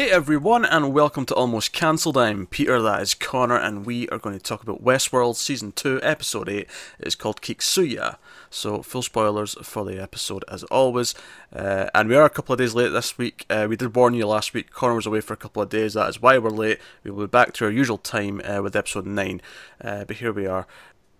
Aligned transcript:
Hey 0.00 0.10
everyone, 0.10 0.64
and 0.64 0.94
welcome 0.94 1.26
to 1.26 1.34
Almost 1.34 1.74
Cancelled. 1.74 2.16
I'm 2.16 2.46
Peter, 2.46 2.80
that 2.80 3.02
is 3.02 3.12
Connor, 3.12 3.58
and 3.58 3.84
we 3.84 4.08
are 4.08 4.18
going 4.18 4.34
to 4.34 4.42
talk 4.42 4.62
about 4.62 4.82
Westworld 4.82 5.36
Season 5.36 5.72
2, 5.72 6.00
Episode 6.02 6.48
8. 6.48 6.66
It's 7.00 7.14
called 7.14 7.42
Kiksuya. 7.42 8.16
So, 8.48 8.82
full 8.82 9.02
spoilers 9.02 9.56
for 9.62 9.84
the 9.84 10.00
episode 10.00 10.42
as 10.48 10.64
always. 10.64 11.14
Uh, 11.54 11.90
and 11.94 12.08
we 12.08 12.16
are 12.16 12.24
a 12.24 12.30
couple 12.30 12.54
of 12.54 12.58
days 12.58 12.74
late 12.74 12.88
this 12.88 13.18
week. 13.18 13.44
Uh, 13.50 13.66
we 13.68 13.76
did 13.76 13.94
warn 13.94 14.14
you 14.14 14.26
last 14.26 14.54
week. 14.54 14.70
Connor 14.70 14.94
was 14.94 15.04
away 15.04 15.20
for 15.20 15.34
a 15.34 15.36
couple 15.36 15.60
of 15.60 15.68
days. 15.68 15.92
That 15.92 16.08
is 16.08 16.22
why 16.22 16.38
we're 16.38 16.48
late. 16.48 16.78
We 17.04 17.10
will 17.10 17.26
be 17.26 17.30
back 17.30 17.52
to 17.52 17.66
our 17.66 17.70
usual 17.70 17.98
time 17.98 18.40
uh, 18.42 18.62
with 18.62 18.74
episode 18.74 19.04
9. 19.04 19.42
Uh, 19.84 20.06
but 20.06 20.16
here 20.16 20.32
we 20.32 20.46
are. 20.46 20.66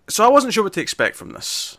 So, 0.09 0.25
I 0.25 0.29
wasn't 0.29 0.55
sure 0.55 0.63
what 0.63 0.73
to 0.73 0.81
expect 0.81 1.15
from 1.15 1.33
this. 1.33 1.77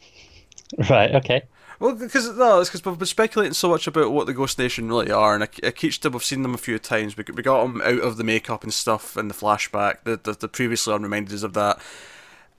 Right, 0.88 1.14
okay. 1.16 1.42
Well, 1.80 1.94
because 1.94 2.36
no, 2.36 2.60
it's 2.60 2.70
because 2.70 2.84
we've 2.84 2.98
been 2.98 3.06
speculating 3.06 3.54
so 3.54 3.68
much 3.68 3.86
about 3.86 4.12
what 4.12 4.26
the 4.26 4.34
Ghost 4.34 4.58
Nation 4.58 4.88
really 4.88 5.10
are, 5.10 5.34
and 5.34 5.42
i 5.42 5.46
Akecheta, 5.46 6.12
we've 6.12 6.24
seen 6.24 6.42
them 6.42 6.54
a 6.54 6.58
few 6.58 6.78
times. 6.78 7.16
We, 7.16 7.24
we 7.34 7.42
got 7.42 7.62
them 7.62 7.80
out 7.82 8.00
of 8.00 8.16
the 8.16 8.24
makeup 8.24 8.62
and 8.62 8.72
stuff 8.72 9.16
in 9.16 9.28
the 9.28 9.34
flashback, 9.34 10.04
the 10.04 10.16
the, 10.16 10.32
the 10.32 10.48
previously 10.48 10.94
unreminded 10.94 11.32
us 11.32 11.42
of 11.42 11.54
that. 11.54 11.80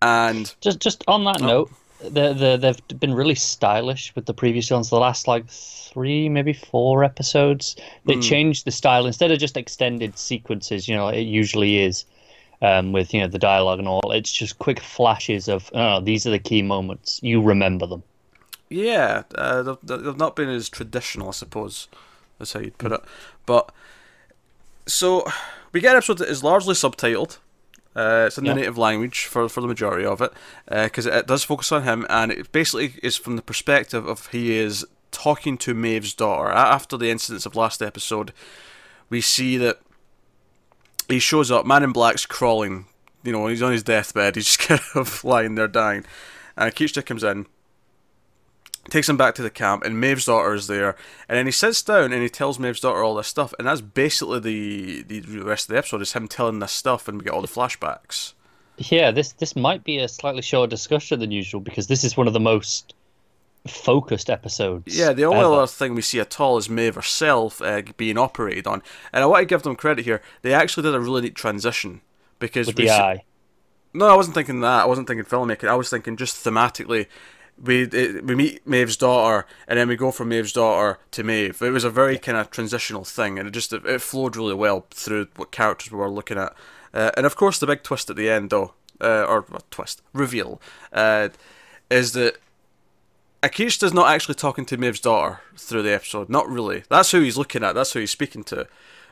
And 0.02 0.54
just 0.62 0.80
just 0.80 1.04
on 1.08 1.24
that 1.26 1.42
oh. 1.42 1.46
note, 1.46 1.72
the 2.02 2.34
the 2.34 2.58
they've 2.58 3.00
been 3.00 3.14
really 3.14 3.36
stylish 3.36 4.14
with 4.16 4.26
the 4.26 4.34
previous 4.34 4.70
ones. 4.70 4.90
The 4.90 5.00
last 5.00 5.28
like 5.28 5.48
three, 5.48 6.28
maybe 6.30 6.54
four 6.54 7.04
episodes, 7.04 7.76
they 8.06 8.16
mm. 8.16 8.24
changed 8.24 8.66
the 8.66 8.72
style 8.72 9.06
instead 9.06 9.32
of 9.32 9.40
just 9.40 9.58
extended 9.58 10.18
sequences. 10.18 10.88
You 10.88 10.96
know, 10.96 11.08
it 11.08 11.22
usually 11.22 11.84
is. 11.84 12.06
Um, 12.62 12.94
with 12.94 13.14
you 13.14 13.20
know 13.20 13.28
the 13.28 13.38
dialogue 13.38 13.80
and 13.80 13.88
all, 13.88 14.12
it's 14.12 14.32
just 14.32 14.60
quick 14.60 14.80
flashes 14.80 15.50
of 15.50 15.70
oh, 15.74 16.00
these 16.00 16.26
are 16.26 16.32
the 16.32 16.40
key 16.40 16.62
moments. 16.62 17.20
You 17.22 17.42
remember 17.42 17.86
them. 17.86 18.02
Yeah, 18.76 19.24
uh, 19.36 19.64
they've, 19.64 20.04
they've 20.04 20.18
not 20.18 20.36
been 20.36 20.50
as 20.50 20.68
traditional, 20.68 21.30
I 21.30 21.32
suppose. 21.32 21.88
That's 22.38 22.52
how 22.52 22.60
you'd 22.60 22.78
put 22.78 22.92
it. 22.92 23.00
But 23.46 23.72
so 24.86 25.26
we 25.72 25.80
get 25.80 25.92
an 25.92 25.98
episode 25.98 26.18
that 26.18 26.28
is 26.28 26.44
largely 26.44 26.74
subtitled. 26.76 27.38
Uh, 27.96 28.26
it's 28.28 28.38
in 28.38 28.44
the 28.44 28.54
native 28.54 28.78
language 28.78 29.28
for, 29.28 29.48
for 29.48 29.62
the 29.62 29.68
majority 29.68 30.06
of 30.06 30.20
it, 30.20 30.34
because 30.70 31.08
uh, 31.08 31.12
it, 31.12 31.16
it, 31.20 31.28
does 31.28 31.46
focus 31.46 31.72
on 31.72 31.84
him, 31.84 32.06
and 32.10 32.34
it 32.34 32.52
basically 32.52 32.96
is 33.02 33.16
from 33.16 33.38
the 33.38 33.42
perspective 33.42 34.06
of 34.06 34.28
he 34.28 34.58
is 34.58 34.86
talking 35.12 35.58
to 35.60 35.74
Maeve's 35.74 36.14
daughter. 36.14 36.50
After 36.50 36.98
the 36.98 37.10
incidents 37.10 37.46
of 37.46 37.56
last 37.56 37.82
episode, 37.82 38.34
we 39.10 39.22
see 39.22 39.56
that 39.56 39.80
he 41.08 41.20
shows 41.20 41.50
up, 41.50 41.66
Man 41.66 41.84
in 41.84 41.94
Black's 41.94 42.26
crawling, 42.26 42.88
you 43.24 43.32
know, 43.32 43.48
he's 43.48 43.62
on 43.62 43.72
his 43.72 43.84
deathbed, 43.84 44.36
he's 44.36 44.46
just 44.58 44.60
kind 44.60 44.82
of 44.96 45.24
lying 45.24 45.56
there 45.56 45.70
dying. 45.70 46.04
And 46.58 46.74
Akecheta 46.74 47.06
comes 47.06 47.24
in, 47.24 47.46
takes 48.90 49.10
him 49.10 49.18
back 49.18 49.36
to 49.36 49.42
the 49.42 49.50
camp, 49.50 49.84
and 49.84 50.00
Maeve's 50.00 50.26
daughter 50.26 50.54
is 50.54 50.68
there. 50.68 50.96
And 51.28 51.38
then 51.38 51.46
he 51.46 51.52
sits 51.52 51.82
down 51.82 52.14
and 52.14 52.22
he 52.22 52.30
tells 52.30 52.60
Maeve's 52.60 52.80
daughter 52.80 53.04
all 53.04 53.16
this 53.16 53.28
stuff, 53.28 53.54
and 53.58 53.68
that's 53.68 53.82
basically 53.82 54.40
the 54.40 55.02
the 55.04 55.40
rest 55.40 55.66
of 55.66 55.74
the 55.74 55.78
episode 55.78 56.02
is 56.02 56.14
him 56.14 56.28
telling 56.28 56.60
this 56.60 56.72
stuff, 56.72 57.08
and 57.08 57.18
we 57.18 57.26
get 57.26 57.34
all 57.34 57.42
the 57.42 57.48
flashbacks. 57.48 58.34
Yeah, 58.78 59.12
this 59.12 59.32
this 59.34 59.56
might 59.56 59.84
be 59.84 59.98
a 60.00 60.08
slightly 60.08 60.42
shorter 60.42 60.70
discussion 60.70 61.20
than 61.20 61.32
usual 61.32 61.62
because 61.62 61.88
this 61.88 62.04
is 62.04 62.18
one 62.18 62.28
of 62.28 62.34
the 62.34 62.40
most 62.40 62.94
focused 63.68 64.30
episodes. 64.30 64.98
Yeah, 64.98 65.14
the 65.14 65.26
only 65.26 65.40
ever. 65.40 65.54
other 65.54 65.68
thing 65.68 65.96
we 65.96 66.02
see 66.02 66.20
at 66.20 66.40
all 66.40 66.58
is 66.58 66.70
Maeve 66.70 66.96
herself 66.96 67.62
uh, 67.62 67.82
being 67.98 68.18
operated 68.18 68.68
on, 68.68 68.84
and 69.12 69.24
I 69.24 69.26
want 69.28 69.42
to 69.42 69.46
give 69.46 69.64
them 69.64 69.76
credit 69.76 70.06
here. 70.06 70.22
They 70.42 70.54
actually 70.54 70.84
did 70.84 70.96
a 70.96 71.00
really 71.00 71.22
neat 71.22 71.36
transition 71.36 72.02
because 72.40 72.68
With 72.68 72.76
the 72.76 72.92
eye. 72.92 73.24
No, 73.94 74.08
I 74.08 74.16
wasn't 74.16 74.36
thinking 74.36 74.60
that. 74.60 74.84
I 74.84 74.86
wasn't 74.86 75.08
thinking 75.08 75.26
filmmaking. 75.26 75.70
I 75.70 75.76
was 75.76 75.90
thinking 75.90 76.18
just 76.18 76.44
thematically 76.44 77.08
we 77.62 77.84
it, 77.84 78.26
we 78.26 78.36
meet 78.36 78.68
Maeve's 78.68 78.98
daughter, 78.98 79.46
and 79.68 79.80
then 79.80 79.88
we 79.88 79.96
go 79.96 80.12
from 80.12 80.30
Maeve's 80.30 80.54
daughter 80.54 81.00
to 81.12 81.24
Maeve. 81.24 81.62
It 81.62 81.72
was 81.72 81.84
a 81.84 81.90
very 81.90 82.18
kind 82.18 82.38
of 82.38 82.52
transitional 82.52 83.04
thing, 83.04 83.40
and 83.40 83.48
it 83.48 83.52
just 83.52 83.72
it, 83.74 84.02
flowed 84.02 84.36
really 84.36 84.54
well 84.54 84.86
through 84.92 85.28
what 85.36 85.52
characters 85.52 85.92
we 85.92 85.98
were 85.98 86.10
looking 86.10 86.38
at. 86.38 86.54
Uh, 86.94 87.12
and 87.18 87.26
of 87.26 87.36
course, 87.36 87.60
the 87.60 87.68
big 87.68 87.84
twist 87.84 88.10
at 88.10 88.16
the 88.16 88.30
end, 88.30 88.50
though, 88.50 88.74
uh, 89.02 89.24
or 89.24 89.46
twist 89.72 90.02
reveal, 90.14 90.62
uh, 90.94 91.30
is 91.90 92.14
that 92.14 92.38
Akecheta's 93.42 93.94
not 93.94 94.10
actually 94.10 94.36
talking 94.36 94.66
to 94.66 94.78
Maeve's 94.78 95.00
daughter 95.00 95.42
through 95.58 95.84
the 95.84 95.94
episode. 95.94 96.30
Not 96.30 96.50
really. 96.50 96.84
That's 96.90 97.12
who 97.12 97.22
he's 97.22 97.38
looking 97.38 97.64
at. 97.64 97.74
That's 97.76 97.94
who 97.94 98.00
he's 98.00 98.12
speaking 98.12 98.44
to. 98.46 98.68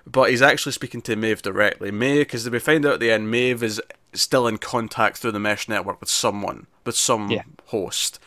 But 0.05 0.31
he's 0.31 0.41
actually 0.41 0.73
speaking 0.73 1.01
to 1.03 1.15
Maeve 1.15 1.41
directly. 1.41 1.89
Maeve, 1.89 2.25
because 2.25 2.49
we 2.49 2.59
find 2.59 2.85
out 2.85 2.95
at 2.95 2.99
the 2.99 3.11
end, 3.11 3.31
Maeve 3.31 3.63
is 3.63 3.81
still 4.11 4.47
in 4.47 4.57
contact 4.57 5.17
through 5.17 5.31
the 5.31 5.39
mesh 5.39 5.69
network 5.69 6.01
with 6.01 6.09
someone, 6.09 6.67
with 6.85 6.95
some 6.95 7.31
yeah. 7.31 7.43
host 7.67 8.19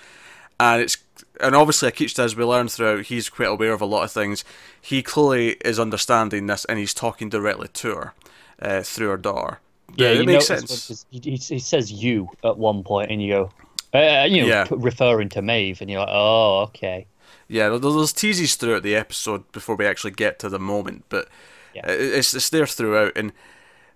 and 0.59 0.83
it's 0.83 0.97
and 1.41 1.55
obviously 1.55 1.91
Akecheta, 1.91 2.21
as 2.21 2.37
we 2.37 2.45
learn 2.45 2.69
throughout, 2.69 3.07
he's 3.07 3.29
quite 3.29 3.49
aware 3.49 3.73
of 3.73 3.81
a 3.81 3.87
lot 3.87 4.05
of 4.05 4.13
things. 4.13 4.45
He 4.81 5.03
clearly 5.03 5.57
is 5.65 5.79
understanding 5.79 6.47
this, 6.47 6.65
and 6.65 6.79
he's 6.79 6.95
talking 6.95 7.29
directly 7.29 7.69
to 7.69 7.95
her 7.95 8.15
uh, 8.61 8.83
through 8.83 9.09
her 9.09 9.17
door. 9.17 9.61
Yeah, 9.97 10.09
it 10.09 10.27
makes 10.27 10.47
sense. 10.47 11.07
He, 11.11 11.21
he, 11.21 11.37
he, 11.37 11.59
says 11.59 11.93
"you" 11.93 12.29
at 12.45 12.59
one 12.59 12.83
point, 12.83 13.11
and 13.11 13.23
you 13.23 13.33
go, 13.33 13.51
uh, 13.95 14.25
you 14.25 14.43
know, 14.43 14.49
yeah. 14.49 14.67
referring 14.71 15.29
to 15.31 15.43
Maeve, 15.43 15.81
and 15.81 15.91
you're 15.91 16.01
like, 16.01 16.09
"Oh, 16.11 16.63
okay." 16.69 17.07
Yeah, 17.49 17.69
there's 17.69 18.13
teases 18.13 18.57
throughout 18.57 18.83
the 18.83 18.97
episode 18.97 19.51
before 19.53 19.77
we 19.77 19.87
actually 19.87 20.11
get 20.11 20.39
to 20.41 20.49
the 20.49 20.59
moment, 20.59 21.05
but 21.09 21.29
yeah. 21.75 21.87
it's 21.87 22.35
it's 22.35 22.51
there 22.51 22.67
throughout, 22.67 23.13
and 23.17 23.33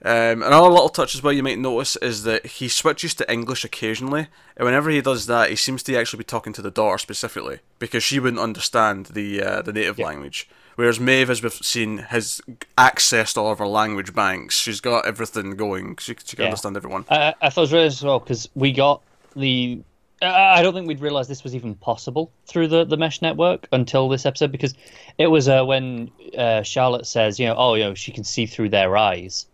um, 0.03 0.43
another 0.43 0.69
little 0.69 0.88
touch 0.88 1.15
as 1.15 1.22
well 1.22 1.33
you 1.33 1.43
might 1.43 1.59
notice 1.59 1.97
is 1.97 2.22
that 2.22 2.47
he 2.47 2.69
switches 2.69 3.12
to 3.15 3.31
English 3.31 3.65
occasionally, 3.65 4.28
and 4.56 4.65
whenever 4.65 4.88
he 4.88 5.03
does 5.03 5.27
that, 5.27 5.50
he 5.50 5.56
seems 5.56 5.83
to 5.83 5.97
actually 5.97 6.19
be 6.19 6.25
talking 6.25 6.55
to 6.55 6.62
the 6.62 6.71
daughter 6.71 6.97
specifically 6.97 7.59
because 7.78 8.03
she 8.03 8.19
wouldn't 8.19 8.41
understand 8.41 9.06
the 9.06 9.43
uh, 9.43 9.62
the 9.62 9.75
native 9.75 9.99
yeah. 9.99 10.06
language. 10.06 10.49
Whereas 10.77 10.99
Maeve, 10.99 11.28
as 11.28 11.43
we've 11.43 11.53
seen, 11.53 11.99
has 11.99 12.41
accessed 12.78 13.37
all 13.37 13.53
of 13.53 13.59
her 13.59 13.66
language 13.66 14.15
banks. 14.15 14.56
She's 14.56 14.81
got 14.81 15.05
everything 15.05 15.55
going. 15.56 15.97
She, 15.99 16.15
she 16.25 16.37
can 16.37 16.44
yeah. 16.44 16.47
understand 16.47 16.78
everyone. 16.78 17.05
I, 17.10 17.34
I 17.43 17.50
thought 17.50 17.60
it 17.60 17.65
was 17.65 17.72
really 17.75 17.87
as 17.87 18.03
well 18.03 18.21
because 18.21 18.49
we 18.55 18.72
got 18.72 19.03
the. 19.37 19.83
I 20.22 20.62
don't 20.62 20.72
think 20.72 20.87
we'd 20.87 21.00
realised 21.00 21.28
this 21.28 21.44
was 21.44 21.55
even 21.55 21.75
possible 21.75 22.31
through 22.47 22.69
the, 22.69 22.84
the 22.84 22.97
mesh 22.97 23.21
network 23.21 23.66
until 23.72 24.09
this 24.09 24.25
episode 24.25 24.53
because 24.53 24.75
it 25.19 25.27
was 25.27 25.49
uh, 25.49 25.65
when 25.65 26.10
uh, 26.37 26.62
Charlotte 26.62 27.06
says, 27.06 27.39
you 27.39 27.47
know, 27.47 27.55
oh, 27.56 27.75
you 27.75 27.84
know, 27.84 27.94
she 27.94 28.12
can 28.12 28.25
see 28.25 28.44
through 28.44 28.69
their 28.69 28.99
eyes 28.99 29.47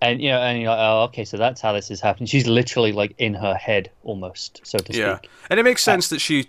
and 0.00 0.20
you 0.20 0.30
know, 0.30 0.38
and 0.38 0.60
you're 0.60 0.70
like, 0.70 0.78
oh, 0.78 1.02
okay, 1.04 1.24
so 1.24 1.36
that's 1.36 1.60
how 1.60 1.72
this 1.72 1.90
is 1.90 2.00
happening. 2.00 2.26
She's 2.26 2.46
literally 2.46 2.92
like 2.92 3.14
in 3.18 3.34
her 3.34 3.54
head, 3.54 3.90
almost, 4.02 4.60
so 4.64 4.78
to 4.78 4.92
yeah. 4.92 5.18
speak. 5.18 5.30
and 5.50 5.58
it 5.58 5.62
makes 5.62 5.82
sense 5.82 6.10
uh, 6.10 6.16
that 6.16 6.20
she 6.20 6.48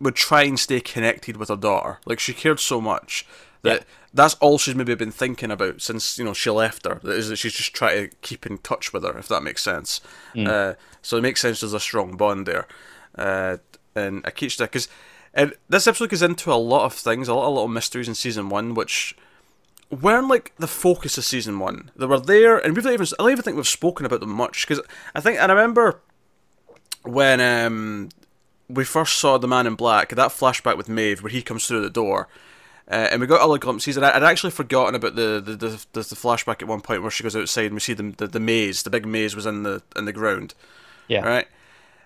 would 0.00 0.14
try 0.14 0.42
and 0.42 0.58
stay 0.58 0.80
connected 0.80 1.36
with 1.36 1.48
her 1.48 1.56
daughter. 1.56 1.98
Like 2.06 2.20
she 2.20 2.32
cared 2.32 2.60
so 2.60 2.80
much 2.80 3.26
that 3.62 3.80
yeah. 3.80 3.84
that's 4.12 4.34
all 4.34 4.58
she's 4.58 4.74
maybe 4.74 4.94
been 4.94 5.12
thinking 5.12 5.50
about 5.50 5.80
since 5.80 6.18
you 6.18 6.24
know 6.24 6.34
she 6.34 6.50
left 6.50 6.86
her. 6.86 7.00
Is 7.04 7.28
that 7.28 7.36
she's 7.36 7.54
just 7.54 7.74
trying 7.74 8.08
to 8.08 8.16
keep 8.22 8.46
in 8.46 8.58
touch 8.58 8.92
with 8.92 9.04
her, 9.04 9.16
if 9.16 9.28
that 9.28 9.42
makes 9.42 9.62
sense. 9.62 10.00
Mm. 10.34 10.48
Uh, 10.48 10.74
so 11.00 11.16
it 11.16 11.22
makes 11.22 11.40
sense 11.40 11.60
there's 11.60 11.74
a 11.74 11.80
strong 11.80 12.16
bond 12.16 12.46
there, 12.46 12.66
uh, 13.16 13.58
and 13.94 14.22
Akecheta 14.24 14.60
because. 14.60 14.88
And 15.34 15.52
this 15.68 15.86
episode 15.86 16.08
goes 16.08 16.22
into 16.22 16.50
a 16.50 16.56
lot 16.56 16.86
of 16.86 16.94
things, 16.94 17.28
a 17.28 17.34
lot 17.34 17.46
of 17.46 17.52
little 17.52 17.68
mysteries 17.68 18.08
in 18.08 18.16
season 18.16 18.48
one, 18.48 18.74
which 18.74 19.14
weren't 19.90 20.28
like 20.28 20.52
the 20.58 20.66
focus 20.66 21.18
of 21.18 21.24
season 21.24 21.58
one. 21.58 21.90
They 21.96 22.06
were 22.06 22.20
there, 22.20 22.58
and 22.58 22.74
we've 22.74 22.84
not 22.84 22.92
even 22.92 23.06
I 23.18 23.22
don't 23.22 23.32
even 23.32 23.42
think 23.42 23.56
we've 23.56 23.68
spoken 23.68 24.06
about 24.06 24.20
them 24.20 24.30
much 24.30 24.66
because 24.66 24.84
I 25.14 25.20
think 25.20 25.38
and 25.38 25.50
I 25.50 25.54
remember 25.54 26.00
when 27.02 27.40
um, 27.40 28.10
we 28.68 28.84
first 28.84 29.16
saw 29.16 29.38
the 29.38 29.48
Man 29.48 29.66
in 29.66 29.74
Black, 29.74 30.10
that 30.10 30.30
flashback 30.30 30.76
with 30.76 30.88
Maeve 30.88 31.22
where 31.22 31.30
he 31.30 31.42
comes 31.42 31.66
through 31.66 31.82
the 31.82 31.90
door. 31.90 32.28
Uh, 32.90 33.08
and 33.10 33.20
we 33.20 33.26
got 33.26 33.42
other 33.42 33.58
glimpses, 33.58 33.98
and 33.98 34.06
I, 34.06 34.14
would 34.14 34.22
actually 34.22 34.50
forgotten 34.50 34.94
about 34.94 35.14
the 35.14 35.42
the, 35.44 35.56
the 35.56 35.68
the, 35.92 36.00
the 36.00 36.16
flashback 36.16 36.62
at 36.62 36.68
one 36.68 36.80
point 36.80 37.02
where 37.02 37.10
she 37.10 37.22
goes 37.22 37.36
outside 37.36 37.66
and 37.66 37.74
we 37.74 37.80
see 37.80 37.92
the, 37.92 38.14
the, 38.16 38.26
the 38.26 38.40
maze, 38.40 38.82
the 38.82 38.88
big 38.88 39.04
maze 39.04 39.36
was 39.36 39.44
in 39.44 39.62
the 39.62 39.82
in 39.94 40.06
the 40.06 40.12
ground. 40.12 40.54
Yeah. 41.06 41.20
Right. 41.20 41.46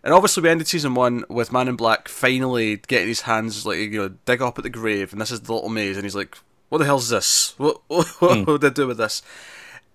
And 0.05 0.13
obviously, 0.13 0.43
we 0.43 0.49
ended 0.49 0.67
season 0.67 0.95
one 0.95 1.25
with 1.29 1.53
Man 1.53 1.69
in 1.69 1.77
Black 1.77 2.09
finally 2.09 2.79
getting 2.89 3.07
his 3.07 3.23
hands 3.23 3.65
like 3.65 3.79
you 3.79 3.91
know 3.91 4.09
dig 4.25 4.43
up 4.43 4.59
at 4.59 4.65
the 4.65 4.71
grave, 4.71 5.13
and 5.13 5.21
this 5.21 5.31
is 5.31 5.43
the 5.43 5.53
little 5.53 5.69
maze, 5.69 5.97
and 5.97 6.05
he's 6.05 6.17
like, 6.17 6.37
what 6.73 6.79
the 6.79 6.87
hell's 6.87 7.11
this? 7.11 7.53
What, 7.59 7.83
what, 7.89 8.07
mm. 8.07 8.47
what 8.47 8.63
did 8.63 8.75
they 8.75 8.83
do 8.83 8.87
with 8.87 8.97
this? 8.97 9.21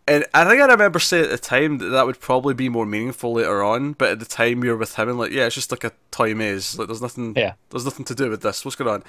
And 0.08 0.26
I 0.32 0.46
think 0.46 0.62
I 0.62 0.68
remember 0.68 1.00
saying 1.00 1.24
at 1.24 1.32
the 1.32 1.40
time 1.40 1.80
that 1.80 1.88
that 1.88 2.06
would 2.06 2.20
probably 2.20 2.54
be 2.54 2.70
more 2.70 2.86
meaningful 2.86 3.34
later 3.34 3.64
on, 3.64 3.94
but 3.94 4.12
at 4.12 4.20
the 4.20 4.26
time 4.26 4.64
you're 4.64 4.78
with 4.78 4.94
him 4.94 5.10
and 5.10 5.18
like, 5.18 5.32
yeah, 5.32 5.48
it's 5.48 5.56
just 5.56 5.72
like 5.72 5.84
a 5.84 5.92
toy 6.12 6.36
maze. 6.36 6.78
Like, 6.78 6.88
there's 6.88 7.02
nothing, 7.02 7.34
yeah. 7.36 7.54
there's 7.72 7.84
nothing 7.84 8.06
to 8.06 8.14
do 8.14 8.30
with 8.30 8.44
this. 8.44 8.64
What's 8.64 8.76
going 8.76 8.92
on? 8.92 9.04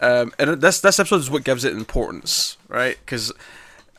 Um, 0.00 0.32
and 0.38 0.60
this 0.60 0.80
this 0.80 1.00
episode 1.00 1.16
is 1.16 1.28
what 1.28 1.42
gives 1.42 1.64
it 1.64 1.72
importance, 1.72 2.56
right? 2.68 2.96
Because 3.04 3.32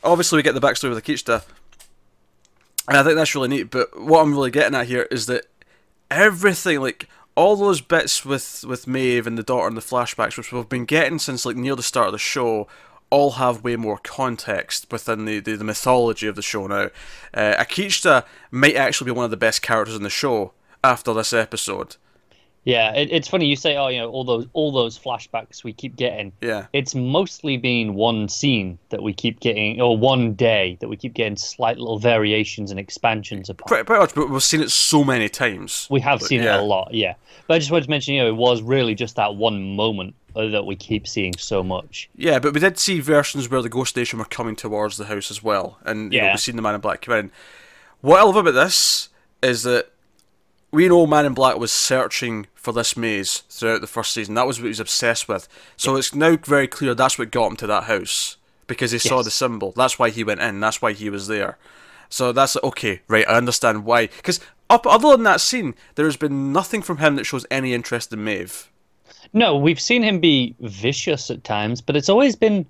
obviously 0.02 0.38
we 0.38 0.42
get 0.42 0.54
the 0.54 0.60
backstory 0.66 0.88
with 0.88 1.04
Akecheta, 1.04 1.44
and 2.88 2.96
I 2.96 3.02
think 3.02 3.16
that's 3.16 3.34
really 3.34 3.48
neat. 3.48 3.70
But 3.70 4.00
what 4.00 4.22
I'm 4.22 4.32
really 4.32 4.50
getting 4.50 4.74
at 4.74 4.86
here 4.86 5.08
is 5.10 5.26
that 5.26 5.44
everything, 6.10 6.80
like 6.80 7.06
all 7.36 7.56
those 7.56 7.82
bits 7.82 8.24
with 8.24 8.64
with 8.66 8.86
Maeve 8.86 9.26
and 9.26 9.36
the 9.36 9.42
daughter 9.42 9.68
and 9.68 9.76
the 9.76 9.82
flashbacks, 9.82 10.38
which 10.38 10.52
we've 10.52 10.68
been 10.70 10.86
getting 10.86 11.18
since 11.18 11.44
like 11.44 11.56
near 11.56 11.76
the 11.76 11.82
start 11.82 12.06
of 12.06 12.12
the 12.12 12.18
show, 12.18 12.66
all 13.14 13.32
have 13.32 13.62
way 13.62 13.76
more 13.76 13.98
context 13.98 14.90
within 14.90 15.24
the, 15.24 15.38
the, 15.38 15.56
the 15.56 15.64
mythology 15.64 16.26
of 16.26 16.34
the 16.34 16.42
show 16.42 16.66
now. 16.66 16.90
Uh, 17.32 17.54
Akecheta 17.62 18.24
might 18.50 18.74
actually 18.74 19.06
be 19.06 19.12
one 19.12 19.24
of 19.24 19.30
the 19.30 19.36
best 19.36 19.62
characters 19.62 19.94
in 19.94 20.02
the 20.02 20.10
show 20.10 20.52
after 20.82 21.14
this 21.14 21.32
episode. 21.32 21.96
Yeah, 22.64 22.94
it, 22.94 23.10
it's 23.12 23.28
funny 23.28 23.46
you 23.46 23.56
say, 23.56 23.76
oh, 23.76 23.88
you 23.88 23.98
know, 23.98 24.10
all 24.10 24.24
those 24.24 24.46
all 24.54 24.72
those 24.72 24.98
flashbacks 24.98 25.62
we 25.62 25.74
keep 25.74 25.96
getting. 25.96 26.32
Yeah. 26.40 26.66
It's 26.72 26.94
mostly 26.94 27.58
been 27.58 27.94
one 27.94 28.28
scene 28.28 28.78
that 28.88 29.02
we 29.02 29.12
keep 29.12 29.38
getting, 29.40 29.82
or 29.82 29.98
one 29.98 30.32
day 30.32 30.78
that 30.80 30.88
we 30.88 30.96
keep 30.96 31.12
getting 31.12 31.36
slight 31.36 31.78
little 31.78 31.98
variations 31.98 32.70
and 32.70 32.80
expansions 32.80 33.50
upon. 33.50 33.68
Pretty, 33.68 33.84
pretty 33.84 34.00
much, 34.00 34.14
but 34.14 34.30
we've 34.30 34.42
seen 34.42 34.62
it 34.62 34.70
so 34.70 35.04
many 35.04 35.28
times. 35.28 35.86
We 35.90 36.00
have 36.00 36.20
But, 36.20 36.28
seen 36.28 36.42
yeah. 36.42 36.56
it 36.56 36.60
a 36.60 36.62
lot, 36.62 36.94
yeah. 36.94 37.14
But 37.46 37.54
I 37.54 37.58
just 37.58 37.70
wanted 37.70 37.84
to 37.84 37.90
mention, 37.90 38.14
you 38.14 38.22
know, 38.22 38.28
it 38.28 38.36
was 38.36 38.62
really 38.62 38.94
just 38.94 39.16
that 39.16 39.34
one 39.36 39.76
moment 39.76 40.14
that 40.34 40.66
we 40.66 40.76
keep 40.76 41.06
seeing 41.06 41.34
so 41.38 41.62
much. 41.62 42.08
Yeah, 42.16 42.38
but 42.38 42.52
we 42.54 42.60
did 42.60 42.78
see 42.78 43.00
versions 43.00 43.48
where 43.48 43.62
the 43.62 43.68
Ghost 43.68 43.96
Nation 43.96 44.18
were 44.18 44.24
coming 44.24 44.56
towards 44.56 44.96
the 44.96 45.06
house 45.06 45.30
as 45.30 45.42
well, 45.42 45.78
and 45.84 46.12
you 46.12 46.18
know, 46.20 46.26
Yeah. 46.26 46.32
we've 46.32 46.40
seen 46.40 46.56
the 46.56 46.62
Man 46.62 46.74
in 46.74 46.80
Black 46.80 47.02
come 47.02 47.14
in. 47.14 47.30
What 48.00 48.20
I 48.20 48.24
love 48.24 48.36
about 48.36 48.52
this 48.54 49.08
is 49.42 49.62
that 49.62 49.90
we 50.70 50.88
know 50.88 51.06
Man 51.06 51.24
in 51.26 51.34
Black 51.34 51.56
was 51.58 51.70
searching 51.72 52.46
for 52.54 52.72
this 52.72 52.96
maze 52.96 53.44
throughout 53.48 53.80
the 53.80 53.86
first 53.86 54.12
season. 54.12 54.34
That 54.34 54.46
was 54.46 54.58
what 54.58 54.64
he 54.64 54.68
was 54.70 54.80
obsessed 54.80 55.28
with. 55.28 55.46
So 55.76 55.96
it's 55.96 56.14
now 56.14 56.36
very 56.36 56.66
clear 56.66 56.94
that's 56.94 57.18
what 57.18 57.30
got 57.30 57.50
him 57.52 57.56
to 57.58 57.66
that 57.68 57.84
house 57.84 58.36
because 58.66 58.90
he 58.90 58.98
saw 58.98 59.22
the 59.22 59.30
symbol. 59.30 59.72
That's 59.76 59.98
why 59.98 60.10
he 60.10 60.24
went 60.24 60.40
in. 60.40 60.58
That's 60.60 60.82
why 60.82 60.92
he 60.92 61.08
was 61.10 61.28
there. 61.28 61.58
So 62.08 62.32
that's 62.32 62.56
okay, 62.62 63.02
right? 63.08 63.28
I 63.28 63.34
understand 63.34 63.84
why. 63.84 64.06
Because 64.08 64.40
up 64.70 64.86
other 64.86 65.10
than 65.10 65.22
that 65.24 65.40
scene, 65.40 65.74
there 65.94 66.06
has 66.06 66.16
been 66.16 66.52
nothing 66.52 66.82
from 66.82 66.98
him 66.98 67.16
that 67.16 67.24
shows 67.24 67.46
any 67.50 67.72
interest 67.74 68.12
in 68.12 68.24
Maeve. 68.24 68.70
No, 69.34 69.56
we've 69.56 69.80
seen 69.80 70.02
him 70.02 70.20
be 70.20 70.54
vicious 70.60 71.30
at 71.30 71.44
times, 71.44 71.80
but 71.80 71.96
it's 71.96 72.08
always 72.08 72.36
been 72.36 72.64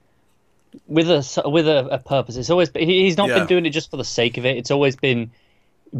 with 0.89 1.09
a 1.11 1.43
with 1.49 1.69
a, 1.69 1.87
a 1.91 1.99
purpose. 1.99 2.37
It's 2.37 2.51
always 2.51 2.71
he- 2.75 3.03
he's 3.05 3.17
not 3.17 3.29
Yeah. 3.29 3.39
been 3.41 3.47
doing 3.47 3.67
it 3.67 3.71
just 3.71 3.91
for 3.91 3.97
the 3.97 4.05
sake 4.05 4.37
of 4.39 4.45
it. 4.47 4.57
It's 4.57 4.71
always 4.71 4.97
been 4.97 5.31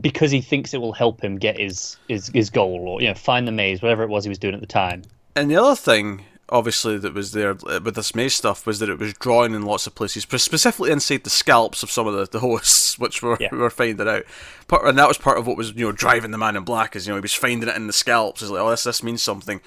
because 0.01 0.31
he 0.33 0.41
thinks 0.41 0.75
it 0.75 0.81
will 0.81 0.93
help 0.93 1.23
him 1.23 1.37
get 1.37 1.59
his 1.59 1.97
his, 2.09 2.29
his 2.29 2.51
goal 2.51 2.89
or 2.89 3.01
you 3.01 3.09
know 3.09 3.15
find 3.15 3.47
the 3.47 3.53
maze, 3.53 3.83
whatever 3.83 4.03
it 4.03 4.09
was 4.09 4.25
he 4.25 4.29
was 4.29 4.39
doing 4.39 4.55
at 4.55 4.61
the 4.61 4.67
time. 4.67 5.03
And 5.37 5.51
the 5.51 5.57
other 5.57 5.77
thing, 5.77 6.25
obviously, 6.49 6.97
that 6.99 7.13
was 7.13 7.33
there 7.33 7.51
uh, 7.69 7.81
with 7.85 7.95
this 7.97 8.15
maze 8.15 8.35
stuff 8.35 8.67
was 8.67 8.79
that 8.79 8.89
it 8.89 8.99
was 8.99 9.13
drawn 9.15 9.55
in 9.55 9.63
lots 9.67 9.87
of 9.87 9.95
places, 9.95 10.23
specifically 10.23 10.91
inside 10.93 11.25
the 11.25 11.31
scalps 11.31 11.83
of 11.83 11.91
some 11.91 12.07
of 12.07 12.15
the, 12.15 12.27
the 12.27 12.41
hosts, 12.41 12.99
which 12.99 13.23
we're, 13.23 13.37
Yeah. 13.39 13.49
we're 13.53 13.69
finding 13.71 14.09
out. 14.09 14.23
Part, 14.67 14.87
and 14.87 14.97
that 14.99 15.09
was 15.09 15.19
part 15.19 15.37
of 15.39 15.47
what 15.47 15.57
was 15.57 15.73
you 15.73 15.87
know 15.87 15.93
driving 15.93 16.31
the 16.31 16.39
man 16.39 16.57
in 16.57 16.65
black, 16.65 16.97
is 16.97 17.07
you 17.07 17.13
know 17.13 17.17
he 17.19 17.23
was 17.23 17.35
finding 17.35 17.69
it 17.69 17.77
in 17.77 17.87
the 17.87 17.93
scalps. 17.93 18.41
Is 18.43 18.51
like, 18.51 18.63
oh, 18.63 18.71
this 18.71 18.85
this 18.85 19.03
means 19.03 19.23
something. 19.23 19.61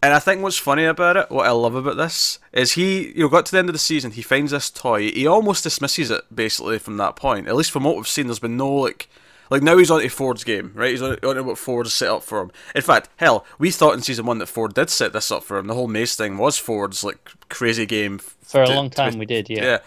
And 0.00 0.14
I 0.14 0.20
think 0.20 0.42
what's 0.42 0.56
funny 0.58 0.84
about 0.84 1.16
it, 1.16 1.28
what 1.30 1.46
I 1.46 1.50
love 1.50 1.74
about 1.74 1.96
this, 1.96 2.38
is 2.52 2.72
he, 2.72 3.08
you 3.08 3.22
know, 3.24 3.28
got 3.28 3.46
to 3.46 3.52
the 3.52 3.58
end 3.58 3.68
of 3.68 3.72
the 3.72 3.80
season, 3.80 4.12
he 4.12 4.22
finds 4.22 4.52
this 4.52 4.70
toy, 4.70 5.10
he 5.10 5.26
almost 5.26 5.64
dismisses 5.64 6.10
it 6.12 6.22
basically 6.32 6.78
from 6.78 6.98
that 6.98 7.16
point. 7.16 7.48
At 7.48 7.56
least 7.56 7.72
from 7.72 7.82
what 7.84 7.96
we've 7.96 8.06
seen, 8.06 8.26
there's 8.28 8.38
been 8.38 8.56
no 8.56 8.72
like, 8.72 9.08
like 9.50 9.60
now 9.62 9.76
he's 9.76 9.90
on 9.90 10.00
to 10.00 10.08
Ford's 10.08 10.44
game, 10.44 10.70
right? 10.76 10.92
He's 10.92 11.02
on, 11.02 11.16
on 11.24 11.34
to 11.34 11.42
what 11.42 11.58
Ford 11.58 11.86
has 11.86 11.94
set 11.94 12.10
up 12.10 12.22
for 12.22 12.40
him. 12.40 12.52
In 12.76 12.82
fact, 12.82 13.08
hell, 13.16 13.44
we 13.58 13.72
thought 13.72 13.94
in 13.94 14.02
season 14.02 14.24
one 14.24 14.38
that 14.38 14.46
Ford 14.46 14.72
did 14.74 14.88
set 14.88 15.12
this 15.12 15.32
up 15.32 15.42
for 15.42 15.58
him. 15.58 15.66
The 15.66 15.74
whole 15.74 15.88
maze 15.88 16.14
thing 16.14 16.38
was 16.38 16.58
Ford's 16.58 17.02
like 17.02 17.18
crazy 17.48 17.84
game 17.84 18.18
For 18.18 18.62
a 18.62 18.66
to- 18.66 18.74
long 18.74 18.90
time, 18.90 19.14
be- 19.14 19.18
we 19.20 19.26
did, 19.26 19.50
yeah. 19.50 19.78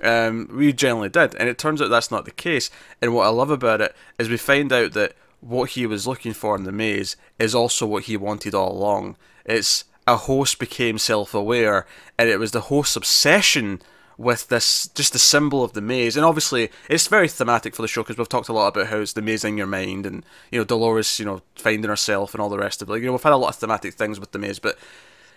yeah. 0.00 0.26
Um, 0.26 0.48
we 0.52 0.72
generally 0.72 1.08
did, 1.08 1.34
and 1.34 1.48
it 1.48 1.58
turns 1.58 1.82
out 1.82 1.90
that's 1.90 2.12
not 2.12 2.24
the 2.24 2.30
case. 2.30 2.70
And 3.02 3.12
what 3.12 3.26
I 3.26 3.30
love 3.30 3.50
about 3.50 3.80
it 3.80 3.96
is 4.20 4.28
we 4.28 4.36
find 4.36 4.72
out 4.72 4.92
that 4.92 5.14
what 5.40 5.70
he 5.70 5.86
was 5.86 6.06
looking 6.06 6.32
for 6.32 6.56
in 6.56 6.64
the 6.64 6.72
maze 6.72 7.16
is 7.38 7.54
also 7.54 7.86
what 7.86 8.04
he 8.04 8.16
wanted 8.16 8.54
all 8.54 8.72
along. 8.72 9.16
It's 9.44 9.84
a 10.06 10.16
host 10.16 10.58
became 10.58 10.98
self-aware, 10.98 11.86
and 12.18 12.28
it 12.28 12.38
was 12.38 12.52
the 12.52 12.62
host's 12.62 12.96
obsession 12.96 13.80
with 14.16 14.48
this, 14.48 14.88
just 14.88 15.12
the 15.12 15.18
symbol 15.18 15.62
of 15.62 15.74
the 15.74 15.80
maze. 15.80 16.16
And 16.16 16.26
obviously, 16.26 16.70
it's 16.88 17.06
very 17.06 17.28
thematic 17.28 17.74
for 17.74 17.82
the 17.82 17.88
show 17.88 18.02
because 18.02 18.18
we've 18.18 18.28
talked 18.28 18.48
a 18.48 18.52
lot 18.52 18.68
about 18.68 18.88
how 18.88 18.98
it's 18.98 19.12
the 19.12 19.22
maze 19.22 19.44
in 19.44 19.56
your 19.56 19.66
mind, 19.66 20.06
and 20.06 20.24
you 20.50 20.58
know 20.58 20.64
Dolores, 20.64 21.18
you 21.18 21.24
know, 21.24 21.42
finding 21.56 21.88
herself 21.88 22.34
and 22.34 22.40
all 22.40 22.48
the 22.48 22.58
rest 22.58 22.82
of 22.82 22.88
it. 22.88 22.92
Like, 22.92 23.00
you 23.00 23.06
know, 23.06 23.12
we've 23.12 23.22
had 23.22 23.32
a 23.32 23.36
lot 23.36 23.50
of 23.50 23.56
thematic 23.56 23.94
things 23.94 24.18
with 24.18 24.32
the 24.32 24.38
maze, 24.38 24.58
but 24.58 24.76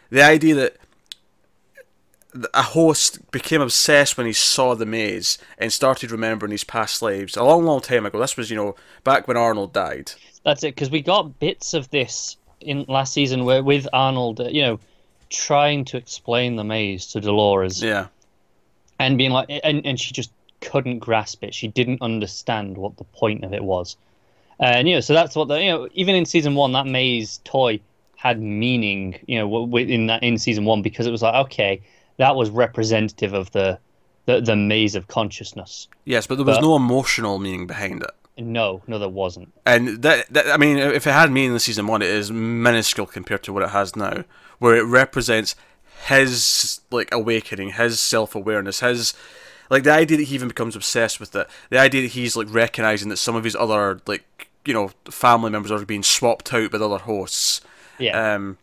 the 0.10 0.24
idea 0.24 0.56
that 0.56 0.78
a 2.54 2.62
host 2.62 3.32
became 3.32 3.62
obsessed 3.62 4.18
when 4.18 4.26
he 4.26 4.34
saw 4.34 4.74
the 4.76 4.86
maze 4.86 5.38
and 5.58 5.72
started 5.72 6.12
remembering 6.12 6.52
his 6.52 6.64
past 6.64 7.02
lives 7.02 7.36
a 7.36 7.44
long, 7.44 7.66
long 7.66 7.82
time 7.82 8.06
ago. 8.06 8.20
This 8.20 8.38
was, 8.38 8.50
you 8.50 8.56
know, 8.56 8.76
back 9.04 9.28
when 9.28 9.38
Arnold 9.38 9.74
died. 9.74 10.14
That's 10.44 10.64
it, 10.64 10.76
because 10.76 10.90
we 10.90 11.02
got 11.02 11.40
bits 11.40 11.74
of 11.74 11.90
this 11.90 12.38
in 12.62 12.86
last 12.88 13.14
season 13.14 13.46
where 13.46 13.64
with 13.64 13.88
Arnold, 13.92 14.40
uh, 14.40 14.46
you 14.46 14.62
know, 14.62 14.80
trying 15.30 15.86
to 15.86 15.98
explain 15.98 16.56
the 16.56 16.64
maze 16.64 17.08
to 17.08 17.22
Dolores 17.22 17.82
Yeah, 17.82 18.08
and 19.00 19.18
being 19.18 19.32
like, 19.32 19.48
and, 19.64 19.86
and 19.86 20.00
she 20.00 20.14
just 20.14 20.32
couldn't 20.62 21.00
grasp 21.00 21.44
it. 21.44 21.54
She 21.54 21.68
didn't 21.68 22.02
understand 22.02 22.78
what 22.78 22.98
the 22.98 23.04
point 23.04 23.44
of 23.44 23.54
it 23.54 23.64
was. 23.64 23.98
And, 24.60 24.88
you 24.88 24.96
know, 24.96 25.02
so 25.02 25.14
that's 25.14 25.36
what 25.36 25.48
the, 25.48 25.56
you 25.56 25.72
know, 25.72 25.90
even 25.94 26.16
in 26.16 26.26
season 26.26 26.54
one, 26.54 26.72
that 26.74 26.86
maze 26.86 27.40
toy 27.44 27.80
had 28.16 28.40
meaning, 28.40 29.20
you 29.26 29.40
know, 29.40 29.46
w- 29.46 29.66
w- 29.66 29.88
in 29.88 30.06
that, 30.08 30.22
in 30.22 30.38
season 30.38 30.66
one, 30.66 30.84
because 30.84 31.08
it 31.08 31.12
was 31.12 31.24
like, 31.24 31.34
okay, 31.46 31.82
that 32.18 32.36
was 32.36 32.50
representative 32.50 33.34
of 33.34 33.52
the, 33.52 33.80
the, 34.26 34.42
the 34.42 34.56
maze 34.56 34.96
of 34.96 35.08
consciousness. 35.08 35.88
yes, 36.06 36.28
but 36.28 36.36
there 36.36 36.46
was 36.46 36.58
But- 36.58 36.62
no 36.64 36.76
emotional 36.76 37.40
meaning 37.40 37.68
behind 37.68 38.04
it. 38.04 38.12
No, 38.38 38.82
no, 38.88 38.98
there 38.98 39.10
wasn't. 39.10 39.52
And 39.66 40.02
that, 40.04 40.28
that, 40.34 40.48
I 40.48 40.58
mean, 40.58 40.78
if 40.78 41.06
it 41.06 41.12
had 41.12 41.30
meaning 41.32 41.52
in 41.54 41.60
season 41.60 41.86
one, 41.86 42.02
it 42.02 42.10
is 42.10 42.32
minuscule 42.32 43.06
compared 43.06 43.44
to 43.44 43.54
what 43.54 43.62
it 43.62 43.70
has 43.70 43.96
now, 43.96 44.24
where 44.58 44.76
it 44.78 44.84
represents 44.84 45.54
his 46.08 46.82
like 46.92 47.10
awakening, 47.14 47.72
his 47.74 48.00
self 48.00 48.34
awareness, 48.34 48.80
his 48.80 49.14
like 49.70 49.84
the 49.84 49.92
idea 49.92 50.18
that 50.18 50.24
he 50.24 50.36
even 50.36 50.48
becomes 50.48 50.76
obsessed 50.76 51.20
with 51.20 51.36
it, 51.36 51.48
the 51.70 51.78
idea 51.78 52.02
that 52.04 52.12
he's 52.12 52.36
like 52.36 52.48
recognizing 52.52 53.10
that 53.10 53.18
some 53.18 53.36
of 53.36 53.44
his 53.44 53.56
other 53.56 54.00
like 54.08 54.48
you 54.66 54.74
know 54.74 54.92
family 55.10 55.50
members 55.52 55.72
are 55.72 55.86
being 55.86 56.04
swapped 56.04 56.52
out 56.54 56.72
with 56.72 56.82
other 56.82 56.98
hosts. 57.00 57.62
Yeah. 58.00 58.34
Um, 58.36 58.58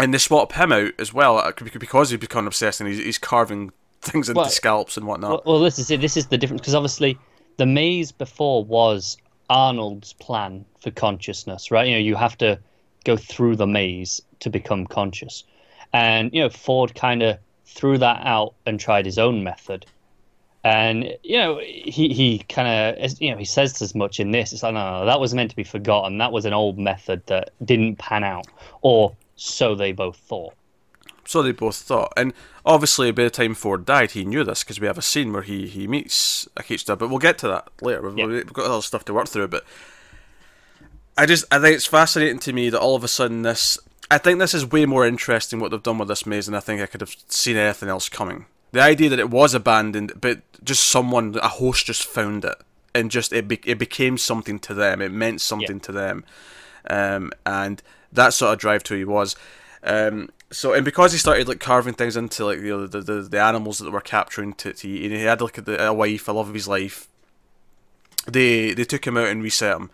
and 0.00 0.14
they 0.14 0.18
swap 0.18 0.52
him 0.52 0.72
out 0.72 0.92
as 0.98 1.12
well 1.12 1.38
uh, 1.38 1.52
because 1.52 2.10
he's 2.10 2.18
become 2.18 2.46
obsessed 2.46 2.80
and 2.80 2.88
he's, 2.88 2.98
he's 2.98 3.18
carving 3.18 3.70
things 4.00 4.28
into 4.28 4.40
Well, 4.40 4.48
scalps 4.48 4.96
and 4.96 5.06
whatnot. 5.06 5.44
Well, 5.44 5.54
well, 5.54 5.62
this 5.62 5.78
is 5.78 5.90
it. 5.90 6.00
This 6.00 6.16
is 6.16 6.26
the 6.26 6.38
difference 6.38 6.62
because 6.62 6.74
obviously 6.74 7.18
the 7.58 7.66
maze 7.66 8.10
before 8.10 8.64
was 8.64 9.18
Arnold's 9.50 10.14
plan 10.14 10.64
for 10.80 10.90
consciousness, 10.90 11.70
right? 11.70 11.86
You 11.86 11.94
know, 11.94 12.00
you 12.00 12.14
have 12.16 12.38
to 12.38 12.58
go 13.04 13.16
through 13.16 13.56
the 13.56 13.66
maze 13.66 14.22
to 14.40 14.50
become 14.50 14.86
conscious, 14.86 15.44
and 15.92 16.32
you 16.32 16.40
know 16.40 16.48
Ford 16.48 16.94
kind 16.94 17.22
of 17.22 17.38
threw 17.66 17.98
that 17.98 18.26
out 18.26 18.54
and 18.66 18.80
tried 18.80 19.06
his 19.06 19.18
own 19.18 19.44
method. 19.44 19.86
And 20.62 21.16
you 21.22 21.38
know 21.38 21.58
he 21.58 22.12
he 22.12 22.38
kind 22.48 22.68
of 22.98 23.20
you 23.20 23.30
know 23.30 23.38
he 23.38 23.44
says 23.44 23.80
as 23.82 23.94
much 23.94 24.20
in 24.20 24.30
this. 24.30 24.52
It's 24.52 24.62
like 24.62 24.74
no, 24.74 24.92
no, 24.92 25.00
no, 25.00 25.06
that 25.06 25.20
was 25.20 25.34
meant 25.34 25.50
to 25.50 25.56
be 25.56 25.64
forgotten. 25.64 26.18
That 26.18 26.32
was 26.32 26.44
an 26.44 26.52
old 26.52 26.78
method 26.78 27.26
that 27.26 27.50
didn't 27.64 27.96
pan 27.96 28.24
out, 28.24 28.46
or 28.82 29.14
so 29.42 29.74
they 29.74 29.90
both 29.90 30.16
thought. 30.18 30.52
So 31.24 31.42
they 31.42 31.52
both 31.52 31.76
thought. 31.76 32.12
And 32.14 32.34
obviously, 32.66 33.10
by 33.10 33.24
the 33.24 33.30
time 33.30 33.54
Ford 33.54 33.86
died, 33.86 34.10
he 34.10 34.24
knew 34.26 34.44
this 34.44 34.62
because 34.62 34.80
we 34.80 34.86
have 34.86 34.98
a 34.98 35.02
scene 35.02 35.32
where 35.32 35.42
he, 35.42 35.66
he 35.66 35.86
meets 35.86 36.46
Akecheta. 36.56 36.98
But 36.98 37.08
we'll 37.08 37.18
get 37.18 37.38
to 37.38 37.48
that 37.48 37.68
later. 37.80 38.02
We've, 38.02 38.18
Yeah. 38.18 38.26
we've 38.26 38.52
got 38.52 38.66
other 38.66 38.82
stuff 38.82 39.04
to 39.06 39.14
work 39.14 39.28
through. 39.28 39.48
But 39.48 39.64
I 41.16 41.24
just 41.24 41.46
I 41.50 41.58
think 41.58 41.74
it's 41.76 41.86
fascinating 41.86 42.38
to 42.40 42.52
me 42.52 42.68
that 42.68 42.80
all 42.80 42.96
of 42.96 43.04
a 43.04 43.08
sudden 43.08 43.42
this. 43.42 43.78
I 44.10 44.18
think 44.18 44.40
this 44.40 44.52
is 44.54 44.66
way 44.70 44.84
more 44.86 45.06
interesting 45.06 45.58
what 45.60 45.70
they've 45.70 45.82
done 45.82 45.98
with 45.98 46.08
this 46.08 46.26
maze 46.26 46.46
than 46.46 46.54
I 46.54 46.60
think 46.60 46.82
I 46.82 46.86
could 46.86 47.00
have 47.00 47.14
seen 47.28 47.56
anything 47.56 47.88
else 47.88 48.08
coming. 48.08 48.46
The 48.72 48.82
idea 48.82 49.08
that 49.08 49.20
it 49.20 49.30
was 49.30 49.54
abandoned, 49.54 50.12
but 50.20 50.40
just 50.62 50.84
someone, 50.84 51.36
a 51.40 51.48
host, 51.48 51.86
just 51.86 52.04
found 52.04 52.44
it, 52.44 52.56
and 52.94 53.10
just 53.10 53.32
it 53.32 53.48
be, 53.48 53.60
it 53.64 53.78
became 53.78 54.18
something 54.18 54.58
to 54.60 54.74
them. 54.74 55.00
It 55.00 55.12
meant 55.12 55.40
something 55.40 55.78
to 55.80 55.92
them, 55.92 56.24
um, 56.88 57.30
and 57.46 57.80
that 58.12 58.32
sort 58.34 58.52
of 58.52 58.58
drive 58.58 58.82
to 58.84 58.94
who 58.94 58.98
he 58.98 59.04
was. 59.04 59.36
Um, 59.82 60.30
so 60.50 60.72
and 60.74 60.84
because 60.84 61.12
he 61.12 61.18
started 61.18 61.48
like 61.48 61.60
carving 61.60 61.94
things 61.94 62.16
into 62.16 62.44
like 62.44 62.58
you 62.58 62.68
know 62.68 62.86
the 62.86 63.00
the, 63.00 63.22
the 63.22 63.40
animals 63.40 63.78
that 63.78 63.84
they 63.84 63.90
were 63.90 64.00
capturing 64.00 64.52
to, 64.54 64.72
to 64.72 64.88
eat, 64.88 65.04
and 65.04 65.14
he 65.14 65.22
had 65.24 65.40
like 65.40 65.58
a, 65.58 65.76
a 65.86 65.92
wife, 65.92 66.28
a 66.28 66.32
love 66.32 66.48
of 66.48 66.54
his 66.54 66.68
life. 66.68 67.08
They 68.26 68.74
they 68.74 68.84
took 68.84 69.06
him 69.06 69.16
out 69.16 69.28
and 69.28 69.42
reset 69.42 69.76
him, 69.76 69.90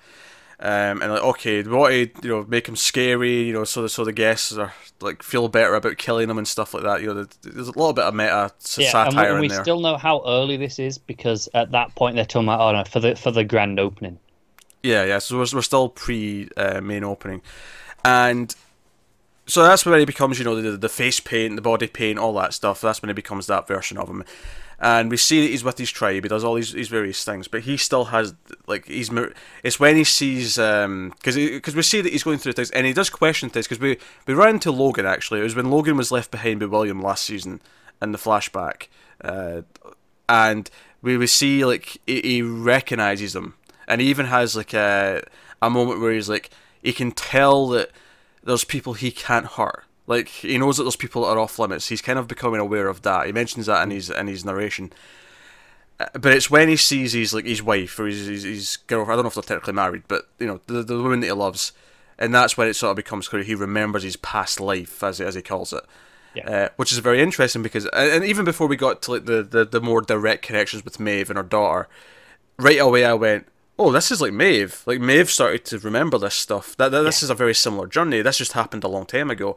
um, 0.60 1.02
and 1.02 1.12
like 1.12 1.22
okay, 1.22 1.62
we 1.62 1.72
want 1.72 1.92
to 1.92 2.10
you 2.22 2.28
know 2.30 2.44
make 2.48 2.68
him 2.68 2.76
scary, 2.76 3.42
you 3.42 3.52
know, 3.52 3.64
so 3.64 3.82
the, 3.82 3.88
so 3.88 4.04
the 4.04 4.12
guests 4.12 4.52
are 4.56 4.72
like 5.00 5.22
feel 5.22 5.48
better 5.48 5.74
about 5.74 5.98
killing 5.98 6.28
him 6.28 6.38
and 6.38 6.48
stuff 6.48 6.74
like 6.74 6.82
that. 6.82 7.00
You 7.02 7.08
know, 7.14 7.24
there's 7.42 7.68
a 7.68 7.72
little 7.78 7.92
bit 7.92 8.04
of 8.04 8.14
meta 8.14 8.52
Yeah, 8.76 8.94
we, 9.08 9.10
satire 9.10 9.30
and 9.30 9.38
we 9.38 9.48
in 9.48 9.48
there. 9.48 9.64
still 9.64 9.80
know 9.80 9.96
how 9.98 10.22
early 10.26 10.56
this 10.56 10.78
is 10.78 10.98
because 10.98 11.48
at 11.54 11.72
that 11.72 11.94
point 11.94 12.16
they're 12.16 12.24
talking 12.24 12.48
about 12.48 12.60
oh 12.60 12.72
no 12.72 12.84
for 12.84 13.00
the 13.00 13.16
for 13.16 13.30
the 13.30 13.44
grand 13.44 13.78
opening. 13.80 14.18
Yeah, 14.82 15.04
yeah. 15.04 15.18
So 15.18 15.36
we're, 15.38 15.46
we're 15.52 15.62
still 15.62 15.88
pre 15.88 16.48
uh, 16.56 16.80
main 16.80 17.04
opening, 17.04 17.42
and 18.06 18.54
so 19.46 19.62
that's 19.64 19.84
when 19.84 19.98
he 19.98 20.04
becomes, 20.04 20.38
you 20.38 20.44
know, 20.44 20.60
the, 20.60 20.76
the 20.76 20.88
face 20.88 21.18
paint, 21.18 21.56
the 21.56 21.62
body 21.62 21.88
paint, 21.88 22.18
all 22.18 22.32
that 22.34 22.54
stuff. 22.54 22.80
That's 22.80 23.02
when 23.02 23.08
he 23.08 23.14
becomes 23.14 23.48
that 23.48 23.66
version 23.66 23.98
of 23.98 24.08
him, 24.08 24.24
and 24.78 25.10
we 25.10 25.16
see 25.16 25.40
that 25.42 25.48
he's 25.48 25.64
with 25.64 25.78
his 25.78 25.90
tribe. 25.90 26.22
He 26.22 26.28
does 26.28 26.44
all 26.44 26.54
these, 26.54 26.72
these 26.72 26.88
various 26.88 27.24
things, 27.24 27.48
but 27.48 27.62
he 27.62 27.76
still 27.76 28.06
has 28.06 28.34
like 28.68 28.86
he's. 28.86 29.10
It's 29.64 29.80
when 29.80 29.96
he 29.96 30.04
sees 30.04 30.56
um 30.56 31.12
because 31.16 31.34
because 31.34 31.74
we 31.74 31.82
see 31.82 32.00
that 32.00 32.12
he's 32.12 32.22
going 32.22 32.38
through 32.38 32.52
things, 32.52 32.70
and 32.70 32.86
he 32.86 32.92
does 32.92 33.10
question 33.10 33.50
things 33.50 33.66
because 33.66 33.80
we 33.80 33.98
we 34.26 34.34
run 34.34 34.50
into 34.50 34.70
Logan 34.70 35.06
actually. 35.06 35.40
It 35.40 35.44
was 35.44 35.56
when 35.56 35.70
Logan 35.70 35.96
was 35.96 36.12
left 36.12 36.30
behind 36.30 36.60
by 36.60 36.66
William 36.66 37.00
last 37.00 37.24
season 37.24 37.60
in 38.00 38.12
the 38.12 38.18
flashback, 38.18 38.86
uh, 39.24 39.62
and 40.28 40.70
we 41.02 41.16
we 41.16 41.26
see 41.26 41.64
like 41.64 41.98
he, 42.06 42.20
he 42.20 42.42
recognizes 42.42 43.34
him, 43.34 43.54
and 43.88 44.00
he 44.00 44.06
even 44.08 44.26
has 44.26 44.54
like 44.54 44.74
a 44.74 45.22
a 45.60 45.70
moment 45.70 46.00
where 46.00 46.12
he's 46.12 46.28
like 46.28 46.50
he 46.86 46.92
can 46.92 47.10
tell 47.10 47.66
that 47.68 47.90
there's 48.44 48.64
people 48.64 48.94
he 48.94 49.10
can't 49.10 49.46
hurt. 49.46 49.84
Like 50.06 50.28
he 50.28 50.56
knows 50.56 50.76
that 50.76 50.84
there's 50.84 50.94
people 51.04 51.22
that 51.22 51.30
are 51.30 51.38
off 51.40 51.58
limits. 51.58 51.88
He's 51.88 52.00
kind 52.00 52.18
of 52.18 52.28
becoming 52.28 52.60
aware 52.60 52.86
of 52.86 53.02
that. 53.02 53.26
He 53.26 53.32
mentions 53.32 53.66
that 53.66 53.82
in 53.82 53.90
his 53.90 54.08
in 54.08 54.28
his 54.28 54.44
narration. 54.44 54.92
Uh, 55.98 56.06
But 56.12 56.32
it's 56.32 56.48
when 56.48 56.68
he 56.68 56.76
sees 56.76 57.12
his 57.12 57.34
like 57.34 57.44
his 57.44 57.60
wife 57.60 57.98
or 57.98 58.06
his 58.06 58.26
his, 58.26 58.44
his 58.44 58.76
girlfriend. 58.86 59.12
I 59.12 59.16
don't 59.16 59.24
know 59.24 59.28
if 59.28 59.34
they're 59.34 59.56
technically 59.56 59.72
married, 59.72 60.04
but 60.06 60.28
you 60.38 60.46
know 60.46 60.60
the 60.66 60.84
the 60.84 61.02
woman 61.02 61.20
that 61.20 61.26
he 61.26 61.32
loves, 61.32 61.72
and 62.20 62.32
that's 62.32 62.56
when 62.56 62.68
it 62.68 62.74
sort 62.74 62.90
of 62.90 62.96
becomes 62.96 63.26
clear 63.26 63.42
he 63.42 63.56
remembers 63.56 64.04
his 64.04 64.16
past 64.16 64.60
life 64.60 65.02
as 65.02 65.20
as 65.20 65.34
he 65.34 65.42
calls 65.42 65.72
it. 65.72 65.84
Yeah. 66.34 66.50
Uh, 66.50 66.68
which 66.76 66.92
is 66.92 66.98
very 66.98 67.20
interesting 67.20 67.62
because, 67.62 67.86
and 67.86 68.12
and 68.12 68.24
even 68.24 68.44
before 68.44 68.68
we 68.68 68.76
got 68.76 69.02
to 69.02 69.12
like 69.12 69.24
the, 69.24 69.42
the, 69.42 69.64
the 69.64 69.80
more 69.80 70.02
direct 70.02 70.42
connections 70.46 70.84
with 70.84 71.00
Maeve 71.00 71.30
and 71.30 71.38
her 71.38 71.42
daughter, 71.42 71.88
right 72.58 72.78
away 72.78 73.04
I 73.06 73.14
went, 73.14 73.48
"Oh, 73.78 73.92
this 73.92 74.10
is 74.10 74.20
like 74.20 74.32
Maeve. 74.32 74.82
Like 74.86 75.00
Maeve 75.00 75.30
started 75.30 75.64
to 75.66 75.78
remember 75.78 76.18
this 76.18 76.34
stuff. 76.34 76.76
That, 76.76 76.90
that 76.90 77.02
this 77.02 77.22
is 77.22 77.30
a 77.30 77.34
very 77.34 77.54
similar 77.54 77.86
journey. 77.86 78.22
This 78.22 78.38
just 78.38 78.52
happened 78.52 78.84
a 78.84 78.88
long 78.88 79.06
time 79.06 79.30
ago." 79.30 79.56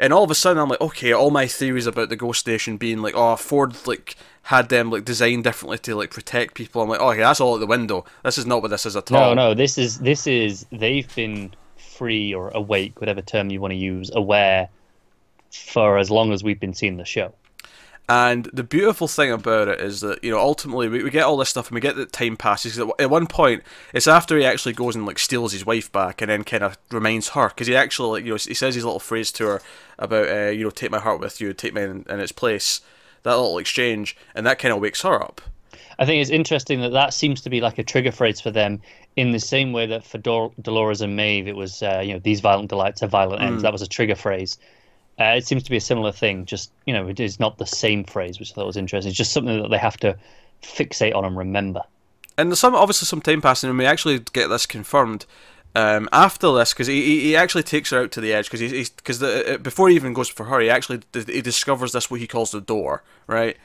And 0.00 0.14
all 0.14 0.24
of 0.24 0.30
a 0.30 0.34
sudden, 0.34 0.62
I'm 0.62 0.70
like, 0.70 0.80
okay, 0.80 1.12
all 1.12 1.30
my 1.30 1.46
theories 1.46 1.86
about 1.86 2.08
the 2.08 2.16
Ghost 2.16 2.46
Nation 2.46 2.78
being 2.78 3.02
like, 3.02 3.12
oh, 3.14 3.36
Ford 3.36 3.86
like 3.86 4.16
had 4.44 4.70
them 4.70 4.90
like 4.90 5.04
designed 5.04 5.44
differently 5.44 5.76
to 5.76 5.94
like 5.94 6.10
protect 6.10 6.54
people. 6.54 6.80
I'm 6.80 6.88
like, 6.88 7.00
oh, 7.00 7.10
okay, 7.10 7.20
that's 7.20 7.38
all 7.38 7.54
out 7.54 7.60
the 7.60 7.66
window. 7.66 8.06
This 8.24 8.38
is 8.38 8.46
not 8.46 8.62
what 8.62 8.70
this 8.70 8.86
is 8.86 8.96
at 8.96 9.12
all. 9.12 9.34
No, 9.34 9.34
no, 9.34 9.54
this 9.54 9.76
is 9.76 9.98
this 9.98 10.26
is 10.26 10.64
they've 10.72 11.14
been 11.14 11.52
free 11.76 12.32
or 12.32 12.48
awake, 12.54 12.98
whatever 12.98 13.20
term 13.20 13.50
you 13.50 13.60
want 13.60 13.72
to 13.72 13.76
use, 13.76 14.10
aware 14.14 14.70
for 15.52 15.98
as 15.98 16.10
long 16.10 16.32
as 16.32 16.42
we've 16.42 16.58
been 16.58 16.74
seeing 16.74 16.96
the 16.96 17.04
show. 17.04 17.32
And 18.10 18.46
the 18.52 18.64
beautiful 18.64 19.06
thing 19.06 19.30
about 19.30 19.68
it 19.68 19.80
is 19.80 20.00
that 20.00 20.24
you 20.24 20.32
know 20.32 20.40
ultimately 20.40 20.88
we, 20.88 21.04
we 21.04 21.10
get 21.10 21.22
all 21.22 21.36
this 21.36 21.48
stuff 21.48 21.68
and 21.68 21.76
we 21.76 21.80
get 21.80 21.94
that 21.94 22.10
time 22.12 22.36
passes. 22.36 22.76
At 22.76 23.08
one 23.08 23.28
point, 23.28 23.62
it's 23.94 24.08
after 24.08 24.36
he 24.36 24.44
actually 24.44 24.72
goes 24.72 24.96
and 24.96 25.06
like 25.06 25.20
steals 25.20 25.52
his 25.52 25.64
wife 25.64 25.92
back 25.92 26.20
and 26.20 26.28
then 26.28 26.42
kind 26.42 26.64
of 26.64 26.76
reminds 26.90 27.28
her 27.30 27.50
because 27.50 27.68
he 27.68 27.76
actually 27.76 28.08
like 28.08 28.24
you 28.24 28.32
know 28.32 28.36
he 28.36 28.52
says 28.52 28.74
his 28.74 28.84
little 28.84 28.98
phrase 28.98 29.30
to 29.30 29.46
her 29.46 29.62
about 29.96 30.28
uh, 30.28 30.50
you 30.50 30.64
know 30.64 30.70
take 30.70 30.90
my 30.90 30.98
heart 30.98 31.20
with 31.20 31.40
you, 31.40 31.52
take 31.52 31.72
mine 31.72 31.84
in, 31.84 32.06
in 32.08 32.18
its 32.18 32.32
place. 32.32 32.80
That 33.22 33.36
little 33.36 33.58
exchange 33.58 34.16
and 34.34 34.44
that 34.44 34.58
kind 34.58 34.74
of 34.74 34.80
wakes 34.80 35.02
her 35.02 35.22
up. 35.22 35.40
I 36.00 36.04
think 36.04 36.20
it's 36.20 36.30
interesting 36.30 36.80
that 36.80 36.90
that 36.90 37.14
seems 37.14 37.42
to 37.42 37.50
be 37.50 37.60
like 37.60 37.78
a 37.78 37.84
trigger 37.84 38.10
phrase 38.10 38.40
for 38.40 38.50
them, 38.50 38.80
in 39.14 39.30
the 39.30 39.38
same 39.38 39.72
way 39.72 39.86
that 39.86 40.02
for 40.02 40.18
Dol- 40.18 40.54
Dolores 40.60 41.00
and 41.00 41.14
Maeve, 41.14 41.46
it 41.46 41.54
was 41.54 41.80
uh, 41.80 42.02
you 42.04 42.14
know 42.14 42.18
these 42.18 42.40
violent 42.40 42.70
delights 42.70 43.02
have 43.02 43.10
violent 43.10 43.40
ends. 43.40 43.62
That 43.62 43.72
was 43.72 43.82
a 43.82 43.88
trigger 43.88 44.16
phrase. 44.16 44.58
Uh, 45.20 45.34
it 45.36 45.46
seems 45.46 45.62
to 45.62 45.70
be 45.70 45.76
a 45.76 45.80
similar 45.80 46.10
thing. 46.10 46.46
Just 46.46 46.72
you 46.86 46.94
know, 46.94 47.06
it 47.06 47.20
is 47.20 47.38
not 47.38 47.58
the 47.58 47.66
same 47.66 48.04
phrase, 48.04 48.40
which 48.40 48.52
I 48.52 48.54
thought 48.54 48.66
was 48.66 48.76
interesting. 48.76 49.10
It's 49.10 49.18
just 49.18 49.32
something 49.32 49.62
that 49.62 49.68
they 49.68 49.78
have 49.78 49.98
to 49.98 50.16
fixate 50.62 51.14
on 51.14 51.24
and 51.24 51.36
remember. 51.36 51.82
and 52.38 52.50
there's 52.50 52.58
some 52.60 52.74
obviously 52.74 53.06
some 53.06 53.20
time 53.20 53.42
passing, 53.42 53.68
and 53.68 53.78
we 53.78 53.84
actually 53.84 54.18
get 54.32 54.48
this 54.48 54.64
confirmed 54.64 55.26
um, 55.76 56.08
after 56.12 56.52
this 56.54 56.72
because 56.72 56.86
he, 56.86 57.02
he 57.04 57.20
he 57.20 57.36
actually 57.36 57.62
takes 57.62 57.90
her 57.90 58.02
out 58.02 58.12
to 58.12 58.20
the 58.20 58.32
edge 58.32 58.46
because 58.46 58.60
he's 58.60 58.90
because 58.90 59.18
the 59.18 59.54
uh, 59.54 59.58
before 59.58 59.88
he 59.88 59.94
even 59.94 60.14
goes 60.14 60.28
for 60.28 60.44
her, 60.46 60.58
he 60.60 60.70
actually 60.70 61.00
he 61.12 61.42
discovers 61.42 61.92
this 61.92 62.10
what 62.10 62.20
he 62.20 62.26
calls 62.26 62.50
the 62.50 62.60
door, 62.60 63.02
right? 63.26 63.56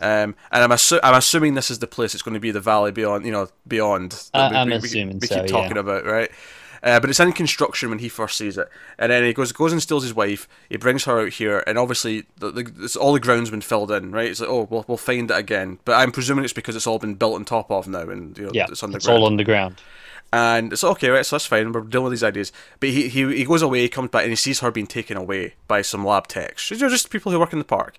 Um, 0.00 0.34
and 0.50 0.64
I'm 0.64 0.70
assu- 0.70 1.00
I'm 1.02 1.14
assuming 1.14 1.54
this 1.54 1.70
is 1.70 1.78
the 1.78 1.86
place. 1.86 2.14
It's 2.14 2.22
going 2.22 2.34
to 2.34 2.40
be 2.40 2.50
the 2.50 2.60
valley 2.60 2.90
beyond, 2.90 3.24
you 3.24 3.32
know, 3.32 3.48
beyond. 3.66 4.28
Uh, 4.34 4.48
that 4.48 4.56
I'm 4.56 4.66
we, 4.66 4.72
we, 4.72 4.78
assuming 4.78 5.18
we 5.20 5.26
so, 5.28 5.40
keep 5.40 5.46
talking 5.46 5.76
yeah. 5.76 5.80
about, 5.80 6.04
right? 6.04 6.30
Uh, 6.84 7.00
but 7.00 7.08
it's 7.08 7.18
in 7.18 7.32
construction 7.32 7.88
when 7.88 7.98
he 7.98 8.10
first 8.10 8.36
sees 8.36 8.58
it, 8.58 8.68
and 8.98 9.10
then 9.10 9.24
he 9.24 9.32
goes 9.32 9.50
goes 9.52 9.72
and 9.72 9.80
steals 9.82 10.02
his 10.02 10.12
wife. 10.14 10.46
He 10.68 10.76
brings 10.76 11.04
her 11.04 11.18
out 11.20 11.32
here, 11.32 11.64
and 11.66 11.78
obviously 11.78 12.26
the, 12.36 12.50
the, 12.50 12.72
it's, 12.80 12.94
all 12.94 13.14
the 13.14 13.20
ground's 13.20 13.48
been 13.50 13.62
filled 13.62 13.90
in, 13.90 14.12
right? 14.12 14.30
It's 14.30 14.40
like, 14.40 14.50
oh, 14.50 14.68
we'll 14.70 14.84
we'll 14.86 14.98
find 14.98 15.30
it 15.30 15.36
again. 15.38 15.78
But 15.86 15.94
I'm 15.94 16.12
presuming 16.12 16.44
it's 16.44 16.52
because 16.52 16.76
it's 16.76 16.86
all 16.86 16.98
been 16.98 17.14
built 17.14 17.36
on 17.36 17.46
top 17.46 17.70
of 17.70 17.88
now, 17.88 18.02
and 18.10 18.36
you 18.36 18.44
know, 18.44 18.50
Yeah, 18.52 18.64
it's 18.64 18.72
it's, 18.72 18.82
underground. 18.82 19.18
all 19.18 19.26
underground. 19.26 19.80
And 20.30 20.72
it's 20.72 20.84
okay, 20.84 21.08
right? 21.10 21.24
So 21.24 21.36
that's 21.36 21.46
fine. 21.46 21.72
We're 21.72 21.82
dealing 21.82 22.04
with 22.04 22.12
these 22.12 22.24
ideas. 22.24 22.52
But 22.80 22.90
he, 22.90 23.08
he 23.08 23.34
he 23.34 23.44
goes 23.44 23.62
away, 23.62 23.80
he 23.80 23.88
comes 23.88 24.10
back, 24.10 24.24
and 24.24 24.30
he 24.32 24.36
sees 24.36 24.60
her 24.60 24.70
being 24.70 24.86
taken 24.86 25.16
away 25.16 25.54
by 25.68 25.80
some 25.80 26.04
lab 26.04 26.26
techs. 26.26 26.70
You 26.70 26.76
know, 26.76 26.88
just 26.90 27.08
people 27.08 27.32
who 27.32 27.38
work 27.38 27.52
in 27.52 27.60
the 27.60 27.64
park. 27.64 27.96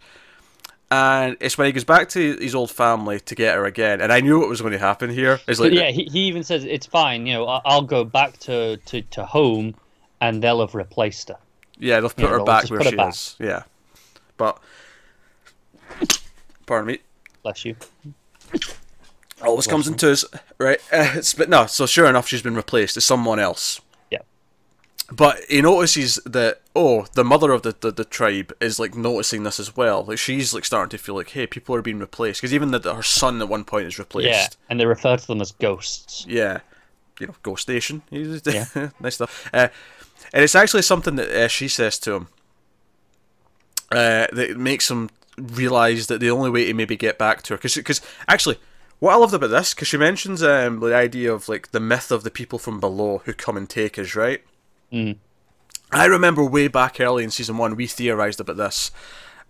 And 0.91 1.35
it's 1.39 1.57
when 1.57 1.65
he 1.65 1.71
goes 1.71 1.83
back 1.83 2.09
to 2.09 2.37
his 2.37 2.53
old 2.53 2.69
family 2.71 3.19
to 3.21 3.35
get 3.35 3.55
her 3.55 3.65
again. 3.65 4.01
And 4.01 4.13
I 4.13 4.21
knew 4.21 4.39
what 4.39 4.47
was 4.49 4.61
going 4.61 4.73
to 4.73 4.79
happen 4.79 5.09
here. 5.09 5.39
It's 5.47 5.59
like, 5.59 5.73
yeah, 5.73 5.89
he, 5.91 6.03
he 6.05 6.19
even 6.27 6.43
says 6.43 6.63
it's 6.63 6.85
fine. 6.85 7.25
You 7.25 7.33
know, 7.33 7.45
I'll 7.65 7.81
go 7.81 8.03
back 8.03 8.37
to, 8.41 8.77
to, 8.77 9.01
to 9.01 9.25
home, 9.25 9.75
and 10.21 10.41
they'll 10.43 10.59
have 10.61 10.75
replaced 10.75 11.29
her. 11.29 11.37
yeah, 11.79 11.99
they'll 11.99 12.09
put 12.09 12.19
Yeah, 12.19 12.27
her 12.29 12.35
they'll 12.37 12.45
back 12.45 12.69
where 12.69 12.79
her 12.83 12.89
she 12.91 12.95
back. 12.95 13.09
is. 13.13 13.35
Yeah, 13.39 13.63
but 14.37 14.59
pardon 16.65 16.87
me. 16.87 16.99
Bless 17.43 17.65
you. 17.65 17.75
Always 19.41 19.67
comes 19.67 19.87
in 19.87 19.95
twos, 19.95 20.23
right? 20.59 20.79
Uh, 20.91 21.21
but 21.37 21.49
no, 21.49 21.65
so 21.65 21.85
sure 21.85 22.05
enough, 22.07 22.27
she's 22.27 22.41
been 22.41 22.55
replaced. 22.55 22.95
It's 22.95 23.05
someone 23.05 23.39
else. 23.39 23.81
But 25.11 25.39
he 25.49 25.61
notices 25.61 26.15
that 26.25 26.61
oh, 26.75 27.05
the 27.13 27.23
mother 27.23 27.51
of 27.51 27.61
the, 27.61 27.75
the, 27.79 27.91
the 27.91 28.05
tribe 28.05 28.51
is 28.59 28.79
like 28.79 28.95
noticing 28.95 29.43
this 29.43 29.59
as 29.59 29.75
well. 29.75 30.03
Like 30.03 30.17
she's 30.17 30.53
like 30.53 30.65
starting 30.65 30.89
to 30.89 31.03
feel 31.03 31.15
like, 31.15 31.29
hey, 31.29 31.47
people 31.47 31.75
are 31.75 31.81
being 31.81 31.99
replaced 31.99 32.41
because 32.41 32.53
even 32.53 32.71
that 32.71 32.85
her 32.85 33.03
son 33.03 33.41
at 33.41 33.47
one 33.47 33.63
point 33.63 33.87
is 33.87 33.99
replaced. 33.99 34.27
Yeah, 34.27 34.47
and 34.69 34.79
they 34.79 34.85
refer 34.85 35.15
to 35.15 35.27
them 35.27 35.41
as 35.41 35.51
ghosts. 35.51 36.25
Yeah. 36.27 36.59
You 37.19 37.27
know, 37.27 37.35
Ghost 37.43 37.67
Nation. 37.69 38.01
Yeah. 38.11 38.89
nice 38.99 39.15
stuff. 39.15 39.49
Uh, 39.53 39.69
and 40.33 40.43
it's 40.43 40.55
actually 40.55 40.81
something 40.81 41.15
that 41.15 41.29
uh, 41.29 41.47
she 41.47 41.67
says 41.67 41.97
to 41.99 42.13
him 42.13 42.27
uh, 43.91 44.27
that 44.33 44.57
makes 44.57 44.89
him 44.89 45.09
realize 45.37 46.07
that 46.07 46.19
the 46.19 46.31
only 46.31 46.49
way 46.49 46.65
to 46.65 46.73
maybe 46.73 46.97
get 46.97 47.17
back 47.17 47.41
to 47.43 47.53
her, 47.53 47.57
because 47.57 47.75
because 47.75 48.01
actually, 48.27 48.57
what 48.99 49.13
I 49.13 49.17
loved 49.17 49.33
about 49.33 49.47
this, 49.47 49.73
because 49.73 49.87
she 49.87 49.97
mentions 49.97 50.41
um, 50.43 50.79
the 50.79 50.95
idea 50.95 51.33
of 51.33 51.47
like 51.47 51.71
the 51.71 51.79
myth 51.79 52.11
of 52.11 52.23
the 52.23 52.31
people 52.31 52.59
from 52.59 52.79
below 52.79 53.21
who 53.25 53.33
come 53.33 53.55
and 53.55 53.69
take 53.69 53.97
us, 53.99 54.15
right? 54.15 54.41
Mm. 54.95 55.17
I 55.91 56.05
remember 56.05 56.43
way 56.43 56.67
back 56.67 56.99
early 56.99 57.23
in 57.23 57.31
season 57.31 57.57
one, 57.57 57.75
we 57.75 57.87
theorized 57.87 58.39
about 58.39 58.57
this, 58.57 58.91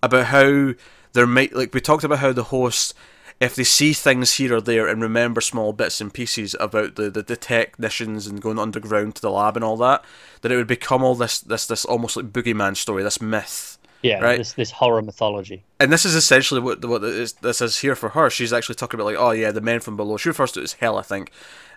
about 0.04 0.26
how 0.28 0.74
there 1.14 1.28
might 1.28 1.56
like 1.56 1.74
we 1.74 1.80
talked 1.82 2.04
about 2.04 2.20
how 2.20 2.34
the 2.34 2.44
hosts, 2.44 2.94
if 3.40 3.56
they 3.56 3.64
see 3.64 3.94
things 3.94 4.34
here 4.34 4.56
or 4.56 4.62
there 4.62 4.88
and 4.88 5.02
remember 5.02 5.42
small 5.42 5.72
bits 5.74 6.02
and 6.02 6.14
pieces 6.14 6.56
about 6.60 6.96
the, 6.96 7.10
the, 7.10 7.22
the 7.22 7.36
technicians 7.38 8.28
and 8.28 8.42
going 8.42 8.60
underground 8.60 9.16
to 9.16 9.22
the 9.22 9.32
lab 9.32 9.56
and 9.56 9.64
all 9.64 9.78
that, 9.78 10.04
that 10.42 10.52
it 10.52 10.56
would 10.58 10.68
become 10.68 11.04
all 11.04 11.16
this 11.16 11.40
this 11.40 11.68
this 11.68 11.86
almost 11.86 12.18
like 12.18 12.34
boogeyman 12.34 12.76
story, 12.76 13.04
this 13.04 13.22
myth. 13.22 13.78
Yeah, 14.02 14.20
Right. 14.20 14.38
this 14.38 14.54
this 14.54 14.72
horror 14.72 15.02
mythology. 15.02 15.64
And 15.80 15.92
this 15.92 16.06
is 16.06 16.14
essentially 16.16 16.60
what 16.62 16.84
what 16.86 17.04
is, 17.04 17.34
this 17.34 17.62
is 17.62 17.80
here 17.80 17.96
for 17.96 18.10
her. 18.10 18.30
She's 18.30 18.54
actually 18.54 18.76
talking 18.76 19.00
about 19.00 19.08
like, 19.08 19.18
oh 19.18 19.32
yeah, 19.32 19.52
the 19.52 19.62
men 19.62 19.80
from 19.80 19.96
below. 19.98 20.18
She 20.18 20.30
refers 20.30 20.52
to 20.52 20.60
it 20.60 20.64
as 20.64 20.74
hell, 20.74 20.98
I 20.98 21.02
think. 21.02 21.32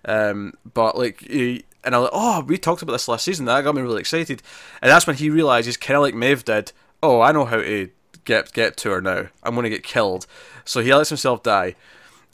Um, 0.04 0.54
but 0.74 0.98
like, 0.98 1.22
you- 1.22 1.62
and 1.84 1.94
I'm 1.94 2.02
like, 2.02 2.10
oh, 2.12 2.40
we 2.46 2.58
talked 2.58 2.82
about 2.82 2.92
this 2.92 3.08
last 3.08 3.24
season. 3.24 3.46
That 3.46 3.62
got 3.64 3.74
me 3.74 3.82
really 3.82 4.00
excited. 4.00 4.42
And 4.82 4.90
that's 4.90 5.06
when 5.06 5.16
he 5.16 5.30
realizes, 5.30 5.76
kind 5.76 5.96
of 5.96 6.02
like 6.02 6.14
Maeve 6.14 6.44
did. 6.44 6.72
Oh, 7.02 7.20
I 7.20 7.32
know 7.32 7.44
how 7.44 7.58
to 7.58 7.88
get 8.24 8.52
get 8.52 8.76
to 8.78 8.90
her 8.90 9.00
now. 9.00 9.26
I'm 9.42 9.54
going 9.54 9.64
to 9.64 9.70
get 9.70 9.82
killed. 9.84 10.26
So 10.64 10.80
he 10.80 10.94
lets 10.94 11.08
himself 11.10 11.42
die, 11.42 11.74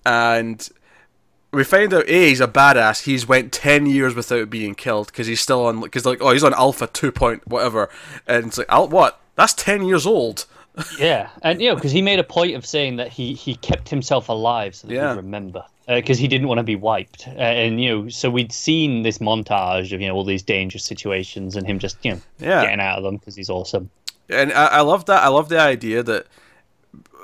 and 0.07 0.69
we 1.53 1.63
find 1.65 1.93
out 1.95 2.09
a 2.09 2.29
he's 2.29 2.41
a 2.41 2.49
badass. 2.49 3.05
He's 3.05 3.29
went 3.29 3.53
ten 3.53 3.87
years 3.87 4.15
without 4.15 4.51
being 4.51 4.75
killed 4.75 5.09
because 5.09 5.27
he's 5.27 5.41
still 5.41 5.67
on 5.67 5.81
because 5.81 6.05
like 6.05 6.21
oh 6.21 6.33
he's 6.33 6.45
on 6.45 6.55
Alpha 6.55 6.87
two 6.89 7.13
point 7.13 7.47
whatever, 7.47 7.89
and 8.27 8.47
it's 8.47 8.59
like 8.59 8.69
Al 8.71 8.89
what 8.89 9.21
that's 9.37 9.55
ten 9.55 9.85
years 9.85 10.07
old. 10.07 10.47
Yeah, 10.99 11.29
and 11.43 11.61
you 11.61 11.69
know, 11.69 11.77
because 11.77 11.93
he 11.93 12.03
made 12.03 12.19
a 12.19 12.25
point 12.25 12.57
of 12.57 12.67
saying 12.67 12.97
that 12.97 13.09
he 13.13 13.35
he 13.35 13.55
kept 13.55 13.89
himself 13.89 14.29
alive 14.29 14.75
so 14.75 14.89
that 14.89 14.95
Yeah. 14.95 15.11
he'd 15.11 15.19
remember, 15.19 15.65
because 15.87 16.19
he 16.19 16.29
didn't 16.29 16.49
want 16.49 16.59
to 16.59 16.62
be 16.64 16.76
wiped. 16.76 17.26
Uh, 17.29 17.33
and 17.41 17.81
you 17.81 17.88
know, 17.91 18.09
so 18.09 18.31
we'd 18.31 18.53
seen 18.53 19.03
this 19.03 19.19
montage 19.19 19.93
of 19.93 20.00
you 20.00 20.09
know 20.09 20.14
all 20.14 20.25
these 20.25 20.43
dangerous 20.43 20.85
situations 20.85 21.57
and 21.57 21.67
him 21.67 21.79
just 21.79 22.03
you 22.05 22.12
know 22.12 22.21
Yeah. 22.38 22.62
getting 22.64 22.81
out 22.81 22.99
of 22.99 23.05
them 23.05 23.17
because 23.17 23.37
he's 23.37 23.50
awesome. 23.50 23.91
and 24.29 24.53
I, 24.53 24.67
I 24.67 24.81
love 24.81 25.05
that. 25.07 25.23
I 25.23 25.29
love 25.29 25.49
the 25.49 25.59
idea 25.61 26.03
that 26.03 26.26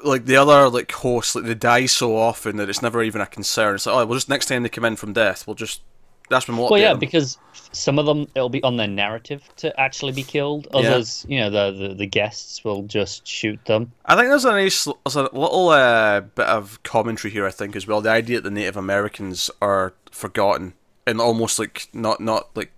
like 0.05 0.25
the 0.25 0.37
other 0.37 0.69
like 0.69 0.91
hosts, 0.93 1.35
like 1.35 1.45
they 1.45 1.55
die 1.55 1.87
so 1.87 2.17
often 2.17 2.57
that 2.57 2.69
it's 2.69 2.83
never 2.83 3.03
even 3.03 3.21
a 3.21 3.27
concern. 3.27 3.75
It's 3.75 3.87
like, 3.87 3.95
oh, 3.97 4.07
well, 4.07 4.17
just 4.17 4.29
next 4.29 4.47
time 4.47 4.63
they 4.63 4.69
come 4.69 4.85
in 4.85 4.97
from 4.97 5.13
death, 5.13 5.47
we'll 5.47 5.55
just 5.55 5.83
that's 6.31 6.49
when 6.49 6.57
we'll. 6.57 6.71
Well, 6.71 6.81
yeah, 6.81 6.95
because 6.95 7.37
some 7.73 7.99
of 7.99 8.07
them 8.07 8.27
it'll 8.35 8.49
be 8.49 8.63
on 8.63 8.77
their 8.79 8.87
narrative 8.89 9.43
to 9.57 9.79
actually 9.79 10.13
be 10.13 10.23
killed. 10.23 10.67
Others, 10.73 11.27
you 11.29 11.39
know, 11.41 11.51
the, 11.51 11.89
the 11.89 11.95
the 11.95 12.07
guests 12.07 12.65
will 12.65 12.83
just 12.85 13.27
shoot 13.27 13.63
them. 13.67 13.93
I 14.07 14.17
think 14.17 14.29
there's 14.29 14.45
a 14.47 14.53
nice, 14.53 14.85
there's 14.85 15.17
a 15.17 15.23
little 15.25 15.69
uh, 15.69 16.21
bit 16.23 16.47
of 16.47 16.83
commentary 16.83 17.31
here. 17.33 17.47
I 17.47 17.51
think 17.51 17.77
as 17.77 17.87
well. 17.87 18.01
The 18.01 18.11
idea 18.11 18.39
that 18.39 18.45
the 18.45 18.51
Native 18.51 18.77
Americans 18.79 19.51
are 19.61 19.93
forgotten 20.11 20.73
and 21.07 21.21
almost 21.21 21.59
like 21.59 21.89
not 21.93 22.21
not 22.21 22.49
like 22.57 22.73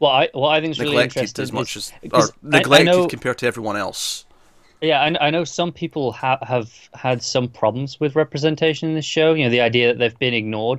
Well, 0.00 0.10
I 0.12 0.28
what 0.32 0.50
I 0.50 0.60
think 0.60 0.72
is 0.72 0.78
really 0.78 0.92
neglected 0.92 1.20
interesting 1.20 1.42
as 1.42 1.52
much 1.52 1.76
is, 1.76 1.92
as 2.02 2.08
or 2.12 2.20
'cause 2.20 2.30
I- 2.30 2.46
I 2.46 2.50
neglected 2.58 2.86
know- 2.86 3.06
compared 3.08 3.38
to 3.38 3.46
everyone 3.46 3.76
else. 3.76 4.24
Yeah, 4.80 5.00
I, 5.02 5.26
I 5.26 5.30
know 5.30 5.42
some 5.42 5.72
people 5.72 6.12
ha- 6.12 6.38
have 6.42 6.70
had 6.94 7.20
some 7.20 7.48
problems 7.48 7.98
with 7.98 8.14
representation 8.14 8.88
in 8.88 8.94
this 8.94 9.04
show. 9.04 9.34
You 9.34 9.42
know, 9.44 9.50
the 9.50 9.60
idea 9.60 9.88
that 9.88 9.98
they've 9.98 10.18
been 10.20 10.34
ignored, 10.34 10.78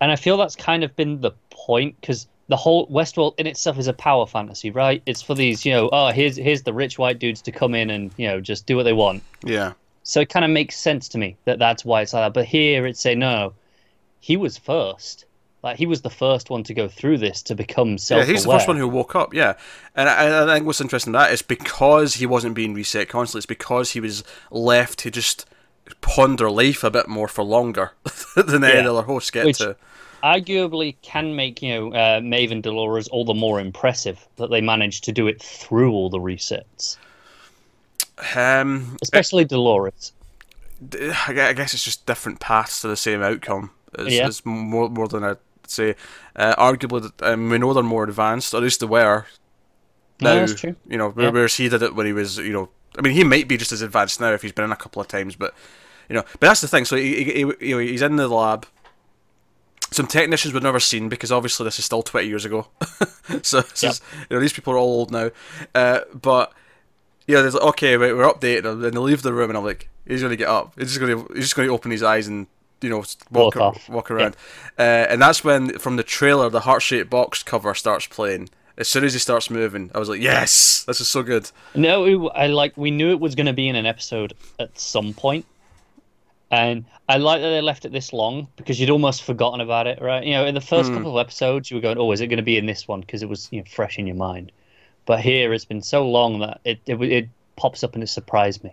and 0.00 0.10
I 0.12 0.16
feel 0.16 0.36
that's 0.36 0.56
kind 0.56 0.84
of 0.84 0.94
been 0.96 1.20
the 1.20 1.32
point 1.50 2.00
because 2.00 2.26
the 2.48 2.56
whole 2.56 2.86
Westworld 2.88 3.34
in 3.38 3.46
itself 3.46 3.78
is 3.78 3.88
a 3.88 3.92
power 3.92 4.26
fantasy, 4.26 4.70
right? 4.70 5.02
It's 5.06 5.20
for 5.22 5.34
these, 5.34 5.64
you 5.66 5.72
know, 5.72 5.88
oh, 5.92 6.08
here's 6.12 6.36
here's 6.36 6.62
the 6.62 6.72
rich 6.72 6.98
white 6.98 7.18
dudes 7.18 7.42
to 7.42 7.52
come 7.52 7.74
in 7.74 7.90
and 7.90 8.10
you 8.16 8.26
know 8.28 8.40
just 8.40 8.66
do 8.66 8.76
what 8.76 8.84
they 8.84 8.92
want. 8.94 9.22
Yeah, 9.44 9.72
So 10.02 10.20
it 10.20 10.28
kind 10.30 10.44
of 10.44 10.50
makes 10.50 10.76
sense 10.78 11.08
to 11.10 11.18
me 11.18 11.36
that 11.44 11.58
that's 11.58 11.84
why 11.84 12.02
it's 12.02 12.12
like 12.12 12.22
that. 12.24 12.34
But 12.34 12.46
here 12.46 12.86
it's 12.86 13.00
saying 13.00 13.18
no, 13.18 13.54
he 14.20 14.36
was 14.36 14.56
first. 14.58 15.24
Like 15.62 15.76
he 15.76 15.86
was 15.86 16.02
the 16.02 16.10
first 16.10 16.50
one 16.50 16.62
to 16.64 16.74
go 16.74 16.86
through 16.88 17.18
this 17.18 17.42
to 17.42 17.54
become 17.56 17.90
Yeah, 17.90 17.96
self-aware. 17.96 18.32
he's 18.32 18.44
the 18.44 18.48
first 18.50 18.68
one 18.68 18.76
who 18.76 18.88
woke 18.88 19.16
up. 19.16 19.34
Yeah, 19.34 19.54
and 19.96 20.08
I, 20.08 20.44
I 20.44 20.54
think 20.54 20.66
what's 20.66 20.80
interesting 20.80 21.10
in 21.10 21.18
that 21.18 21.32
is 21.32 21.42
because 21.42 22.14
he 22.14 22.26
wasn't 22.26 22.54
being 22.54 22.74
reset 22.74 23.08
constantly. 23.08 23.40
It's 23.40 23.46
because 23.46 23.90
he 23.90 24.00
was 24.00 24.22
left 24.52 25.00
to 25.00 25.10
just 25.10 25.46
ponder 26.00 26.50
life 26.50 26.84
a 26.84 26.90
bit 26.90 27.08
more 27.08 27.28
for 27.28 27.42
longer 27.44 27.92
than 28.36 28.64
any 28.64 28.82
Yeah. 28.82 28.90
other 28.90 29.02
hosts 29.02 29.30
get 29.30 29.46
Which- 29.46 29.58
to. 29.58 29.76
arguably 30.22 30.96
can 31.02 31.36
make 31.36 31.62
you 31.62 31.72
know 31.74 31.92
uh, 31.94 32.20
Maeve 32.20 32.50
and 32.50 32.62
Dolores 32.62 33.06
all 33.08 33.24
the 33.24 33.34
more 33.34 33.60
impressive 33.60 34.26
that 34.36 34.50
they 34.50 34.60
managed 34.60 35.04
to 35.04 35.12
do 35.12 35.26
it 35.28 35.40
through 35.42 35.92
all 35.92 36.10
the 36.10 36.18
resets, 36.18 36.96
Um, 38.34 38.96
especially 39.02 39.44
Dolores. 39.44 40.12
I 41.26 41.32
guess 41.32 41.74
it's 41.74 41.84
just 41.84 42.06
different 42.06 42.40
paths 42.40 42.80
to 42.82 42.88
the 42.88 42.96
same 42.96 43.22
outcome. 43.22 43.70
It's, 43.98 44.14
Yeah. 44.14 44.26
it's 44.26 44.44
more 44.44 44.88
more 44.88 45.08
than 45.08 45.24
I'd 45.24 45.38
say. 45.66 45.94
Uh, 46.36 46.54
arguably, 46.56 47.10
um, 47.22 47.48
we 47.50 47.58
know 47.58 47.72
they're 47.72 47.82
more 47.82 48.04
advanced, 48.04 48.54
or 48.54 48.58
at 48.58 48.62
least 48.62 48.80
they 48.80 48.86
were. 48.86 49.26
No, 50.20 50.34
Now, 50.34 50.40
that's 50.46 50.60
true. 50.60 50.74
you 50.88 50.98
know, 50.98 51.12
Yeah. 51.16 51.30
whereas 51.30 51.54
he 51.56 51.68
did 51.68 51.82
it 51.82 51.94
when 51.94 52.06
he 52.06 52.12
was, 52.12 52.38
you 52.38 52.52
know, 52.52 52.68
I 52.98 53.02
mean, 53.02 53.12
he 53.12 53.24
might 53.24 53.48
be 53.48 53.56
just 53.56 53.72
as 53.72 53.80
advanced 53.82 54.20
now 54.20 54.32
if 54.32 54.42
he's 54.42 54.52
been 54.52 54.64
in 54.64 54.72
a 54.72 54.76
couple 54.76 55.00
of 55.00 55.08
times, 55.08 55.36
but 55.36 55.54
you 56.08 56.14
know, 56.16 56.22
but 56.32 56.40
that's 56.48 56.60
the 56.60 56.68
thing. 56.68 56.84
So 56.84 56.96
he, 56.96 57.22
he, 57.24 57.52
he 57.60 57.88
he's 57.88 58.02
in 58.02 58.16
the 58.16 58.28
lab. 58.28 58.66
Some 59.90 60.06
technicians 60.06 60.52
we've 60.52 60.62
never 60.62 60.80
seen 60.80 61.08
because 61.08 61.32
obviously 61.32 61.64
this 61.64 61.78
is 61.78 61.84
still 61.86 62.02
twenty 62.02 62.28
years 62.28 62.44
ago. 62.44 62.66
so 63.42 63.62
this 63.62 63.82
Yep. 63.82 63.92
is, 63.92 64.00
you 64.28 64.36
know, 64.36 64.40
these 64.40 64.52
people 64.52 64.74
are 64.74 64.76
all 64.76 64.98
old 65.00 65.10
now. 65.10 65.30
Uh, 65.74 66.00
but 66.20 66.52
yeah, 67.26 67.40
there's 67.40 67.54
like, 67.54 67.62
okay, 67.62 67.96
right, 67.96 68.14
we're 68.14 68.30
updated, 68.30 68.64
and 68.70 68.82
they 68.82 68.90
leave 68.90 69.22
the 69.22 69.32
room, 69.32 69.50
and 69.50 69.56
I'm 69.56 69.64
like, 69.64 69.88
he's 70.06 70.22
gonna 70.22 70.36
get 70.36 70.48
up. 70.48 70.74
He's 70.78 70.88
just 70.94 71.00
gonna, 71.00 71.24
he's 71.34 71.44
just 71.44 71.56
gonna 71.56 71.72
open 71.72 71.90
his 71.90 72.02
eyes 72.02 72.26
and 72.28 72.46
you 72.82 72.90
know 72.90 72.98
walk 73.30 73.54
Walk 73.56 73.88
walk 73.88 74.10
around. 74.10 74.36
Uh, 74.78 74.82
and 74.82 75.22
that's 75.22 75.42
when 75.42 75.78
from 75.78 75.96
the 75.96 76.02
trailer 76.02 76.50
the 76.50 76.60
heart 76.60 76.82
shaped 76.82 77.08
box 77.10 77.42
cover 77.42 77.74
starts 77.74 78.06
playing. 78.06 78.48
As 78.78 78.88
soon 78.88 79.04
as 79.04 79.12
he 79.12 79.18
starts 79.18 79.50
moving, 79.50 79.90
I 79.94 79.98
was 79.98 80.08
like, 80.08 80.20
yes, 80.20 80.84
this 80.84 81.00
is 81.00 81.08
so 81.08 81.22
good. 81.22 81.50
No, 81.74 82.04
it- 82.04 82.32
I 82.34 82.46
like 82.46 82.76
we 82.76 82.90
knew 82.90 83.10
it 83.10 83.20
was 83.20 83.34
going 83.34 83.46
to 83.46 83.52
be 83.52 83.68
in 83.68 83.76
an 83.76 83.86
episode 83.86 84.32
at 84.58 84.78
some 84.78 85.12
point, 85.12 85.44
and 86.50 86.84
I 87.08 87.16
like 87.16 87.42
that 87.42 87.48
they 87.48 87.60
left 87.60 87.84
it 87.84 87.92
this 87.92 88.12
long 88.12 88.46
because 88.56 88.80
you'd 88.80 88.90
almost 88.90 89.24
forgotten 89.24 89.60
about 89.60 89.86
it, 89.86 90.00
right? 90.00 90.24
You 90.24 90.34
know, 90.34 90.46
in 90.46 90.54
the 90.54 90.60
first 90.60 90.88
hmm. 90.90 90.96
couple 90.96 91.18
of 91.18 91.26
episodes, 91.26 91.70
you 91.70 91.76
were 91.76 91.80
going, 91.80 91.98
"Oh, 91.98 92.12
is 92.12 92.20
it 92.20 92.28
going 92.28 92.38
to 92.38 92.42
be 92.42 92.56
in 92.56 92.66
this 92.66 92.86
one?" 92.86 93.00
Because 93.00 93.22
it 93.22 93.28
was 93.28 93.48
you 93.50 93.58
know 93.58 93.64
fresh 93.68 93.98
in 93.98 94.06
your 94.06 94.16
mind. 94.16 94.52
But 95.06 95.20
here, 95.20 95.52
it's 95.52 95.64
been 95.64 95.82
so 95.82 96.08
long 96.08 96.38
that 96.38 96.60
it 96.64 96.80
it, 96.86 97.02
it 97.02 97.28
pops 97.56 97.82
up 97.82 97.94
and 97.94 98.02
it 98.02 98.08
surprised 98.08 98.62
me. 98.62 98.72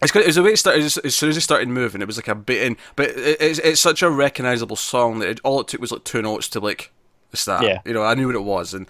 It's 0.00 0.12
good. 0.12 0.22
It 0.22 0.26
was 0.26 0.36
the 0.36 0.42
way 0.42 0.50
it 0.50 0.58
started. 0.58 0.82
As 0.82 1.14
soon 1.14 1.28
as 1.28 1.36
he 1.36 1.40
started 1.40 1.68
moving, 1.68 2.02
it 2.02 2.06
was 2.06 2.16
like 2.16 2.28
a 2.28 2.34
bit 2.34 2.62
in, 2.62 2.76
but 2.96 3.10
it, 3.10 3.40
it's 3.40 3.58
it's 3.60 3.80
such 3.80 4.02
a 4.02 4.10
recognizable 4.10 4.76
song 4.76 5.18
that 5.20 5.28
it, 5.28 5.40
all 5.44 5.60
it 5.60 5.68
took 5.68 5.80
was 5.80 5.92
like 5.92 6.04
two 6.04 6.22
notes 6.22 6.48
to 6.50 6.60
like 6.60 6.92
it's 7.32 7.44
that. 7.46 7.62
Yeah. 7.62 7.80
You 7.84 7.92
know, 7.92 8.02
I 8.02 8.14
knew 8.14 8.26
what 8.26 8.36
it 8.36 8.42
was, 8.44 8.74
and 8.74 8.86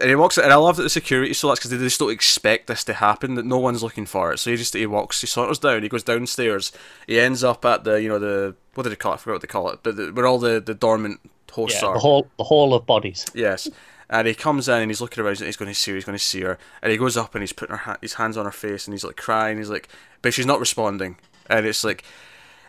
and 0.00 0.10
he 0.10 0.14
walks, 0.16 0.36
and 0.36 0.52
I 0.52 0.56
love 0.56 0.76
that 0.76 0.82
the 0.82 0.90
security 0.90 1.32
so 1.32 1.48
that's 1.48 1.60
because 1.60 1.70
they 1.70 1.78
just 1.78 1.98
don't 1.98 2.10
expect 2.12 2.66
this 2.66 2.84
to 2.84 2.94
happen. 2.94 3.34
That 3.36 3.46
no 3.46 3.58
one's 3.58 3.82
looking 3.82 4.06
for 4.06 4.32
it. 4.32 4.38
So 4.38 4.50
he 4.50 4.56
just 4.56 4.74
he 4.74 4.86
walks, 4.86 5.20
he 5.20 5.26
saunters 5.26 5.58
down, 5.58 5.82
he 5.82 5.88
goes 5.88 6.02
downstairs, 6.02 6.72
he 7.06 7.18
ends 7.18 7.42
up 7.42 7.64
at 7.64 7.84
the 7.84 8.00
you 8.02 8.08
know 8.08 8.18
the 8.18 8.54
what 8.74 8.82
did 8.82 8.90
they 8.90 8.96
call 8.96 9.12
it? 9.12 9.16
I 9.16 9.18
forgot 9.18 9.34
what 9.36 9.42
they 9.42 9.48
call 9.48 9.70
it, 9.70 9.80
but 9.82 9.96
the, 9.96 10.08
where 10.12 10.26
all 10.26 10.38
the 10.38 10.60
the 10.60 10.74
dormant 10.74 11.20
hosts 11.52 11.80
Yeah, 11.80 11.88
are. 11.88 11.94
the 11.94 12.00
hall 12.00 12.28
the 12.36 12.44
hall 12.44 12.74
of 12.74 12.84
bodies. 12.86 13.24
Yes. 13.34 13.68
And 14.10 14.26
he 14.26 14.32
comes 14.34 14.68
in 14.70 14.80
and 14.80 14.90
he's 14.90 15.02
looking 15.02 15.22
around. 15.22 15.36
and 15.36 15.44
He's 15.46 15.56
going 15.58 15.70
to 15.70 15.74
see 15.74 15.90
her. 15.90 15.94
He's 15.96 16.04
going 16.06 16.16
to 16.18 16.24
see 16.24 16.40
her. 16.40 16.58
And 16.80 16.90
he 16.90 16.96
goes 16.96 17.18
up 17.18 17.34
and 17.34 17.42
he's 17.42 17.52
putting 17.52 17.72
her 17.76 17.82
ha- 17.82 17.98
his 18.00 18.14
hands 18.14 18.38
on 18.38 18.46
her 18.46 18.50
face 18.50 18.86
and 18.86 18.94
he's 18.94 19.04
like 19.04 19.16
crying. 19.16 19.58
He's 19.58 19.68
like, 19.68 19.86
but 20.22 20.32
she's 20.32 20.46
not 20.46 20.60
responding. 20.60 21.18
And 21.50 21.66
it's 21.66 21.84
like, 21.84 22.04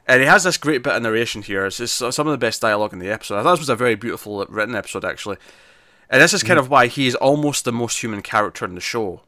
and 0.09 0.21
he 0.21 0.27
has 0.27 0.43
this 0.43 0.57
great 0.57 0.81
bit 0.81 0.95
of 0.95 1.03
narration 1.03 1.43
here. 1.43 1.67
It's 1.67 1.91
some 1.91 2.27
of 2.27 2.31
the 2.31 2.37
best 2.37 2.61
dialogue 2.61 2.93
in 2.93 2.99
the 2.99 3.11
episode. 3.11 3.39
I 3.39 3.43
thought 3.43 3.51
this 3.51 3.59
was 3.59 3.69
a 3.69 3.75
very 3.75 3.95
beautiful 3.95 4.43
written 4.49 4.75
episode 4.75 5.05
actually. 5.05 5.37
And 6.09 6.19
this 6.21 6.33
is 6.33 6.41
kind 6.41 6.57
mm-hmm. 6.57 6.65
of 6.65 6.71
why 6.71 6.87
he 6.87 7.05
is 7.05 7.13
almost 7.15 7.63
the 7.63 7.71
most 7.71 8.01
human 8.01 8.23
character 8.23 8.65
in 8.65 8.73
the 8.73 8.81
show, 8.81 9.21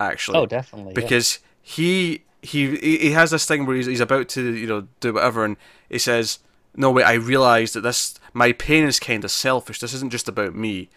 actually 0.00 0.38
Oh, 0.38 0.46
definitely. 0.46 0.92
yeah. 0.92 1.00
because 1.00 1.38
he 1.62 2.24
he 2.42 2.76
he 2.76 3.10
has 3.12 3.30
this 3.30 3.46
thing 3.46 3.64
where 3.64 3.76
he's, 3.76 3.86
he's 3.86 4.00
about 4.00 4.28
to 4.30 4.54
you 4.54 4.66
know 4.66 4.88
do 5.00 5.12
whatever 5.14 5.44
and 5.44 5.56
he 5.88 5.98
says 5.98 6.38
no 6.76 6.90
wait 6.90 7.02
i 7.04 7.14
realize 7.14 7.72
that 7.72 7.80
this 7.80 8.14
my 8.32 8.52
pain 8.52 8.84
is 8.84 9.00
kind 9.00 9.24
of 9.24 9.30
selfish 9.30 9.80
this 9.80 9.92
isn't 9.92 10.12
just 10.12 10.28
about 10.28 10.54
me 10.54 10.88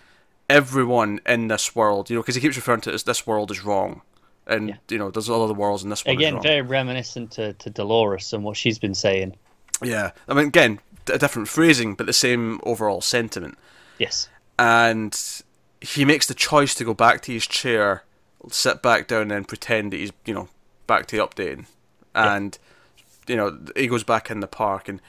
everyone 0.49 1.19
in 1.25 1.47
this 1.47 1.75
world 1.75 2.09
you 2.09 2.15
know 2.15 2.21
because 2.21 2.35
he 2.35 2.41
keeps 2.41 2.55
referring 2.55 2.81
to 2.81 2.91
it 2.91 2.93
as 2.93 3.03
this 3.03 3.25
world 3.25 3.49
is 3.49 3.63
wrong 3.63 4.01
and 4.51 4.69
Yeah. 4.69 4.75
you 4.89 4.97
know 4.97 5.09
there's 5.11 5.29
all 5.29 5.43
other 5.43 5.53
worlds 5.53 5.83
and 5.83 5.91
this 5.91 6.05
one 6.05 6.15
Again, 6.15 6.41
very 6.41 6.61
reminiscent 6.61 7.31
to, 7.31 7.53
to 7.53 7.69
Dolores 7.69 8.33
and 8.33 8.43
what 8.43 8.57
she's 8.57 8.77
been 8.79 8.95
saying. 8.95 9.35
yeah 9.83 10.11
i 10.27 10.33
mean 10.33 10.47
again 10.47 10.79
a 11.11 11.17
different 11.17 11.47
phrasing 11.47 11.95
but 11.95 12.05
the 12.05 12.13
same 12.13 12.59
overall 12.63 13.01
sentiment 13.01 13.57
Yes. 13.97 14.29
and 14.59 15.17
he 15.81 16.05
makes 16.05 16.27
the 16.27 16.33
choice 16.35 16.75
to 16.75 16.83
go 16.83 16.93
back 16.93 17.21
to 17.23 17.31
his 17.33 17.47
chair, 17.47 18.03
sit 18.49 18.83
back 18.83 19.07
down, 19.07 19.31
and 19.31 19.47
pretend 19.47 19.91
that 19.93 19.97
he's 19.97 20.11
you 20.25 20.33
know 20.33 20.47
back 20.85 21.07
to 21.07 21.15
the 21.17 21.25
updating, 21.27 21.65
and 22.13 22.57
you 23.27 23.35
know 23.35 23.57
he 23.75 23.87
goes 23.87 24.03
back 24.03 24.29
in 24.29 24.41
the 24.41 24.47
park, 24.47 24.87
and 24.87 25.01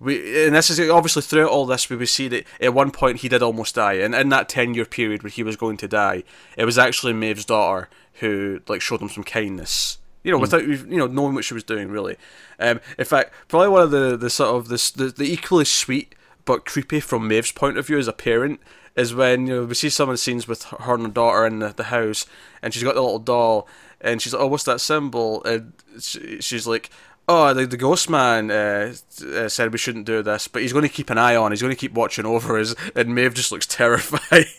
we 0.00 0.46
and 0.46 0.54
this 0.54 0.70
is 0.70 0.80
obviously 0.90 1.22
throughout 1.22 1.50
all 1.50 1.66
this 1.66 1.90
we 1.90 1.96
would 1.96 2.08
see 2.08 2.26
that 2.28 2.44
at 2.60 2.74
one 2.74 2.90
point 2.90 3.18
he 3.18 3.28
did 3.28 3.42
almost 3.42 3.74
die, 3.74 3.94
and 3.94 4.14
in 4.14 4.30
that 4.30 4.48
ten 4.48 4.74
year 4.74 4.86
period 4.86 5.22
where 5.22 5.30
he 5.30 5.42
was 5.42 5.56
going 5.56 5.76
to 5.76 5.88
die, 5.88 6.24
it 6.56 6.64
was 6.64 6.78
actually 6.78 7.12
Maeve's 7.12 7.44
daughter 7.44 7.88
who 8.14 8.60
like 8.66 8.80
showed 8.80 9.02
him 9.02 9.10
some 9.10 9.24
kindness. 9.24 9.98
You 10.22 10.32
know, 10.32 10.38
without 10.38 10.66
you 10.66 10.84
know 10.86 11.06
knowing 11.06 11.34
what 11.34 11.44
she 11.44 11.54
was 11.54 11.64
doing, 11.64 11.88
really. 11.88 12.16
Um, 12.58 12.80
in 12.98 13.04
fact, 13.04 13.32
probably 13.48 13.68
one 13.68 13.82
of 13.82 13.90
the, 13.90 14.16
the 14.16 14.30
sort 14.30 14.56
of 14.56 14.68
this 14.68 14.90
the, 14.90 15.06
the 15.06 15.30
equally 15.30 15.64
sweet 15.64 16.14
but 16.44 16.64
creepy 16.64 17.00
from 17.00 17.28
Maeve's 17.28 17.52
point 17.52 17.78
of 17.78 17.86
view 17.86 17.98
as 17.98 18.08
a 18.08 18.12
parent 18.12 18.60
is 18.96 19.14
when 19.14 19.46
you 19.46 19.54
know 19.54 19.64
we 19.64 19.74
see 19.74 19.90
some 19.90 20.08
of 20.08 20.14
the 20.14 20.18
scenes 20.18 20.48
with 20.48 20.64
her 20.64 20.94
and 20.94 21.04
her 21.04 21.12
daughter 21.12 21.46
in 21.46 21.58
the, 21.60 21.68
the 21.68 21.84
house, 21.84 22.26
and 22.62 22.72
she's 22.72 22.82
got 22.82 22.94
the 22.94 23.02
little 23.02 23.18
doll, 23.18 23.68
and 24.00 24.20
she's 24.20 24.32
like, 24.32 24.42
"Oh, 24.42 24.46
what's 24.46 24.64
that 24.64 24.80
symbol?" 24.80 25.44
And 25.44 25.72
she, 26.00 26.40
she's 26.40 26.66
like, 26.66 26.90
"Oh, 27.32 27.54
the, 27.54 27.66
the 27.66 27.76
ghost 27.76 28.10
man 28.10 28.50
uh, 28.50 28.92
uh, 29.34 29.48
said 29.48 29.72
we 29.72 29.78
shouldn't 29.78 30.06
do 30.06 30.22
this, 30.22 30.48
but 30.48 30.62
he's 30.62 30.72
going 30.72 30.82
to 30.82 30.88
keep 30.98 31.10
an 31.10 31.18
eye 31.18 31.36
on. 31.36 31.52
He's 31.52 31.62
going 31.62 31.74
to 31.74 31.80
keep 31.84 31.92
watching 31.92 32.26
over 32.26 32.58
us." 32.58 32.74
And 32.96 33.14
Maeve 33.14 33.34
just 33.34 33.52
looks 33.52 33.66
terrified. 33.66 34.46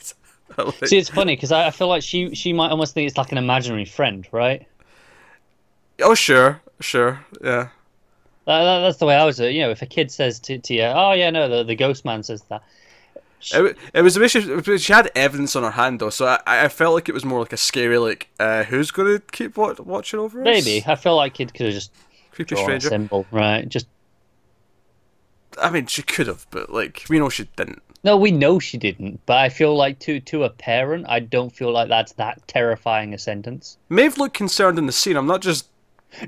Like- 0.57 0.85
See, 0.85 0.97
it's 0.97 1.09
funny 1.09 1.33
because 1.37 1.53
I, 1.53 1.67
I 1.67 1.71
feel 1.71 1.87
like 1.87 2.03
she 2.03 2.35
she 2.35 2.51
might 2.51 2.71
almost 2.71 2.93
think 2.93 3.07
it's 3.07 3.17
like 3.17 3.31
an 3.31 3.37
imaginary 3.37 3.85
friend, 3.85 4.27
right? 4.33 4.67
oh, 6.01 6.13
sure, 6.13 6.61
sure, 6.81 7.25
yeah. 7.41 7.69
That, 8.45 8.63
that- 8.63 8.79
that's 8.81 8.97
the 8.97 9.05
way 9.05 9.15
I 9.15 9.23
was. 9.23 9.39
uh, 9.39 9.45
You 9.45 9.61
know, 9.61 9.69
if 9.71 9.81
a 9.81 9.85
kid 9.85 10.11
says 10.11 10.39
to, 10.41 10.57
to 10.57 10.73
you, 10.73 10.83
"Oh 10.83 11.13
yeah, 11.13 11.29
no, 11.29 11.47
the, 11.47 11.63
the 11.63 11.75
ghost 11.75 12.03
man 12.03 12.21
says 12.23 12.41
that," 12.49 12.61
It, 13.53 13.77
it 13.93 14.01
was 14.01 14.19
way 14.19 14.27
she, 14.27 14.41
she 14.77 14.91
had 14.93 15.09
evidence 15.15 15.55
on 15.55 15.63
her 15.63 15.71
hand 15.71 15.99
though, 15.99 16.09
so 16.09 16.27
I, 16.27 16.39
I 16.45 16.67
felt 16.67 16.95
like 16.95 17.07
it 17.09 17.13
was 17.13 17.23
more 17.25 17.39
like 17.39 17.53
a 17.53 17.57
scary 17.57 17.97
like 17.97 18.27
uh, 18.39 18.63
who's 18.65 18.91
going 18.91 19.07
to 19.17 19.19
keep 19.31 19.55
wa- 19.57 19.75
watching 19.79 20.19
over 20.19 20.41
us? 20.41 20.43
maybe 20.45 20.83
I 20.85 20.95
feel 20.95 21.15
like 21.15 21.33
kid 21.35 21.53
could 21.53 21.67
have 21.67 21.73
just 21.75 21.91
creepy 22.31 22.55
stranger. 22.55 22.89
symbol, 22.89 23.25
right? 23.31 23.67
Just 23.67 23.87
I 25.61 25.69
mean, 25.69 25.85
she 25.87 26.01
could 26.01 26.27
have, 26.27 26.47
but 26.51 26.69
like 26.71 27.05
we 27.09 27.19
know 27.19 27.29
she 27.29 27.43
didn't. 27.55 27.81
no, 28.03 28.15
we 28.17 28.31
know 28.31 28.57
she 28.59 28.77
didn't, 28.77 29.19
but 29.25 29.37
I 29.37 29.49
feel 29.49 29.75
like 29.75 29.99
to 29.99 30.19
to 30.21 30.43
a 30.43 30.49
parent, 30.49 31.05
I 31.09 31.19
don't 31.19 31.49
feel 31.49 31.71
like 31.71 31.89
that's 31.89 32.13
that 32.13 32.47
terrifying 32.47 33.13
a 33.13 33.17
sentence. 33.17 33.77
Maeve 33.89 34.17
looked 34.17 34.35
concerned 34.35 34.77
in 34.79 34.85
the 34.85 34.91
scene. 34.93 35.17
I'm 35.17 35.27
not 35.27 35.41
just 35.41 35.67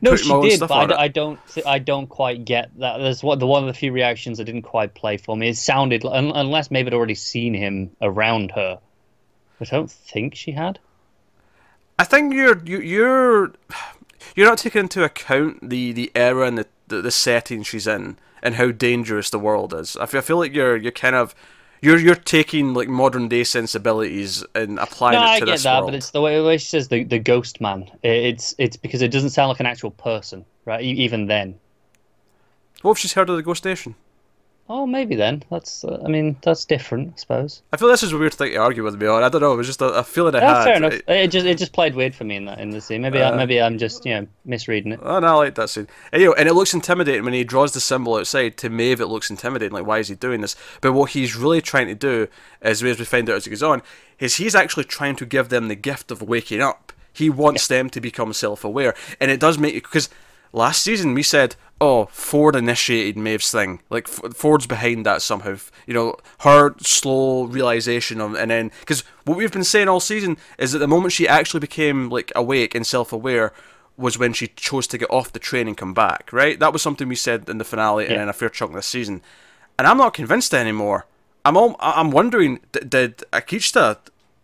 No, 0.02 0.16
she 0.16 0.30
did, 0.42 0.60
but 0.60 0.72
I, 0.72 0.86
d- 0.88 0.94
I 0.94 1.08
don't, 1.10 1.40
I 1.66 1.80
don't 1.80 2.08
quite 2.08 2.46
get 2.46 2.70
that. 2.80 2.98
There's 3.00 3.24
one, 3.24 3.40
the 3.40 3.48
one 3.48 3.64
of 3.64 3.68
the 3.68 3.74
few 3.74 3.92
reactions 3.92 4.38
that 4.38 4.46
didn't 4.46 4.62
quite 4.64 4.94
play 4.94 5.18
for 5.18 5.36
me. 5.36 5.50
It 5.50 5.58
sounded, 5.58 6.06
un- 6.06 6.32
unless 6.36 6.72
maybe 6.72 6.88
had 6.88 6.94
already 6.94 7.16
seen 7.16 7.54
him 7.54 7.92
around 8.02 8.52
her, 8.52 8.80
which 9.58 9.72
I 9.74 9.78
don't 9.78 9.92
think 9.92 10.36
she 10.36 10.52
had. 10.52 10.80
I 12.00 12.04
think 12.06 12.34
you're 12.34 12.62
you, 12.66 12.80
you're 12.80 13.54
you're 14.36 14.48
not 14.48 14.58
taking 14.58 14.82
into 14.82 15.04
account 15.04 15.70
the 15.70 15.92
the 15.92 16.12
era 16.16 16.48
and 16.48 16.58
the, 16.58 16.68
the 16.88 17.02
the 17.02 17.12
setting 17.12 17.64
she's 17.64 17.88
in 17.88 18.18
and 18.42 18.56
how 18.56 18.72
dangerous 18.72 19.30
the 19.30 19.40
world 19.40 19.74
is. 19.74 19.96
I 19.98 20.06
feel, 20.06 20.20
I 20.20 20.22
feel 20.22 20.38
like 20.38 20.54
you're 20.54 20.76
you're 20.76 20.92
kind 20.92 21.16
of 21.16 21.34
you're 21.82 21.98
you're 22.00 22.16
taking 22.16 22.74
like 22.74 22.88
modern 22.88 23.28
day 23.28 23.44
sensibilities 23.44 24.44
and 24.56 24.80
applying 24.80 25.20
No, 25.20 25.26
it 25.26 25.30
I 25.30 25.40
to 25.40 25.46
get 25.46 25.60
that, 25.60 25.80
world. 25.82 25.88
but 25.92 25.96
it's 25.96 26.12
the 26.12 26.22
way, 26.22 26.38
the 26.38 26.44
way 26.46 26.58
she 26.58 26.68
says 26.68 26.88
the, 26.88 27.04
the 27.04 27.20
ghost 27.20 27.60
man. 27.62 27.90
It's 28.04 28.56
it's 28.58 28.78
because 28.78 29.02
it 29.02 29.10
doesn't 29.12 29.32
sound 29.32 29.50
like 29.50 29.60
an 29.60 29.66
actual 29.66 29.92
person, 29.92 30.46
right? 30.66 30.82
Even 30.82 31.28
then. 31.28 31.56
What 32.82 32.92
if 32.92 32.98
she's 33.00 33.14
heard 33.14 33.30
of 33.30 33.38
the 33.38 33.44
Ghost 33.44 33.64
Nation? 33.64 33.96
Oh, 34.70 34.88
maybe 34.88 35.16
then. 35.16 35.44
That's, 35.52 35.84
uh, 35.84 36.02
I 36.06 36.08
mean, 36.08 36.38
that's 36.42 36.64
different, 36.64 37.14
I 37.16 37.18
suppose. 37.18 37.62
I 37.74 37.78
feel 37.78 37.90
this 37.90 38.02
is 38.02 38.14
a 38.14 38.18
weird 38.18 38.34
thing 38.34 38.52
to 38.54 38.58
argue 38.58 38.82
with 38.84 39.00
me 39.00 39.08
on. 39.08 39.22
I 39.22 39.28
don't 39.28 39.42
know. 39.42 39.54
It 39.54 39.58
was 39.58 39.68
just 39.68 39.82
a, 39.82 39.88
a 39.88 40.04
feeling 40.06 40.36
I 40.36 40.40
Yeah, 40.40 40.56
had. 40.56 40.64
fair 40.64 40.76
enough. 40.78 40.94
It- 40.94 41.04
It 41.08 41.28
just 41.32 41.46
it 41.46 41.58
just 41.58 41.74
played 41.74 41.96
weird 41.96 42.16
for 42.16 42.24
me 42.24 42.38
in 42.38 42.46
that 42.46 42.60
in 42.60 42.70
the 42.70 42.80
scene. 42.80 43.02
Maybe 43.02 43.22
I, 43.22 43.30
Uh, 43.32 43.36
maybe 43.36 43.62
I'm 43.62 43.78
just 43.78 44.06
you 44.06 44.14
know 44.16 44.28
misreading 44.46 44.94
it. 44.94 45.02
Oh, 45.04 45.20
no, 45.20 45.28
I 45.28 45.32
like 45.34 45.56
that 45.56 45.70
scene. 45.70 45.88
Know, 46.14 46.34
and 46.34 46.48
it 46.48 46.54
looks 46.54 46.74
intimidating 46.74 47.26
when 47.26 47.34
he 47.34 47.44
draws 47.44 47.74
the 47.74 47.82
symbol 47.82 48.16
outside. 48.16 48.56
To 48.58 48.70
Maeve, 48.70 49.02
it 49.02 49.08
looks 49.08 49.30
intimidating. 49.30 49.74
Like, 49.74 49.86
why 49.86 50.00
is 50.00 50.08
he 50.08 50.16
doing 50.16 50.40
this? 50.40 50.56
But 50.80 50.94
what 50.94 51.12
he's 51.12 51.36
really 51.36 51.62
trying 51.62 51.88
to 51.88 51.96
do, 51.96 52.28
as 52.62 52.82
we, 52.82 52.90
as 52.90 53.00
we 53.00 53.06
find 53.06 53.30
out 53.30 53.36
as 53.36 53.46
it 53.48 53.50
goes 53.50 53.64
on, 53.64 53.82
is 54.20 54.38
he's 54.38 54.56
actually 54.56 54.86
trying 54.86 55.18
to 55.18 55.26
give 55.26 55.50
them 55.50 55.68
the 55.68 55.76
gift 55.76 56.10
of 56.10 56.22
waking 56.22 56.62
up. 56.62 56.94
He 57.12 57.30
wants 57.30 57.68
them 57.68 57.90
to 57.90 58.00
become 58.02 58.32
self-aware, 58.34 58.96
and 59.20 59.30
it 59.30 59.40
does 59.42 59.58
make 59.60 59.76
because 59.76 60.10
last 60.54 60.82
season 60.84 61.14
we 61.14 61.24
said, 61.24 61.56
"Oh, 61.82 62.06
Ford 62.06 62.56
initiated 62.56 63.18
Maeve's 63.18 63.52
thing. 63.52 63.82
Like 63.90 64.08
F- 64.08 64.34
Ford's 64.36 64.66
behind 64.68 65.06
that 65.06 65.22
somehow. 65.22 65.58
You 65.86 65.94
know, 65.94 66.16
her 66.40 66.74
slow 66.80 67.44
realization 67.44 68.22
of, 68.22 68.36
and 68.36 68.50
then 68.52 68.72
because 68.80 69.04
what 69.26 69.38
we've 69.38 69.52
been 69.52 69.64
saying 69.66 69.90
all 69.90 70.00
season 70.00 70.38
is 70.58 70.72
that 70.72 70.80
the 70.80 70.88
moment 70.88 71.12
she 71.14 71.28
actually 71.28 71.60
became 71.60 72.10
like 72.10 72.32
awake 72.36 72.74
and 72.76 72.88
self-aware 72.88 73.52
was 73.98 74.18
when 74.18 74.34
she 74.34 74.48
chose 74.48 74.88
to 74.88 74.98
get 74.98 75.12
off 75.12 75.32
the 75.34 75.40
train 75.40 75.68
and 75.68 75.76
come 75.78 75.94
back. 75.94 76.30
Right? 76.32 76.58
That 76.60 76.72
was 76.74 76.82
something 76.82 77.08
we 77.10 77.16
said 77.16 77.50
in 77.50 77.58
the 77.58 77.66
finale 77.66 78.06
and 78.08 78.22
in 78.22 78.30
a 78.30 78.34
fair 78.34 78.50
chunk 78.50 78.74
this 78.74 78.88
season. 78.88 79.22
And 79.78 79.88
I'm 79.88 79.98
not 79.98 80.14
convinced 80.14 80.54
anymore. 80.54 81.06
I'm 81.46 81.58
all, 81.58 81.76
I'm 81.80 82.10
wondering, 82.12 82.60
d- 82.72 82.80
did 82.88 83.18
Akecheta 83.34 83.98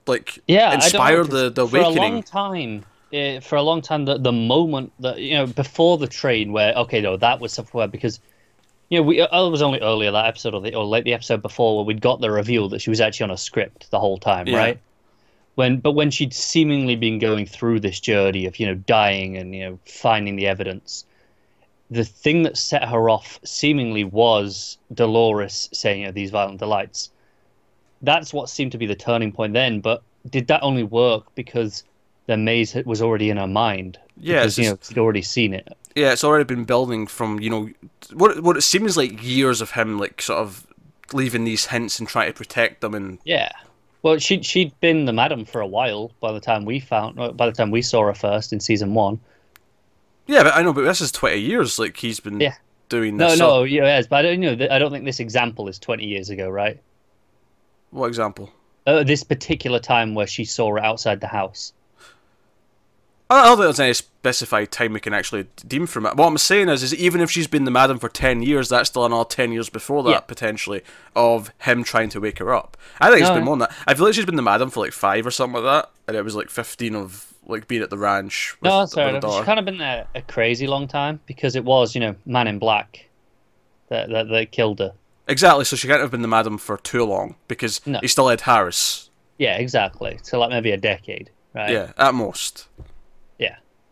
like 0.08 0.40
yeah, 0.48 0.74
inspire 0.74 1.02
I 1.02 1.16
don't 1.18 1.30
know, 1.30 1.50
the 1.50 1.50
the 1.52 1.64
'cause 1.64 1.72
For 1.72 1.78
a 1.78 1.90
long 2.12 2.24
time, 2.24 2.86
uh, 3.14 3.40
for 3.40 3.56
a 3.56 3.62
long 3.62 3.82
time, 3.82 4.06
the 4.06 4.18
the 4.18 4.32
moment 4.32 4.92
that 5.00 5.20
you 5.20 5.34
know 5.34 5.48
before 5.48 5.98
the 5.98 6.08
train, 6.08 6.52
where 6.52 6.74
okay, 6.76 7.02
no, 7.02 7.18
that 7.18 7.40
was 7.40 7.54
somewhere 7.54 7.88
because 7.88 8.20
you 8.90 9.00
know 9.00 9.04
we 9.04 9.22
uh, 9.22 9.46
it 9.48 9.52
was 9.52 9.62
only 9.62 9.80
earlier 9.82 10.12
that 10.12 10.26
episode 10.26 10.54
or, 10.54 10.62
the, 10.62 10.76
or 10.76 10.86
late 10.86 11.04
the 11.04 11.14
episode 11.14 11.42
before 11.42 11.76
where 11.78 11.86
we'd 11.86 12.02
got 12.02 12.22
the 12.22 12.32
reveal 12.32 12.70
that 12.70 12.82
she 12.82 12.90
was 12.90 13.02
actually 13.02 13.26
on 13.26 13.32
a 13.32 13.38
script 13.38 13.90
the 13.92 14.00
whole 14.00 14.18
time, 14.18 14.48
Yeah. 14.48 14.58
right? 14.58 14.80
When 15.56 15.80
but 15.80 15.92
when 15.92 16.12
she'd 16.12 16.34
seemingly 16.34 16.96
been 16.96 17.20
going 17.20 17.46
through 17.46 17.80
this 17.82 18.00
journey 18.00 18.46
of 18.46 18.60
you 18.60 18.66
know 18.66 18.76
dying 18.76 19.38
and 19.38 19.54
you 19.56 19.62
know 19.66 19.80
finding 19.86 20.36
the 20.36 20.48
evidence. 20.48 21.06
The 21.92 22.06
thing 22.06 22.44
that 22.44 22.56
set 22.56 22.88
her 22.88 23.10
off 23.10 23.40
seemingly 23.44 24.04
was 24.04 24.78
Dolores 24.94 25.70
saying, 25.74 26.02
you 26.02 26.06
know, 26.06 26.12
these 26.12 26.30
violent 26.30 26.60
delights 26.60 27.10
that's 28.02 28.34
what 28.34 28.50
seemed 28.50 28.72
to 28.72 28.78
be 28.78 28.86
the 28.86 28.96
turning 28.96 29.32
point 29.32 29.54
then. 29.54 29.82
But 29.82 30.04
did 30.30 30.48
that 30.48 30.62
only 30.64 30.84
work 30.84 31.34
because 31.36 31.84
the 32.30 32.38
maze 32.38 32.76
was 32.86 33.02
already 33.02 33.30
in 33.30 33.38
her 33.38 33.48
mind? 33.48 33.98
Yeah, 34.22 34.42
because, 34.42 34.58
you 34.58 34.66
know 34.70 34.76
just- 34.78 34.90
she'd 34.92 34.98
already 35.00 35.22
seen 35.22 35.54
it. 35.54 35.68
yeah, 35.96 36.12
it's 36.14 36.24
already 36.24 36.46
been 36.46 36.64
building 36.66 37.08
from 37.08 37.40
you 37.40 37.50
know 37.50 37.70
what 38.14 38.42
what 38.42 38.56
it 38.58 38.62
seems 38.62 38.96
like 38.96 39.22
years 39.24 39.60
of 39.62 39.72
him 39.72 39.98
like 40.00 40.22
sort 40.22 40.40
of 40.40 40.66
leaving 41.14 41.44
these 41.44 41.66
hints 41.66 42.00
and 42.00 42.08
trying 42.08 42.28
to 42.32 42.34
protect 42.38 42.82
them 42.82 42.94
and 42.94 43.18
Yeah. 43.26 43.52
Well, 44.04 44.18
she 44.20 44.42
she'd 44.44 44.72
been 44.80 45.06
the 45.06 45.12
madam 45.14 45.44
for 45.44 45.60
a 45.60 45.68
while 45.68 46.12
by 46.22 46.32
the 46.32 46.40
time 46.40 46.64
we 46.66 46.80
found 46.80 47.20
uh, 47.20 47.32
by 47.34 47.48
the 47.48 47.52
time 47.52 47.72
we 47.72 47.82
saw 47.82 48.06
her 48.06 48.14
first 48.14 48.54
in 48.54 48.60
season 48.62 48.94
one. 48.94 49.20
yeah, 50.28 50.44
but 50.44 50.54
I 50.56 50.62
know, 50.62 50.72
but 50.74 50.84
this 50.84 51.02
is 51.02 51.12
twenty 51.12 51.40
years 51.40 51.80
like 51.80 51.98
he's 51.98 52.20
been 52.22 52.40
Yeah. 52.40 52.54
doing 52.90 53.18
No, 53.18 53.30
this. 53.30 53.40
no, 53.40 53.50
So- 53.50 53.64
yeah, 53.64 53.84
yes, 53.84 54.08
but 54.08 54.18
I 54.18 54.22
don't 54.22 54.42
you 54.44 54.56
know. 54.56 54.68
I 54.72 54.80
don't 54.80 54.92
think 54.92 55.04
this 55.06 55.20
example 55.20 55.68
is 55.68 55.80
twenty 55.80 56.06
years 56.06 56.30
ago, 56.30 56.48
right? 56.50 56.78
what 57.92 58.08
example? 58.08 58.52
Uh, 58.86 59.04
this 59.04 59.24
particular 59.24 59.80
time 59.80 60.14
where 60.16 60.28
she 60.28 60.46
saw 60.46 60.70
her 60.70 60.80
outside 60.80 61.20
the 61.22 61.28
house. 61.28 61.74
I 63.32 63.46
don't 63.46 63.58
think 63.58 63.66
there's 63.66 63.80
any 63.80 63.94
specified 63.94 64.72
time 64.72 64.94
we 64.94 65.00
can 65.00 65.14
actually 65.14 65.46
deem 65.68 65.86
from 65.86 66.06
it. 66.08 66.16
What 66.16 66.26
I'm 66.28 66.38
saying 66.40 66.68
is, 66.70 66.82
is 66.82 66.96
even 66.96 67.22
if 67.22 67.30
she's 67.30 67.46
been 67.46 67.64
the 67.66 67.72
madam 67.72 68.00
for 68.00 68.10
ten 68.10 68.42
years, 68.42 68.70
that's 68.70 68.90
still 68.90 69.06
another 69.06 69.28
ten 69.28 69.52
years 69.52 69.70
before 69.70 70.02
that 70.04 70.10
Yeah. 70.10 70.20
potentially 70.22 70.82
of 71.16 71.52
him 71.60 71.84
trying 71.84 72.10
to 72.10 72.20
wake 72.20 72.40
her 72.40 72.54
up. 72.54 72.76
I 73.00 73.10
think 73.10 73.22
it's 73.22 73.30
been 73.30 73.44
more 73.44 73.54
than 73.56 73.68
that. 73.70 73.76
I 73.86 73.94
feel 73.94 74.06
like 74.06 74.16
she's 74.16 74.26
been 74.26 74.36
the 74.36 74.42
madam 74.42 74.70
for 74.72 74.80
like 74.80 74.94
five 74.94 75.28
or 75.28 75.32
something 75.32 75.62
like 75.64 75.84
that, 75.84 75.92
and 76.08 76.18
it 76.18 76.24
was 76.24 76.36
like 76.36 76.50
fifteen 76.50 76.96
of 76.96 77.32
like 77.46 77.68
being 77.68 77.82
at 77.84 77.90
the 77.92 77.98
ranch. 77.98 78.56
With, 78.62 78.70
No, 78.70 78.80
that's 78.80 78.94
fair 78.96 79.10
enough. 79.10 79.32
She's 79.36 79.46
kind 79.46 79.60
of 79.60 79.66
been 79.66 79.78
there 79.78 80.08
a 80.16 80.22
crazy 80.24 80.66
long 80.68 80.88
time 80.88 81.20
because 81.26 81.56
it 81.56 81.64
was, 81.66 81.94
you 81.96 82.02
know, 82.02 82.16
Man 82.26 82.48
in 82.48 82.58
Black 82.60 83.10
that 83.90 84.10
that, 84.10 84.28
that 84.30 84.52
killed 84.52 84.80
her. 84.80 84.94
Exactly. 85.28 85.66
So 85.66 85.76
she 85.76 85.88
can't 85.88 86.02
have 86.02 86.10
been 86.12 86.24
the 86.24 86.28
madam 86.28 86.58
for 86.58 86.78
too 86.78 87.06
long 87.06 87.36
because 87.48 87.86
No. 87.86 88.00
he 88.02 88.08
still 88.08 88.28
had 88.28 88.42
Harris. 88.42 89.10
Yeah, 89.38 89.56
exactly. 89.58 90.20
So 90.24 90.40
like 90.40 90.50
maybe 90.50 90.72
a 90.72 90.78
decade, 90.78 91.30
right? 91.54 91.72
Yeah, 91.72 91.92
at 91.98 92.14
most. 92.16 92.68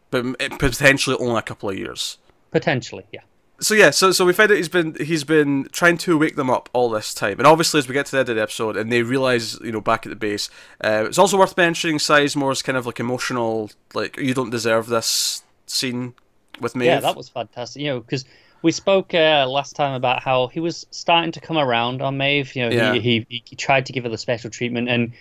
But 0.09 0.37
potentially 0.59 1.17
only 1.19 1.37
a 1.39 1.41
couple 1.41 1.69
of 1.69 1.77
years. 1.77 2.17
Potentially, 2.51 3.05
yeah. 3.11 3.21
So 3.59 3.73
yeah, 3.73 3.89
so 3.89 4.11
so 4.11 4.23
we 4.23 4.33
find 4.33 4.51
out 4.51 4.57
he's 4.57 4.69
been 4.69 4.95
he's 4.99 5.23
been 5.23 5.67
trying 5.71 5.97
to 5.99 6.17
wake 6.17 6.35
them 6.35 6.49
up 6.49 6.69
all 6.73 6.89
this 6.91 7.13
time, 7.13 7.39
and 7.39 7.47
obviously 7.47 7.79
as 7.79 7.87
we 7.87 7.93
get 7.93 8.05
to 8.05 8.11
the 8.11 8.19
end 8.19 8.29
of 8.29 8.35
the 8.35 8.41
episode, 8.41 8.77
and 8.77 8.91
they 8.91 9.01
realize 9.01 9.59
you 9.61 9.71
know 9.71 9.81
back 9.81 10.05
at 10.05 10.09
the 10.11 10.15
base, 10.15 10.49
uh, 10.83 11.05
it's 11.07 11.17
also 11.17 11.37
worth 11.39 11.57
mentioning 11.57 11.97
Sizemore's 11.97 12.61
kind 12.61 12.77
of 12.77 12.85
like 12.85 12.99
emotional, 12.99 13.71
like 13.95 14.15
you 14.17 14.35
don't 14.35 14.51
deserve 14.51 14.87
this 14.87 15.41
scene 15.65 16.13
with 16.61 16.75
Maeve. 16.75 16.85
Yeah, 16.85 16.99
that 16.99 17.15
was 17.17 17.29
fantastic. 17.29 17.81
You 17.81 17.87
know, 17.89 17.99
because 18.01 18.25
we 18.61 18.71
spoke 18.71 19.15
uh, 19.15 19.47
last 19.49 19.75
time 19.75 19.95
about 19.95 20.21
how 20.21 20.47
he 20.47 20.59
was 20.59 20.85
starting 20.91 21.31
to 21.31 21.39
come 21.39 21.57
around 21.57 22.01
on 22.03 22.15
Maeve. 22.15 22.55
You 22.55 22.69
know, 22.69 22.75
Yeah. 22.75 22.93
he, 22.93 23.25
he 23.27 23.41
he 23.43 23.55
tried 23.55 23.87
to 23.87 23.93
give 23.93 24.03
her 24.03 24.09
the 24.11 24.19
special 24.19 24.51
treatment, 24.51 24.87
and 24.87 25.13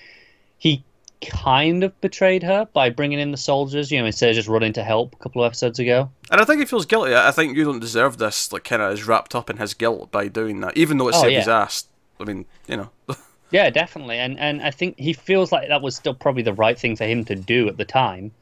he 0.59 0.85
kind 1.21 1.83
of 1.85 1.99
betrayed 2.01 2.43
her 2.43 2.67
by 2.73 2.91
bringing 2.91 3.19
in 3.19 3.31
the 3.31 3.37
soldiers. 3.37 3.91
You 3.91 4.01
know, 4.01 4.07
instead 4.07 4.31
of 4.31 4.37
just 4.37 4.49
running 4.49 4.73
to 4.75 4.85
help 4.85 5.15
a 5.15 5.17
couple 5.19 5.43
of 5.43 5.47
episodes 5.47 5.79
ago. 5.79 6.11
and 6.31 6.41
I 6.41 6.45
think 6.45 6.61
he 6.61 6.67
feels 6.67 6.87
guilty. 6.87 7.15
I 7.15 7.31
think 7.31 7.57
you 7.57 7.65
don't 7.65 7.81
deserve 7.81 8.19
this. 8.19 8.53
Like 8.53 8.65
kind 8.65 8.83
of 8.83 8.93
is 8.93 9.07
wrapped 9.07 9.35
up 9.35 9.51
in 9.51 9.57
his 9.57 9.75
guilt 9.75 10.11
by 10.11 10.29
doing 10.29 10.61
that, 10.61 10.77
even 10.77 10.99
though 10.99 11.09
it's 11.09 11.19
Oh, 11.19 11.23
saved 11.23 11.33
yeah. 11.33 11.39
his 11.41 11.49
ass. 11.49 11.85
I 12.21 12.25
mean, 12.25 12.47
you 12.69 12.77
know. 12.77 12.91
Yeah, 13.53 13.71
definitely, 13.71 14.19
and 14.19 14.41
and 14.41 14.61
I 14.61 14.73
think 14.73 14.99
he 14.99 15.13
feels 15.13 15.53
like 15.53 15.69
that 15.69 15.81
was 15.81 15.95
still 15.95 16.15
probably 16.15 16.43
the 16.43 16.53
right 16.53 16.77
thing 16.77 16.97
for 16.97 17.05
him 17.05 17.25
to 17.27 17.37
do 17.37 17.69
at 17.69 17.77
the 17.77 17.85
time. 17.85 18.33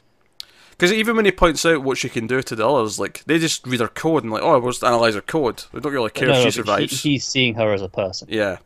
Because 0.70 0.94
even 0.94 1.14
when 1.14 1.26
he 1.26 1.30
points 1.30 1.64
out 1.66 1.82
what 1.82 1.98
she 1.98 2.08
can 2.08 2.26
do 2.26 2.40
to 2.40 2.56
the 2.56 2.66
others, 2.66 2.98
like 2.98 3.22
they 3.26 3.38
just 3.38 3.66
read 3.66 3.80
her 3.80 3.88
code 3.88 4.24
and 4.24 4.32
like, 4.32 4.42
oh, 4.42 4.58
we'll 4.58 4.72
just 4.72 4.82
analyze 4.82 5.14
her 5.14 5.20
code. 5.20 5.62
They 5.74 5.80
don't 5.80 5.92
really 5.92 6.08
care 6.08 6.28
No, 6.28 6.34
if 6.38 6.44
no, 6.44 6.50
she 6.50 6.62
but 6.62 6.80
he- 6.80 6.87
survives. 6.88 7.02
he's 7.02 7.26
seeing 7.26 7.54
her 7.54 7.74
as 7.74 7.82
a 7.82 7.88
person. 7.90 8.28
Yeah. 8.30 8.56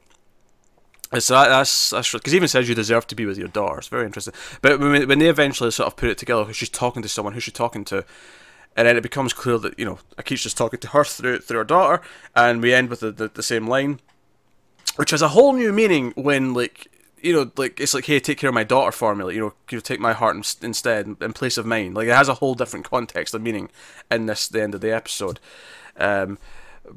So 1.18 1.34
that, 1.34 1.48
that's 1.48 1.90
that's 1.90 2.12
because 2.12 2.34
even 2.34 2.48
says 2.48 2.68
you 2.68 2.74
deserve 2.74 3.06
to 3.06 3.14
be 3.14 3.24
with 3.24 3.38
your 3.38 3.48
daughter. 3.48 3.78
It's 3.78 3.88
very 3.88 4.04
interesting. 4.04 4.34
But 4.60 4.78
when, 4.78 5.08
when 5.08 5.18
they 5.18 5.28
eventually 5.28 5.70
sort 5.70 5.86
of 5.86 5.96
put 5.96 6.10
it 6.10 6.18
together, 6.18 6.52
she's 6.52 6.68
talking 6.68 7.02
to 7.02 7.08
someone, 7.08 7.32
who's 7.32 7.44
she 7.44 7.50
talking 7.50 7.84
to? 7.86 8.04
And 8.76 8.86
then 8.86 8.96
it 8.96 9.02
becomes 9.02 9.32
clear 9.32 9.58
that 9.58 9.78
you 9.78 9.86
know 9.86 9.98
Akecheta's 10.18 10.54
talking 10.54 10.80
to 10.80 10.88
her 10.88 11.04
through 11.04 11.38
through 11.38 11.58
her 11.58 11.64
daughter, 11.64 12.02
and 12.36 12.60
we 12.62 12.74
end 12.74 12.90
with 12.90 13.00
the, 13.00 13.10
the, 13.10 13.28
the 13.28 13.42
same 13.42 13.66
line, 13.66 14.00
which 14.96 15.10
has 15.10 15.22
a 15.22 15.28
whole 15.28 15.54
new 15.54 15.72
meaning 15.72 16.12
when 16.14 16.52
like 16.52 16.88
you 17.22 17.32
know 17.32 17.50
like 17.56 17.80
it's 17.80 17.94
like 17.94 18.04
hey 18.04 18.20
take 18.20 18.38
care 18.38 18.48
of 18.48 18.54
my 18.54 18.64
daughter 18.64 18.92
for 18.92 19.14
me, 19.14 19.24
like, 19.24 19.34
you 19.34 19.40
know 19.40 19.54
you 19.70 19.80
take 19.80 20.00
my 20.00 20.12
heart 20.12 20.36
ins- 20.36 20.58
instead 20.62 21.16
in 21.20 21.32
place 21.32 21.56
of 21.56 21.64
mine. 21.64 21.94
Like 21.94 22.08
it 22.08 22.14
has 22.14 22.28
a 22.28 22.34
whole 22.34 22.54
different 22.54 22.88
context 22.88 23.34
of 23.34 23.40
meaning 23.40 23.70
in 24.10 24.26
this 24.26 24.46
the 24.46 24.62
end 24.62 24.74
of 24.74 24.82
the 24.82 24.94
episode. 24.94 25.40
Um, 25.96 26.38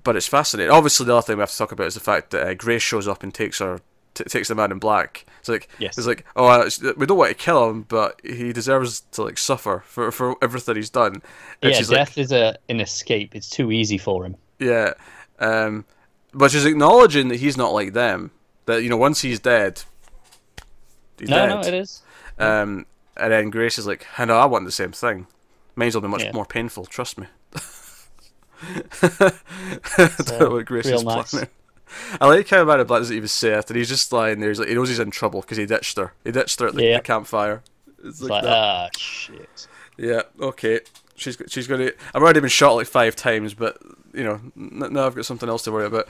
but 0.04 0.16
it's 0.16 0.28
fascinating. 0.28 0.72
Obviously, 0.72 1.06
the 1.06 1.16
other 1.16 1.22
thing 1.22 1.38
we 1.38 1.42
have 1.42 1.52
to 1.52 1.58
talk 1.58 1.72
about 1.72 1.88
is 1.88 1.96
the 1.96 2.00
fact 2.00 2.32
that 2.32 2.48
uh, 2.48 2.54
Grace 2.54 2.82
shows 2.82 3.08
up 3.08 3.24
and 3.24 3.34
takes 3.34 3.60
her, 3.60 3.80
t- 4.14 4.24
takes 4.26 4.48
the 4.48 4.56
man 4.56 4.72
in 4.72 4.80
black. 4.80 5.26
It's 5.40 5.50
like, 5.50 5.68
Yes. 5.80 5.98
it's 5.98 6.08
like, 6.08 6.26
oh, 6.36 6.46
uh, 6.48 6.70
we 6.98 7.06
don't 7.06 7.18
want 7.18 7.30
to 7.30 7.36
kill 7.36 7.70
him, 7.70 7.84
but 7.84 8.20
he 8.24 8.54
deserves 8.54 9.02
to 9.14 9.24
like 9.24 9.38
suffer 9.38 9.84
for 9.86 10.12
for 10.12 10.36
everything 10.42 10.76
he's 10.76 10.90
done. 10.90 11.22
And 11.62 11.72
yeah, 11.74 11.80
death 11.82 11.90
like, 11.90 12.18
is 12.18 12.32
a 12.32 12.58
an 12.70 12.80
escape. 12.80 13.36
It's 13.36 13.50
too 13.50 13.72
easy 13.72 13.98
for 13.98 14.26
him. 14.26 14.36
yeah, 14.60 14.94
um, 15.40 15.86
but 16.34 16.52
she's 16.52 16.66
acknowledging 16.66 17.28
that 17.30 17.40
he's 17.40 17.58
not 17.58 17.74
like 17.74 17.94
them. 17.94 18.32
That 18.68 18.84
you 18.84 18.90
know, 18.90 18.98
once 18.98 19.22
he's 19.22 19.40
dead, 19.40 19.82
he's 21.20 21.30
No, 21.30 21.36
dead. 21.48 21.50
no, 21.50 21.60
it 21.62 21.74
is. 21.74 22.02
Um, 22.38 22.86
and 23.18 23.32
then 23.32 23.50
Grace 23.50 23.78
is 23.78 23.86
like, 23.88 24.08
I 24.18 24.26
know, 24.26 24.38
I 24.38 24.46
want 24.46 24.66
the 24.66 24.72
same 24.72 24.92
thing. 24.92 25.28
Mine's 25.76 25.96
will 25.96 26.02
be 26.02 26.08
much 26.08 26.24
Yeah. 26.24 26.32
more 26.34 26.46
painful. 26.46 26.86
Trust 26.86 27.18
me. 27.18 27.28
That's 29.02 30.32
uh, 30.32 30.48
what 30.50 30.66
Grace 30.66 30.86
is 30.86 31.04
nice. 31.04 31.32
planning. 31.32 31.50
I 32.20 32.28
like 32.28 32.48
how 32.50 32.64
Man 32.66 32.80
in 32.80 32.88
Black 32.88 33.02
doesn't 33.02 33.16
even 33.16 33.28
say 33.28 33.52
it, 33.54 33.70
and 33.70 33.78
he's 33.78 33.90
just 33.90 34.12
lying 34.12 34.40
there. 34.40 34.50
He's 34.50 34.60
like, 34.60 34.70
he 34.70 34.76
knows 34.76 34.90
he's 34.90 35.00
in 35.00 35.12
trouble 35.12 35.42
because 35.42 35.58
he 35.58 35.66
ditched 35.66 35.98
her. 35.98 36.14
He 36.24 36.32
ditched 36.32 36.60
her 36.60 36.68
at 36.68 36.76
the, 36.76 36.84
Yeah. 36.84 36.98
the 36.98 37.04
campfire. 37.04 37.62
It's 38.00 38.20
It's 38.20 38.22
like, 38.22 38.30
like, 38.30 38.44
that. 38.44 38.52
ah, 38.54 38.90
shit. 38.98 39.68
Yeah, 39.98 40.22
okay. 40.40 40.80
She's 41.16 41.38
she's 41.48 41.68
gonna. 41.68 41.92
I've 42.16 42.22
already 42.24 42.40
been 42.40 42.50
shot 42.50 42.74
like 42.74 42.88
five 42.88 43.16
times, 43.16 43.54
but 43.54 43.78
you 44.14 44.24
know, 44.24 44.42
n- 44.58 44.88
now 44.92 45.06
I've 45.06 45.14
got 45.16 45.26
something 45.26 45.48
else 45.48 45.62
to 45.64 45.72
worry 45.72 45.86
about. 45.86 46.08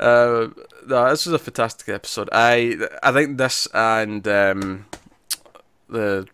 Uh, 0.00 0.48
no, 0.86 1.08
this 1.10 1.26
was 1.26 1.32
a 1.34 1.38
fantastic 1.38 1.88
episode. 1.88 2.28
I 2.32 2.76
I 3.02 3.12
think 3.12 3.38
this 3.38 3.68
and 3.72 4.26
um, 4.26 4.86
the 5.88 6.26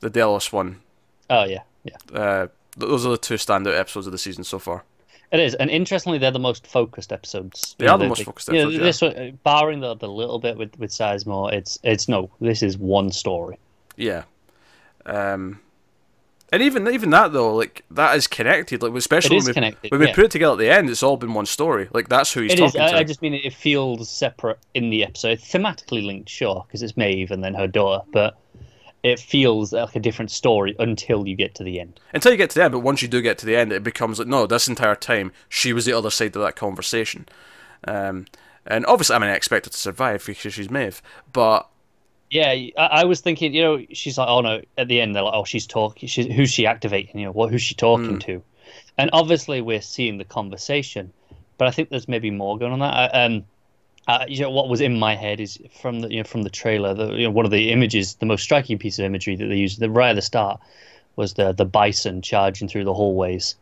the 0.00 0.10
Delos 0.10 0.52
one. 0.52 0.80
Oh 1.30 1.44
yeah, 1.44 1.62
yeah. 1.84 1.96
Uh, 2.12 2.46
those 2.76 3.06
are 3.06 3.10
the 3.10 3.16
two 3.18 3.34
standout 3.34 3.78
episodes 3.78 4.06
of 4.06 4.12
the 4.12 4.18
season 4.18 4.44
so 4.44 4.58
far. 4.58 4.84
It 5.32 5.38
is, 5.40 5.54
and 5.54 5.70
interestingly, 5.70 6.18
they're 6.18 6.32
the 6.32 6.40
most 6.40 6.66
focused 6.66 7.12
episodes. 7.12 7.76
They 7.78 7.84
You 7.84 7.88
know, 7.88 7.94
are 7.94 7.98
the 7.98 8.08
most 8.08 8.24
focused 8.24 8.48
episodes, 8.48 8.74
yeah. 8.74 8.82
This 8.82 9.00
one, 9.00 9.38
barring 9.44 9.80
the, 9.80 9.94
the 9.94 10.08
little 10.08 10.40
bit 10.40 10.56
with 10.56 10.76
with 10.78 10.90
Sizemore, 10.90 11.52
it's 11.52 11.78
it's 11.84 12.08
no. 12.08 12.30
This 12.40 12.62
is 12.62 12.76
one 12.76 13.12
story. 13.12 13.58
Yeah. 13.96 14.24
Um, 15.06 15.60
and 16.52 16.62
even 16.62 16.88
even 16.88 17.10
that 17.10 17.32
though, 17.32 17.54
like 17.54 17.84
that 17.92 18.16
is 18.16 18.26
connected. 18.26 18.82
Like 18.82 18.92
especially 18.94 19.36
It 19.36 19.38
is 19.38 19.44
when 19.44 19.50
we 19.50 19.54
connected, 19.54 19.90
when 19.92 20.00
we 20.00 20.06
yeah. 20.08 20.14
put 20.14 20.24
it 20.24 20.30
together 20.32 20.54
at 20.54 20.58
the 20.58 20.68
end, 20.68 20.90
it's 20.90 21.02
all 21.02 21.16
been 21.16 21.32
one 21.32 21.46
story. 21.46 21.88
Like 21.92 22.08
that's 22.08 22.32
who 22.32 22.40
he's 22.40 22.52
It 22.52 22.60
is. 22.60 22.72
talking 22.72 22.88
to. 22.88 22.96
I, 22.96 22.98
I 22.98 23.04
just 23.04 23.22
mean 23.22 23.34
it 23.34 23.54
feels 23.54 24.10
separate 24.10 24.58
in 24.74 24.90
the 24.90 25.04
episode. 25.04 25.38
Thematically 25.38 26.04
linked, 26.04 26.28
sure, 26.28 26.64
because 26.66 26.82
it's 26.82 26.96
Maeve 26.96 27.30
and 27.30 27.44
then 27.44 27.54
her 27.54 27.68
daughter, 27.68 28.04
but 28.12 28.36
it 29.02 29.18
feels 29.20 29.72
like 29.72 29.96
a 29.96 30.00
different 30.00 30.30
story 30.30 30.76
until 30.78 31.26
you 31.26 31.34
get 31.36 31.54
to 31.56 31.64
the 31.64 31.80
end. 31.80 32.00
until 32.12 32.32
you 32.32 32.38
get 32.38 32.50
to 32.50 32.56
the 32.58 32.64
end. 32.64 32.72
But 32.72 32.80
once 32.80 33.02
you 33.02 33.08
do 33.08 33.22
get 33.22 33.38
to 33.38 33.46
the 33.46 33.56
end, 33.56 33.72
it 33.72 33.82
becomes 33.82 34.18
like 34.18 34.28
no, 34.28 34.46
this 34.46 34.68
entire 34.68 34.94
time 34.94 35.32
she 35.48 35.72
was 35.72 35.84
the 35.86 35.92
other 35.92 36.10
side 36.10 36.36
of 36.36 36.42
that 36.42 36.56
conversation. 36.56 37.26
Um, 37.86 38.26
and 38.66 38.84
obviously, 38.86 39.16
I 39.16 39.18
mean, 39.18 39.30
I 39.30 39.34
expect 39.34 39.66
her 39.66 39.70
to 39.70 39.76
survive 39.76 40.24
because 40.26 40.54
she's 40.54 40.70
Maeve, 40.70 41.02
but 41.32 41.68
Yeah, 42.30 42.50
I, 42.50 42.70
I 42.78 43.04
was 43.04 43.20
thinking, 43.20 43.54
you 43.54 43.62
know, 43.62 43.84
she's 43.92 44.16
like, 44.18 44.28
oh 44.28 44.40
no, 44.40 44.62
at 44.78 44.88
the 44.88 45.00
end 45.00 45.16
they're 45.16 45.22
like, 45.22 45.34
oh, 45.34 45.44
she's 45.44 45.66
talking. 45.66 46.08
She's, 46.08 46.26
who's 46.26 46.50
she 46.50 46.66
activating? 46.66 47.18
You 47.20 47.26
know, 47.26 47.32
what? 47.32 47.50
Who's 47.50 47.62
she 47.62 47.74
talking 47.74 48.14
Hmm. 48.14 48.18
to? 48.18 48.42
And 48.98 49.10
obviously, 49.12 49.60
we're 49.62 49.80
seeing 49.80 50.18
the 50.18 50.24
conversation, 50.24 51.12
but 51.58 51.66
I 51.68 51.72
think 51.72 51.88
there's 51.90 52.08
maybe 52.08 52.30
more 52.30 52.58
going 52.58 52.72
on 52.72 52.78
that. 52.80 53.14
I, 53.14 53.24
um, 53.24 53.44
uh, 54.08 54.24
you 54.26 54.40
know, 54.40 54.50
what 54.50 54.68
was 54.68 54.80
in 54.80 54.98
my 54.98 55.14
head 55.14 55.40
is 55.40 55.58
from 55.80 56.00
the 56.00 56.10
you 56.10 56.18
know 56.18 56.24
from 56.24 56.42
the 56.42 56.50
trailer. 56.50 56.94
The 56.94 57.12
you 57.12 57.24
know, 57.24 57.30
one 57.30 57.44
of 57.44 57.50
the 57.50 57.70
images, 57.70 58.14
the 58.16 58.26
most 58.26 58.42
striking 58.42 58.78
piece 58.78 58.98
of 58.98 59.04
imagery 59.04 59.36
that 59.36 59.46
they 59.46 59.56
used 59.56 59.78
the, 59.80 59.90
right 59.90 60.10
at 60.10 60.14
the 60.16 60.22
start 60.22 60.60
was 61.16 61.34
the 61.34 61.52
the 61.52 61.64
bison 61.64 62.22
charging 62.22 62.68
through 62.68 62.84
the 62.84 62.94
hallways. 62.94 63.54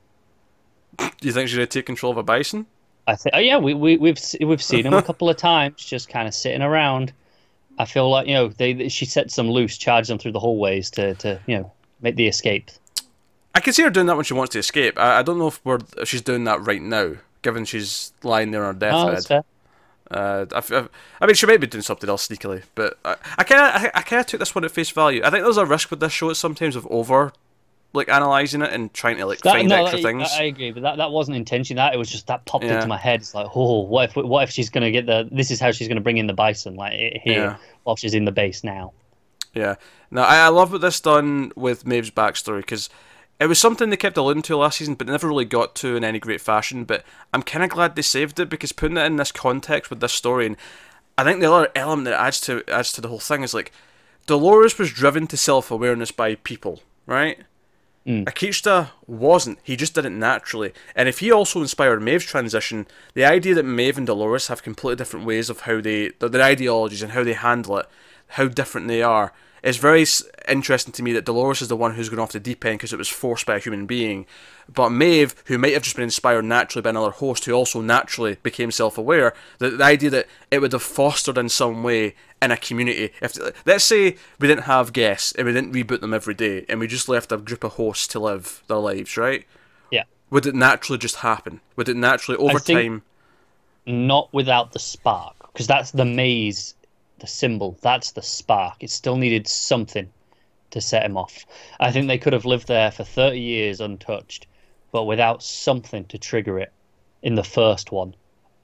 Do 0.98 1.06
you 1.22 1.32
think 1.32 1.48
she's 1.48 1.56
gonna 1.56 1.66
take 1.66 1.86
control 1.86 2.12
of 2.12 2.18
a 2.18 2.22
bison? 2.22 2.66
I 3.06 3.16
think, 3.16 3.34
oh 3.34 3.38
yeah, 3.40 3.58
we, 3.58 3.74
we 3.74 3.96
we've 3.96 4.18
we've 4.40 4.62
seen 4.62 4.84
him 4.86 4.94
a 4.94 5.02
couple 5.10 5.28
of 5.30 5.36
times, 5.36 5.84
just 5.84 6.08
kind 6.08 6.28
of 6.28 6.34
sitting 6.34 6.62
around. 6.62 7.12
I 7.78 7.84
feel 7.84 8.10
like 8.10 8.26
you 8.26 8.34
know 8.34 8.48
they 8.48 8.88
she 8.88 9.04
sets 9.04 9.36
them 9.36 9.50
loose, 9.50 9.76
charges 9.78 10.08
them 10.08 10.18
through 10.18 10.32
the 10.32 10.40
hallways 10.40 10.90
to 10.92 11.14
to 11.16 11.40
you 11.46 11.58
know 11.58 11.72
make 12.00 12.16
the 12.16 12.26
escape. 12.26 12.70
I 13.54 13.60
can 13.60 13.72
see 13.72 13.82
her 13.82 13.90
doing 13.90 14.06
that 14.06 14.16
when 14.16 14.24
she 14.24 14.34
wants 14.34 14.52
to 14.52 14.58
escape. 14.58 14.98
I, 14.98 15.18
I 15.18 15.22
don't 15.22 15.38
know 15.38 15.48
if 15.48 15.60
we're 15.64 15.78
if 15.96 16.08
she's 16.08 16.22
doing 16.22 16.44
that 16.44 16.60
right 16.64 16.82
now, 16.82 17.14
given 17.42 17.64
she's 17.64 18.12
lying 18.22 18.50
there 18.50 18.64
on 18.64 18.78
her 18.80 18.90
Oh, 18.92 19.10
deathbed. 19.14 19.26
fair. 19.26 19.44
Uh, 20.10 20.46
I, 20.52 20.58
I, 20.74 20.88
I 21.20 21.26
mean, 21.26 21.34
she 21.34 21.46
might 21.46 21.60
be 21.60 21.66
doing 21.66 21.82
something 21.82 22.08
else 22.08 22.28
sneakily, 22.28 22.62
but 22.74 22.98
I, 23.04 23.16
I 23.36 23.44
kind 23.44 23.60
of, 23.60 23.82
I, 23.82 23.90
I 23.98 24.02
kind 24.02 24.20
of 24.20 24.26
took 24.26 24.40
this 24.40 24.54
one 24.54 24.64
at 24.64 24.70
face 24.70 24.90
value. 24.90 25.20
I 25.22 25.30
think 25.30 25.44
there's 25.44 25.56
a 25.58 25.66
risk 25.66 25.90
with 25.90 26.00
this 26.00 26.12
show 26.12 26.32
sometimes 26.32 26.76
of 26.76 26.86
over, 26.90 27.32
like 27.92 28.08
analyzing 28.08 28.62
it 28.62 28.72
and 28.72 28.92
trying 28.94 29.16
to 29.18 29.26
like 29.26 29.40
That, 29.40 29.54
find 29.54 29.68
no, 29.68 29.82
extra 29.82 29.98
I, 29.98 30.02
things. 30.02 30.28
I 30.38 30.44
agree, 30.44 30.70
but 30.72 30.82
that, 30.82 30.96
that 30.96 31.10
wasn't 31.10 31.36
intention. 31.36 31.76
That 31.76 31.94
it 31.94 31.98
was 31.98 32.10
just 32.10 32.26
that 32.28 32.44
popped 32.46 32.64
Yeah. 32.64 32.76
into 32.76 32.86
my 32.86 32.96
head. 32.98 33.20
It's 33.20 33.34
like, 33.34 33.48
oh, 33.54 33.80
what 33.80 34.10
if 34.10 34.16
what 34.16 34.44
if 34.44 34.50
she's 34.50 34.70
gonna 34.70 34.90
get 34.90 35.06
the? 35.06 35.28
This 35.30 35.50
is 35.50 35.60
how 35.60 35.72
she's 35.72 35.88
gonna 35.88 36.00
bring 36.00 36.18
in 36.18 36.26
the 36.26 36.32
bison, 36.34 36.76
like 36.76 36.92
here 36.92 37.20
Yeah. 37.26 37.56
while 37.84 37.96
she's 37.96 38.14
in 38.14 38.24
the 38.24 38.32
base 38.32 38.62
now. 38.64 38.92
Yeah. 39.54 39.76
Now 40.10 40.22
I, 40.24 40.36
I 40.44 40.48
love 40.48 40.72
what 40.72 40.80
this 40.82 41.00
done 41.00 41.52
with 41.56 41.86
Maeve's 41.86 42.10
backstory 42.10 42.58
because 42.60 42.88
it 43.40 43.46
was 43.46 43.58
something 43.58 43.90
they 43.90 43.96
kept 43.96 44.16
alluding 44.16 44.42
to 44.42 44.56
last 44.56 44.78
season, 44.78 44.94
but 44.94 45.06
they 45.06 45.12
never 45.12 45.28
really 45.28 45.44
got 45.44 45.74
to 45.76 45.96
in 45.96 46.04
any 46.04 46.18
great 46.18 46.40
fashion. 46.40 46.84
But 46.84 47.04
I'm 47.32 47.42
kind 47.42 47.62
of 47.62 47.70
glad 47.70 47.94
they 47.94 48.02
saved 48.02 48.40
it 48.40 48.48
because 48.48 48.72
putting 48.72 48.96
it 48.96 49.06
in 49.06 49.16
this 49.16 49.32
context 49.32 49.90
with 49.90 50.00
this 50.00 50.12
story, 50.12 50.46
and 50.46 50.56
I 51.16 51.24
think 51.24 51.40
the 51.40 51.52
other 51.52 51.68
element 51.74 52.06
that 52.06 52.20
adds 52.20 52.40
to 52.42 52.64
adds 52.68 52.92
to 52.92 53.00
the 53.00 53.08
whole 53.08 53.20
thing 53.20 53.42
is 53.42 53.54
like 53.54 53.72
Dolores 54.26 54.78
was 54.78 54.92
driven 54.92 55.26
to 55.28 55.36
self 55.36 55.70
awareness 55.70 56.10
by 56.10 56.34
people, 56.36 56.80
right? 57.06 57.38
Mm. 58.06 58.24
Akecheta 58.24 58.90
wasn't. 59.06 59.58
He 59.62 59.76
just 59.76 59.94
did 59.94 60.06
it 60.06 60.10
naturally. 60.10 60.72
And 60.96 61.08
if 61.08 61.18
he 61.18 61.30
also 61.30 61.60
inspired 61.60 62.02
Maeve's 62.02 62.24
transition, 62.24 62.86
the 63.14 63.24
idea 63.24 63.54
that 63.54 63.64
Maeve 63.64 63.98
and 63.98 64.06
Dolores 64.06 64.46
have 64.48 64.62
completely 64.62 64.96
different 64.96 65.26
ways 65.26 65.50
of 65.50 65.60
how 65.60 65.80
they, 65.80 66.08
their 66.18 66.42
ideologies 66.42 67.02
and 67.02 67.12
how 67.12 67.22
they 67.22 67.34
handle 67.34 67.76
it, 67.78 67.86
how 68.28 68.48
different 68.48 68.88
they 68.88 69.02
are, 69.02 69.32
is 69.62 69.76
very 69.76 70.04
interesting 70.48 70.92
to 70.92 71.02
me 71.02 71.12
that 71.12 71.24
Dolores 71.24 71.62
is 71.62 71.68
the 71.68 71.76
one 71.76 71.94
who's 71.94 72.08
gone 72.08 72.18
off 72.18 72.32
the 72.32 72.40
deep 72.40 72.64
end 72.64 72.78
because 72.78 72.92
it 72.92 72.98
was 72.98 73.08
forced 73.08 73.46
by 73.46 73.56
a 73.56 73.58
human 73.58 73.86
being. 73.86 74.26
But 74.72 74.90
Maeve, 74.90 75.34
who 75.46 75.58
might 75.58 75.72
have 75.72 75.82
just 75.82 75.96
been 75.96 76.04
inspired 76.04 76.44
naturally 76.44 76.82
by 76.82 76.90
another 76.90 77.10
host 77.10 77.44
who 77.44 77.52
also 77.52 77.80
naturally 77.80 78.36
became 78.42 78.70
self 78.70 78.98
aware, 78.98 79.34
the, 79.58 79.70
the 79.70 79.84
idea 79.84 80.10
that 80.10 80.26
it 80.50 80.60
would 80.60 80.72
have 80.72 80.82
fostered 80.82 81.38
in 81.38 81.48
some 81.48 81.82
way 81.82 82.14
in 82.40 82.50
a 82.50 82.56
community. 82.56 83.10
If 83.20 83.36
Let's 83.66 83.84
say 83.84 84.16
we 84.38 84.48
didn't 84.48 84.64
have 84.64 84.92
guests 84.92 85.32
and 85.32 85.46
we 85.46 85.52
didn't 85.52 85.72
reboot 85.72 86.00
them 86.00 86.14
every 86.14 86.34
day 86.34 86.64
and 86.68 86.80
we 86.80 86.86
just 86.86 87.08
left 87.08 87.32
a 87.32 87.38
group 87.38 87.64
of 87.64 87.72
hosts 87.72 88.06
to 88.08 88.20
live 88.20 88.62
their 88.68 88.78
lives, 88.78 89.16
right? 89.16 89.44
Yeah, 89.90 90.04
Would 90.30 90.46
it 90.46 90.54
naturally 90.54 90.98
just 90.98 91.16
happen? 91.16 91.60
Would 91.76 91.88
it 91.88 91.96
naturally, 91.96 92.38
over 92.38 92.58
time. 92.58 93.02
not 93.86 94.32
without 94.32 94.72
the 94.72 94.78
spark, 94.78 95.34
because 95.52 95.66
that's 95.66 95.92
the 95.92 96.04
maze, 96.04 96.74
the 97.20 97.26
symbol. 97.26 97.78
That's 97.82 98.12
the 98.12 98.22
spark. 98.22 98.76
It 98.80 98.90
still 98.90 99.16
needed 99.16 99.46
something 99.46 100.10
to 100.70 100.80
set 100.80 101.04
him 101.04 101.16
off. 101.16 101.46
I 101.80 101.92
think 101.92 102.08
they 102.08 102.18
could 102.18 102.32
have 102.32 102.44
lived 102.44 102.68
there 102.68 102.90
for 102.90 103.04
thirty 103.04 103.40
years 103.40 103.80
untouched, 103.80 104.46
but 104.92 105.04
without 105.04 105.42
something 105.42 106.04
to 106.06 106.18
trigger 106.18 106.58
it 106.58 106.72
in 107.22 107.34
the 107.34 107.44
first 107.44 107.90
one, 107.92 108.14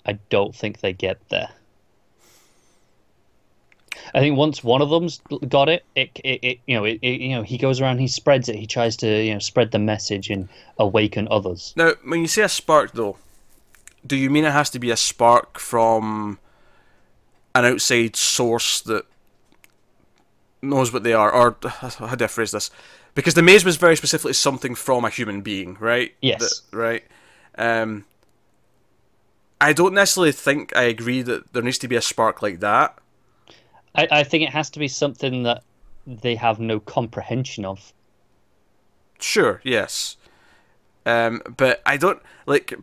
I 0.06 0.18
don't 0.28 0.54
think 0.54 0.80
they 0.80 0.92
get 0.92 1.18
there. 1.28 1.48
I 4.14 4.20
think 4.20 4.36
once 4.36 4.62
one 4.62 4.82
of 4.82 4.90
them's 4.90 5.20
got 5.48 5.68
it, 5.68 5.84
it, 5.94 6.10
it, 6.22 6.44
it 6.44 6.60
you 6.66 6.76
know, 6.76 6.84
it, 6.84 6.98
it, 7.00 7.20
you 7.20 7.30
know, 7.30 7.42
he 7.42 7.56
goes 7.56 7.80
around, 7.80 7.98
he 7.98 8.08
spreads 8.08 8.48
it, 8.48 8.56
he 8.56 8.66
tries 8.66 8.96
to, 8.98 9.22
you 9.22 9.32
know, 9.32 9.38
spread 9.38 9.70
the 9.70 9.78
message 9.78 10.30
and 10.30 10.48
awaken 10.78 11.26
others. 11.30 11.72
Now, 11.76 11.94
when 12.04 12.20
you 12.20 12.26
say 12.26 12.42
a 12.42 12.48
spark, 12.48 12.92
though, 12.92 13.16
do 14.06 14.16
you 14.16 14.30
mean 14.30 14.44
it 14.44 14.52
has 14.52 14.70
to 14.70 14.78
be 14.78 14.90
a 14.90 14.96
spark 14.96 15.58
from 15.58 16.38
an 17.54 17.64
outside 17.64 18.16
source 18.16 18.80
that 18.82 19.06
knows 20.62 20.92
what 20.92 21.02
they 21.02 21.12
are? 21.12 21.32
Or, 21.32 21.56
how 21.62 22.14
do 22.14 22.24
I 22.24 22.28
phrase 22.28 22.50
this? 22.50 22.70
Because 23.14 23.34
the 23.34 23.42
maze 23.42 23.64
was 23.64 23.76
very 23.76 23.96
specifically 23.96 24.32
something 24.32 24.74
from 24.74 25.04
a 25.04 25.10
human 25.10 25.40
being, 25.40 25.76
right? 25.78 26.14
Yes. 26.20 26.60
That- 26.70 26.76
right? 26.76 27.04
Um, 27.56 28.04
I 29.60 29.72
don't 29.72 29.94
necessarily 29.94 30.32
think 30.32 30.76
I 30.76 30.82
agree 30.82 31.22
that 31.22 31.52
there 31.52 31.62
needs 31.62 31.78
to 31.78 31.88
be 31.88 31.96
a 31.96 32.02
spark 32.02 32.42
like 32.42 32.60
that. 32.60 32.98
I, 33.94 34.08
I 34.10 34.24
think 34.24 34.42
it 34.42 34.50
has 34.50 34.68
to 34.70 34.80
be 34.80 34.88
something 34.88 35.44
that 35.44 35.62
they 36.06 36.34
have 36.34 36.58
no 36.58 36.80
comprehension 36.80 37.64
of. 37.64 37.92
Sure, 39.20 39.60
yes. 39.64 40.16
Um, 41.06 41.40
but 41.56 41.80
I 41.86 41.96
don't 41.96 42.20
like. 42.46 42.74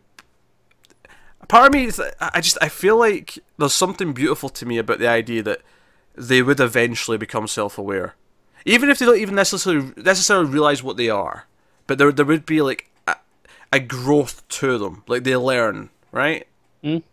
Part 1.47 1.67
of 1.67 1.73
me, 1.73 1.85
is, 1.85 2.01
I 2.19 2.39
just 2.41 2.57
I 2.61 2.69
feel 2.69 2.97
like 2.97 3.39
there's 3.57 3.73
something 3.73 4.13
beautiful 4.13 4.49
to 4.49 4.65
me 4.65 4.77
about 4.77 4.99
the 4.99 5.07
idea 5.07 5.43
that 5.43 5.61
they 6.15 6.41
would 6.41 6.59
eventually 6.59 7.17
become 7.17 7.47
self-aware, 7.47 8.15
even 8.65 8.89
if 8.89 8.99
they 8.99 9.05
don't 9.05 9.17
even 9.19 9.35
necessarily 9.35 9.91
necessarily 9.97 10.49
realize 10.49 10.81
what 10.83 10.97
they 10.97 11.09
are. 11.09 11.47
But 11.87 11.97
there 11.97 12.11
there 12.11 12.25
would 12.25 12.45
be 12.45 12.61
like 12.61 12.89
a, 13.07 13.15
a 13.73 13.79
growth 13.79 14.47
to 14.49 14.77
them, 14.77 15.03
like 15.07 15.23
they 15.23 15.35
learn, 15.35 15.89
right? 16.11 16.47
Mm. 16.83 17.03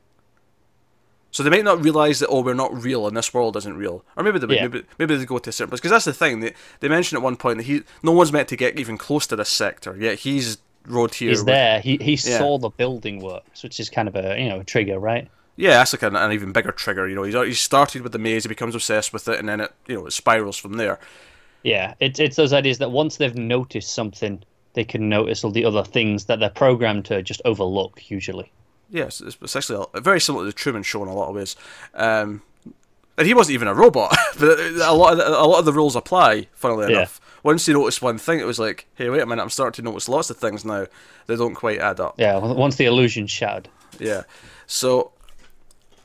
So 1.30 1.42
they 1.42 1.50
might 1.50 1.64
not 1.64 1.82
realize 1.82 2.20
that 2.20 2.28
oh 2.28 2.42
we're 2.42 2.54
not 2.54 2.82
real 2.82 3.06
and 3.06 3.16
this 3.16 3.34
world 3.34 3.56
isn't 3.56 3.76
real, 3.76 4.04
or 4.16 4.22
maybe 4.24 4.38
they 4.38 4.46
would, 4.46 4.56
Yeah. 4.56 4.62
maybe 4.68 4.84
maybe 4.98 5.16
they 5.16 5.24
go 5.24 5.38
to 5.38 5.50
a 5.50 5.52
certain 5.52 5.70
place 5.70 5.80
because 5.80 5.90
that's 5.90 6.04
the 6.04 6.12
thing 6.14 6.40
they 6.40 6.54
they 6.80 6.88
mentioned 6.88 7.18
at 7.18 7.22
one 7.24 7.36
point 7.36 7.58
that 7.58 7.64
he 7.64 7.82
no 8.02 8.12
one's 8.12 8.32
meant 8.32 8.48
to 8.48 8.56
get 8.56 8.78
even 8.78 8.96
close 8.96 9.26
to 9.28 9.36
this 9.36 9.48
sector 9.50 9.96
yet 9.96 10.20
he's 10.20 10.58
here. 11.14 11.30
He's 11.30 11.44
there. 11.44 11.80
He 11.80 11.96
he 12.00 12.12
Yeah. 12.12 12.38
saw 12.38 12.58
the 12.58 12.70
building 12.70 13.20
works, 13.20 13.62
which 13.62 13.78
is 13.80 13.88
kind 13.90 14.08
of 14.08 14.16
a 14.16 14.40
you 14.40 14.48
know 14.48 14.60
a 14.60 14.64
trigger, 14.64 14.98
right? 14.98 15.28
Yeah, 15.56 15.70
that's 15.70 15.92
like 15.92 16.02
an, 16.04 16.14
an 16.14 16.32
even 16.32 16.52
bigger 16.52 16.70
trigger. 16.72 17.08
You 17.08 17.16
know, 17.16 17.24
he's 17.24 17.34
he 17.34 17.54
started 17.54 18.02
with 18.02 18.12
the 18.12 18.18
maze, 18.18 18.44
he 18.44 18.48
becomes 18.48 18.74
obsessed 18.74 19.12
with 19.12 19.26
it, 19.28 19.38
and 19.40 19.48
then 19.48 19.60
it 19.60 19.72
you 19.86 19.94
know 19.96 20.06
it 20.06 20.12
spirals 20.12 20.56
from 20.56 20.74
there. 20.74 20.98
Yeah, 21.64 21.94
it's 22.00 22.20
it's 22.20 22.36
those 22.36 22.52
ideas 22.52 22.78
that 22.78 22.90
once 22.92 23.16
they've 23.16 23.34
noticed 23.34 23.92
something, 23.92 24.42
they 24.74 24.84
can 24.84 25.08
notice 25.08 25.42
all 25.44 25.50
the 25.50 25.64
other 25.64 25.82
things 25.84 26.26
that 26.26 26.38
they're 26.38 26.50
programmed 26.50 27.04
to 27.06 27.22
just 27.22 27.42
overlook. 27.44 28.08
Usually, 28.10 28.50
Yes, 28.90 29.20
it's, 29.20 29.36
it's 29.42 29.56
actually 29.56 29.84
a, 29.94 30.00
very 30.00 30.20
similar 30.20 30.44
to 30.44 30.46
the 30.46 30.52
Truman 30.52 30.82
Show 30.84 31.02
in 31.02 31.08
a 31.08 31.14
lot 31.14 31.28
of 31.28 31.34
ways. 31.34 31.56
Um, 31.94 32.42
and 33.18 33.26
he 33.26 33.34
wasn't 33.34 33.54
even 33.54 33.66
a 33.68 33.74
robot, 33.74 34.16
but 34.38 34.58
a 34.60 34.92
lot 34.94 35.12
of 35.12 35.18
the, 35.18 35.28
a 35.28 35.42
lot 35.46 35.58
of 35.58 35.64
the 35.64 35.72
rules 35.72 35.96
apply. 35.96 36.46
Funnily 36.54 36.86
Yeah. 36.92 36.98
enough, 36.98 37.20
once 37.42 37.66
you 37.68 37.74
notice 37.74 38.00
one 38.02 38.18
thing, 38.18 38.40
it 38.40 38.46
was 38.46 38.58
like, 38.58 38.86
hey, 38.94 39.08
wait 39.10 39.20
a 39.22 39.26
minute, 39.26 39.42
I'm 39.42 39.50
starting 39.50 39.84
to 39.84 39.90
notice 39.90 40.08
lots 40.08 40.30
of 40.30 40.36
things 40.38 40.64
now 40.64 40.86
that 41.26 41.36
don't 41.38 41.54
quite 41.54 41.78
add 41.80 42.00
up. 42.00 42.14
yeah. 42.18 42.36
Once 42.38 42.76
the 42.76 42.86
illusion's 42.86 43.30
shattered, 43.30 43.68
Yeah. 43.98 44.22
So, 44.66 45.12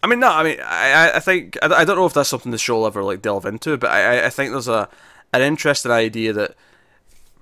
I 0.02 0.08
mean, 0.08 0.20
no, 0.20 0.30
I 0.30 0.44
mean, 0.44 0.60
I, 0.64 0.92
I- 0.92 1.16
I 1.18 1.20
think 1.20 1.58
I, 1.62 1.68
I 1.68 1.86
don't 1.86 1.96
know 1.96 2.06
if 2.06 2.14
that's 2.14 2.30
something 2.30 2.52
the 2.52 2.58
show 2.58 2.76
will 2.78 2.88
ever 2.88 3.04
like 3.04 3.22
delve 3.22 3.46
into, 3.46 3.78
but 3.78 3.90
I, 3.90 4.20
I- 4.22 4.26
I 4.26 4.30
think 4.30 4.52
there's 4.52 4.68
a 4.68 4.90
an 5.34 5.42
interesting 5.42 5.92
idea 5.92 6.32
that 6.34 6.56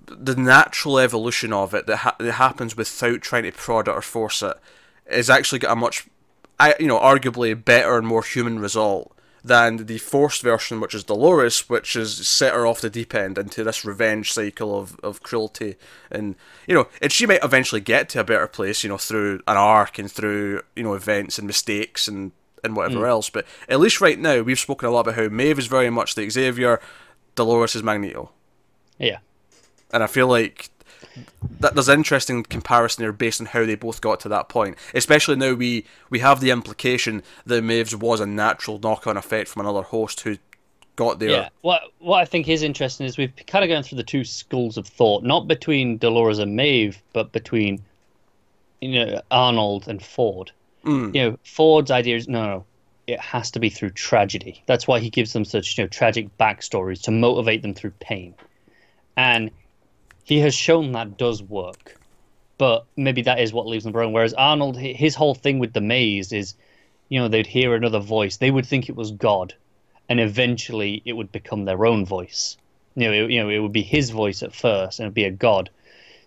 the 0.08 0.36
natural 0.36 0.98
evolution 1.00 1.54
of 1.54 1.74
it 1.74 1.86
that, 1.88 1.98
ha- 1.98 2.16
that 2.20 2.34
happens 2.34 2.76
without 2.76 3.22
trying 3.22 3.44
to 3.44 3.52
prod 3.52 3.88
it 3.88 3.92
or 3.92 4.02
force 4.02 4.42
it 4.42 4.58
is 5.10 5.30
actually 5.30 5.60
got 5.60 5.72
a 5.74 5.76
much, 5.76 6.08
I 6.60 6.76
you 6.80 6.88
know, 6.88 7.00
arguably 7.00 7.54
better 7.64 7.98
and 7.98 8.08
more 8.08 8.24
human 8.24 8.60
result 8.60 9.16
than 9.44 9.86
the 9.88 9.98
forced 9.98 10.44
version, 10.44 10.80
which 10.80 10.94
is 10.94 11.04
Dolores, 11.04 11.68
which 11.68 11.96
is 11.96 12.28
set 12.28 12.54
her 12.54 12.68
off 12.68 12.82
the 12.82 12.90
deep 12.90 13.16
end 13.16 13.38
into 13.38 13.64
this 13.64 13.84
revenge 13.84 14.32
cycle 14.32 14.78
of, 14.78 15.00
of 15.00 15.24
cruelty. 15.24 15.76
And, 16.12 16.36
you 16.68 16.76
know, 16.76 16.88
and 17.02 17.12
she 17.12 17.26
might 17.26 17.44
eventually 17.44 17.82
get 17.82 18.08
to 18.10 18.20
a 18.20 18.24
better 18.24 18.48
place, 18.48 18.84
you 18.84 18.90
know, 18.90 18.98
through 18.98 19.42
an 19.48 19.58
arc 19.58 19.98
and 19.98 20.12
through, 20.12 20.62
you 20.76 20.84
know, 20.84 20.94
events 20.94 21.40
and 21.40 21.48
mistakes 21.48 22.08
and, 22.08 22.32
and 22.64 22.76
whatever 22.76 23.06
mm. 23.06 23.10
else. 23.10 23.30
But 23.32 23.48
at 23.68 23.80
least 23.80 24.00
right 24.00 24.20
now, 24.20 24.42
we've 24.42 24.60
spoken 24.60 24.88
a 24.88 24.92
lot 24.92 25.08
about 25.08 25.16
how 25.16 25.28
Maeve 25.30 25.58
is 25.58 25.68
very 25.68 25.90
much 25.90 26.14
the 26.14 26.30
Xavier, 26.30 26.80
Dolores 27.36 27.76
is 27.76 27.84
Magneto. 27.84 28.32
yeah. 29.00 29.20
And 29.94 30.04
I 30.04 30.08
feel 30.08 30.28
like 30.28 30.70
that 31.60 31.76
there's 31.76 31.90
an 31.90 32.00
interesting 32.00 32.44
comparison 32.44 33.04
there 33.04 33.12
based 33.12 33.42
on 33.42 33.48
how 33.48 33.66
they 33.66 33.76
both 33.76 34.02
got 34.02 34.20
to 34.22 34.30
that 34.30 34.50
point. 34.50 34.78
Especially 34.94 35.36
now 35.36 35.54
we 35.54 35.86
we 36.10 36.20
have 36.20 36.40
the 36.40 36.52
implication 36.52 37.24
that 37.46 37.64
Maeve's 37.64 37.96
was 37.96 38.20
a 38.20 38.26
natural 38.26 38.80
knock-on 38.80 39.18
effect 39.18 39.50
from 39.50 39.62
another 39.62 39.84
host 39.84 40.22
who 40.22 40.38
got 40.96 41.20
there. 41.20 41.30
Yeah. 41.30 41.50
What 41.62 41.82
what 42.00 42.18
I 42.20 42.26
think 42.26 42.48
is 42.48 42.64
interesting 42.64 43.06
is 43.06 43.18
we've 43.18 43.34
kind 43.48 43.64
of 43.64 43.70
gone 43.70 43.84
through 43.84 43.98
the 43.98 44.04
two 44.04 44.24
schools 44.24 44.78
of 44.78 44.88
thought, 44.88 45.24
not 45.24 45.48
between 45.48 45.98
Dolores 45.98 46.40
and 46.40 46.56
Maeve, 46.56 47.02
but 47.14 47.32
between 47.32 47.82
you 48.82 49.06
know 49.06 49.22
Arnold 49.32 49.88
and 49.88 50.02
Ford. 50.02 50.52
Mm. 50.86 51.16
You 51.16 51.22
know, 51.22 51.40
Ford's 51.44 51.92
idea 51.92 52.16
is 52.16 52.28
no, 52.28 52.46
no, 52.46 52.66
it 53.08 53.20
has 53.20 53.52
to 53.52 53.60
be 53.60 53.70
through 53.70 53.92
tragedy. 53.92 54.64
That's 54.66 54.88
why 54.88 55.00
he 55.00 55.10
gives 55.10 55.34
them 55.34 55.46
such 55.46 55.78
you 55.78 55.84
know 55.84 55.88
tragic 55.88 56.36
backstories 56.38 57.02
to 57.04 57.12
motivate 57.12 57.62
them 57.62 57.74
through 57.74 57.92
pain, 58.00 58.34
and 59.16 59.52
he 60.24 60.40
has 60.40 60.54
shown 60.54 60.92
that 60.94 61.18
does 61.18 61.42
work. 61.44 61.98
but 62.58 62.86
maybe 62.96 63.24
that 63.24 63.40
is 63.40 63.52
what 63.52 63.66
leaves 63.66 63.84
them 63.86 63.92
broken. 63.94 64.14
Whereas 64.14 64.36
Arnold, 64.36 64.78
his 64.78 65.16
whole 65.16 65.34
thing 65.34 65.58
with 65.58 65.74
the 65.74 65.82
maze 65.82 66.32
is, 66.32 66.54
you 67.10 67.20
know, 67.20 67.28
they'd 67.28 67.48
hear 67.48 67.74
another 67.74 68.00
voice, 68.00 68.38
they 68.38 68.52
would 68.52 68.68
think 68.68 68.88
it 68.88 68.96
was 68.96 69.10
God, 69.10 69.56
and 70.08 70.20
eventually 70.20 71.02
it 71.04 71.14
would 71.14 71.32
become 71.32 71.66
their 71.66 71.88
own 71.88 72.06
voice. 72.06 72.58
You 72.96 73.08
know, 73.08 73.14
it, 73.14 73.32
you 73.32 73.42
know, 73.42 73.50
it 73.50 73.58
would 73.60 73.72
be 73.74 73.82
his 73.82 74.12
voice 74.12 74.44
at 74.44 74.54
first, 74.54 75.00
and 75.00 75.06
it'd 75.08 75.16
be 75.16 75.24
a 75.24 75.32
God. 75.32 75.72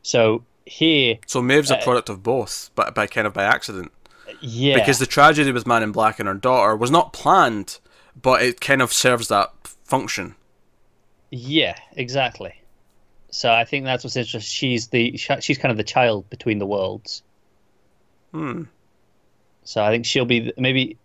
So 0.02 0.42
here, 0.66 1.18
So 1.26 1.40
Maeve's 1.40 1.70
a 1.70 1.78
Uh, 1.78 1.84
product 1.84 2.08
of 2.08 2.24
both, 2.24 2.70
but 2.74 2.96
by 2.96 3.06
kind 3.06 3.28
of 3.28 3.32
by 3.32 3.44
accident. 3.44 3.92
yeah, 4.40 4.74
Because 4.74 4.98
the 4.98 5.06
tragedy 5.06 5.52
with 5.52 5.68
Man 5.68 5.84
in 5.84 5.92
Black 5.92 6.18
and 6.18 6.26
her 6.26 6.34
daughter 6.34 6.74
was 6.74 6.90
not 6.90 7.12
planned, 7.12 7.78
but 8.20 8.42
it 8.42 8.60
kind 8.60 8.82
of 8.82 8.92
serves 8.92 9.28
that 9.28 9.52
function. 9.84 10.34
Yeah, 11.30 11.76
exactly. 11.96 12.54
So 13.34 13.52
I 13.52 13.64
think 13.64 13.84
that's 13.84 14.04
what's 14.04 14.14
interesting. 14.14 14.40
She's 14.42 14.86
the 14.88 15.16
she's 15.16 15.58
kind 15.58 15.72
of 15.72 15.76
the 15.76 15.82
child 15.82 16.30
between 16.30 16.60
the 16.60 16.66
worlds. 16.66 17.24
Hmm. 18.30 18.62
So 19.64 19.82
I 19.82 19.90
think 19.90 20.06
she'll 20.06 20.24
be 20.24 20.52
maybe 20.56 20.96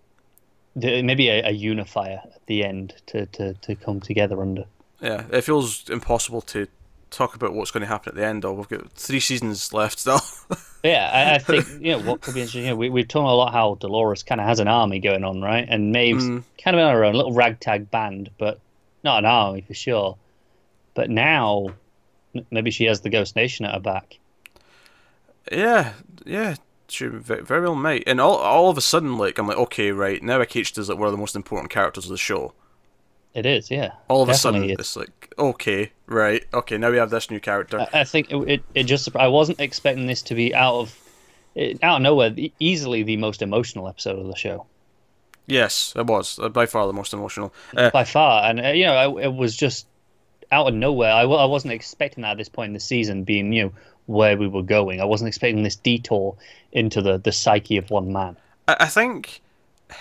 the, 0.76 1.02
maybe 1.02 1.28
a, 1.30 1.48
a 1.48 1.52
unifier 1.52 2.22
at 2.24 2.46
the 2.46 2.64
end 2.64 2.94
to, 3.08 3.26
to, 3.26 3.56
to 3.56 3.74
come 3.74 4.00
together 4.00 4.40
under. 4.44 4.66
Yeah, 5.02 5.24
it 5.32 5.42
feels 5.42 5.90
impossible 5.90 6.42
to 6.42 6.68
talk 7.10 7.34
about 7.34 7.56
what's 7.56 7.72
going 7.72 7.82
to 7.82 7.88
happen 7.88 8.12
at 8.12 8.16
the 8.16 8.26
end. 8.26 8.44
Though 8.44 8.54
we've 8.54 8.68
got 8.70 8.92
three 8.92 9.20
seasons 9.20 9.74
left 9.74 9.98
still. 10.00 10.22
Yeah, 10.84 11.10
I, 11.12 11.36
I 11.36 11.38
think 11.40 11.68
you 11.82 11.92
know 11.92 12.00
what 12.00 12.22
could 12.22 12.36
be 12.36 12.40
interesting. 12.42 12.64
You 12.64 12.70
know, 12.70 12.76
we, 12.78 12.90
we've 12.90 13.08
talked 13.08 13.28
a 13.28 13.34
lot 13.34 13.52
how 13.52 13.76
Dolores 13.76 14.24
kind 14.24 14.40
of 14.40 14.48
has 14.48 14.60
an 14.62 14.70
army 14.70 15.00
going 15.00 15.26
on, 15.26 15.42
right? 15.42 15.68
And 15.68 15.92
Maeve's 15.92 16.24
Mm. 16.24 16.44
kind 16.64 16.78
of 16.78 16.82
on 16.86 16.94
her 16.94 17.04
own 17.04 17.16
little 17.16 17.34
ragtag 17.34 17.92
band, 17.92 18.30
but 18.38 18.60
not 19.04 19.18
an 19.20 19.26
army 19.26 19.60
for 19.68 19.74
sure. 19.74 20.16
But 20.94 21.10
now 21.10 21.74
maybe 22.52 22.72
she 22.72 22.86
has 22.86 23.02
the 23.02 23.10
Ghost 23.10 23.36
Nation 23.36 23.66
at 23.66 23.74
her 23.74 23.80
back. 23.80 24.20
yeah, 25.52 25.94
yeah, 26.26 26.56
she 26.88 27.08
very 27.08 27.62
well 27.62 27.76
might. 27.76 28.04
And 28.08 28.20
all 28.20 28.38
all 28.38 28.70
of 28.70 28.78
a 28.78 28.82
sudden, 28.82 29.18
like 29.18 29.38
I'm 29.38 29.48
like, 29.48 29.58
okay, 29.58 29.92
right 29.92 30.22
now, 30.22 30.40
Akecheta 30.40 30.80
is 30.80 30.90
like 30.90 30.98
one 30.98 31.08
of 31.08 31.14
the 31.14 31.18
most 31.18 31.36
important 31.36 31.72
characters 31.72 32.06
of 32.06 32.12
the 32.12 32.18
show. 32.18 32.54
It 33.34 33.46
is, 33.46 33.70
yeah. 33.70 33.92
All 34.08 34.24
of 34.24 34.30
a 34.30 34.34
sudden, 34.34 34.64
is. 34.64 34.78
it's 34.80 34.96
like, 34.96 35.34
okay, 35.38 35.92
right, 36.08 36.44
okay, 36.52 36.78
now 36.78 36.90
we 36.90 36.98
have 36.98 37.12
this 37.12 37.30
new 37.30 37.40
character. 37.40 37.80
I 37.94 38.02
I 38.02 38.04
think 38.04 38.32
it, 38.32 38.38
it, 38.50 38.64
it 38.74 38.84
just 38.84 39.16
I 39.16 39.28
wasn't 39.28 39.60
expecting 39.60 40.08
this 40.08 40.22
to 40.24 40.36
be 40.36 40.54
out 40.54 40.76
of 40.76 40.98
out 41.84 41.98
of 41.98 42.02
nowhere 42.02 42.34
easily 42.60 43.04
the 43.04 43.18
most 43.18 43.42
emotional 43.42 43.88
episode 43.88 44.20
of 44.20 44.28
the 44.28 44.36
show 44.36 44.66
yes, 45.50 45.94
it 45.96 46.06
was 46.06 46.40
uh, 46.40 46.50
by 46.50 46.66
far 46.66 46.88
the 46.88 46.94
most 46.94 47.14
emotional. 47.14 47.54
Uh, 47.76 47.90
by 47.90 48.04
far, 48.04 48.50
and 48.50 48.62
uh, 48.62 48.70
you 48.70 48.86
know 48.86 48.94
I, 48.94 49.24
it 49.24 49.34
was 49.34 49.56
just 49.56 49.88
out 50.52 50.68
of 50.68 50.74
nowhere. 50.74 51.12
I, 51.12 51.22
I 51.22 51.46
wasn't 51.46 51.74
expecting 51.74 52.22
that 52.24 52.32
at 52.32 52.38
this 52.38 52.50
point 52.50 52.70
in 52.70 52.74
the 52.74 52.80
season, 52.80 53.24
being 53.24 53.54
you 53.54 53.66
know 53.66 53.72
where 54.06 54.38
we 54.38 54.48
were 54.48 54.64
going. 54.64 55.00
I 55.02 55.06
wasn't 55.06 55.28
expecting 55.28 55.64
this 55.64 55.76
detour 55.76 56.36
into 56.72 57.02
the 57.02 57.18
the 57.18 57.32
psyche 57.32 57.78
of 57.78 57.90
one 57.90 58.12
man. 58.12 58.38
I, 58.68 58.86
think 58.86 59.42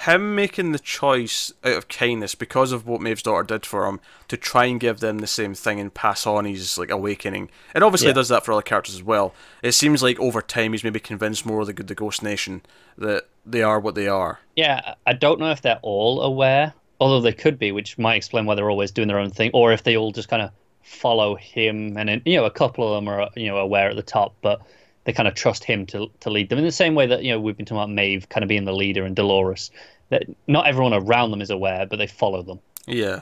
him 0.04 0.34
making 0.34 0.72
the 0.72 0.78
choice 0.78 1.52
out 1.64 1.72
of 1.72 1.88
kindness 1.88 2.34
because 2.34 2.72
of 2.72 2.86
what 2.86 3.00
Maeve's 3.00 3.22
daughter 3.22 3.42
did 3.42 3.64
for 3.64 3.86
him 3.86 4.00
to 4.28 4.36
try 4.36 4.66
and 4.66 4.78
give 4.78 5.00
them 5.00 5.20
the 5.20 5.26
same 5.26 5.54
thing 5.54 5.80
and 5.80 5.92
pass 5.92 6.26
on 6.26 6.44
his 6.44 6.76
like 6.76 6.90
awakening. 6.90 7.50
And 7.74 7.82
obviously 7.82 8.08
Yeah. 8.08 8.14
does 8.14 8.28
that 8.28 8.44
for 8.44 8.52
other 8.52 8.60
characters 8.62 8.94
as 8.96 9.02
well. 9.02 9.32
It 9.62 9.72
seems 9.72 10.02
like 10.02 10.20
over 10.20 10.42
time 10.42 10.72
he's 10.72 10.84
maybe 10.84 11.00
convinced 11.00 11.46
more 11.46 11.62
of 11.62 11.66
the 11.66 11.72
good 11.72 11.86
the 11.88 11.94
Ghost 11.94 12.22
Nation 12.22 12.60
that 12.98 13.24
they 13.46 13.62
are 13.62 13.80
what 13.80 13.94
they 13.94 14.08
are. 14.08 14.40
Yeah, 14.54 14.94
I 15.06 15.14
don't 15.14 15.40
know 15.40 15.50
if 15.50 15.62
they're 15.62 15.80
all 15.80 16.20
aware, 16.20 16.74
although 17.00 17.20
they 17.20 17.32
could 17.32 17.58
be, 17.58 17.72
which 17.72 17.98
might 17.98 18.16
explain 18.16 18.46
why 18.46 18.54
they're 18.54 18.70
always 18.70 18.90
doing 18.90 19.08
their 19.08 19.18
own 19.18 19.30
thing, 19.30 19.50
or 19.54 19.72
if 19.72 19.82
they 19.82 19.96
all 19.96 20.12
just 20.12 20.28
kind 20.28 20.42
of 20.42 20.50
follow 20.82 21.34
him. 21.34 21.96
And 21.96 22.22
you 22.24 22.36
know, 22.36 22.44
a 22.44 22.50
couple 22.50 22.86
of 22.86 22.94
them 22.94 23.08
are 23.08 23.28
you 23.36 23.48
know 23.48 23.58
aware 23.58 23.90
at 23.90 23.96
the 23.96 24.02
top, 24.02 24.34
but 24.42 24.60
they 25.04 25.12
kind 25.12 25.28
of 25.28 25.34
trust 25.34 25.64
him 25.64 25.86
to 25.86 26.10
to 26.20 26.30
lead 26.30 26.48
them 26.48 26.58
in 26.58 26.64
the 26.64 26.72
same 26.72 26.94
way 26.94 27.06
that 27.06 27.22
you 27.22 27.32
know 27.32 27.40
we've 27.40 27.56
been 27.56 27.66
talking 27.66 27.78
about 27.78 27.90
Maeve 27.90 28.28
kind 28.28 28.42
of 28.42 28.48
being 28.48 28.64
the 28.64 28.74
leader 28.74 29.04
and 29.04 29.14
Dolores. 29.14 29.70
That 30.10 30.24
not 30.46 30.66
everyone 30.66 30.94
around 30.94 31.30
them 31.30 31.42
is 31.42 31.50
aware, 31.50 31.86
but 31.86 31.96
they 31.96 32.06
follow 32.06 32.42
them. 32.42 32.60
Yeah. 32.86 33.20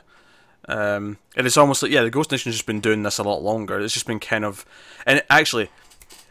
Um, 0.68 1.18
and 1.36 1.46
it's 1.46 1.56
almost 1.56 1.82
like 1.82 1.92
yeah, 1.92 2.02
the 2.02 2.10
Ghost 2.10 2.30
Nation's 2.30 2.56
just 2.56 2.66
been 2.66 2.80
doing 2.80 3.02
this 3.02 3.18
a 3.18 3.22
lot 3.22 3.42
longer. 3.42 3.78
It's 3.78 3.94
just 3.94 4.06
been 4.06 4.20
kind 4.20 4.44
of, 4.44 4.64
and 5.04 5.22
actually, 5.30 5.68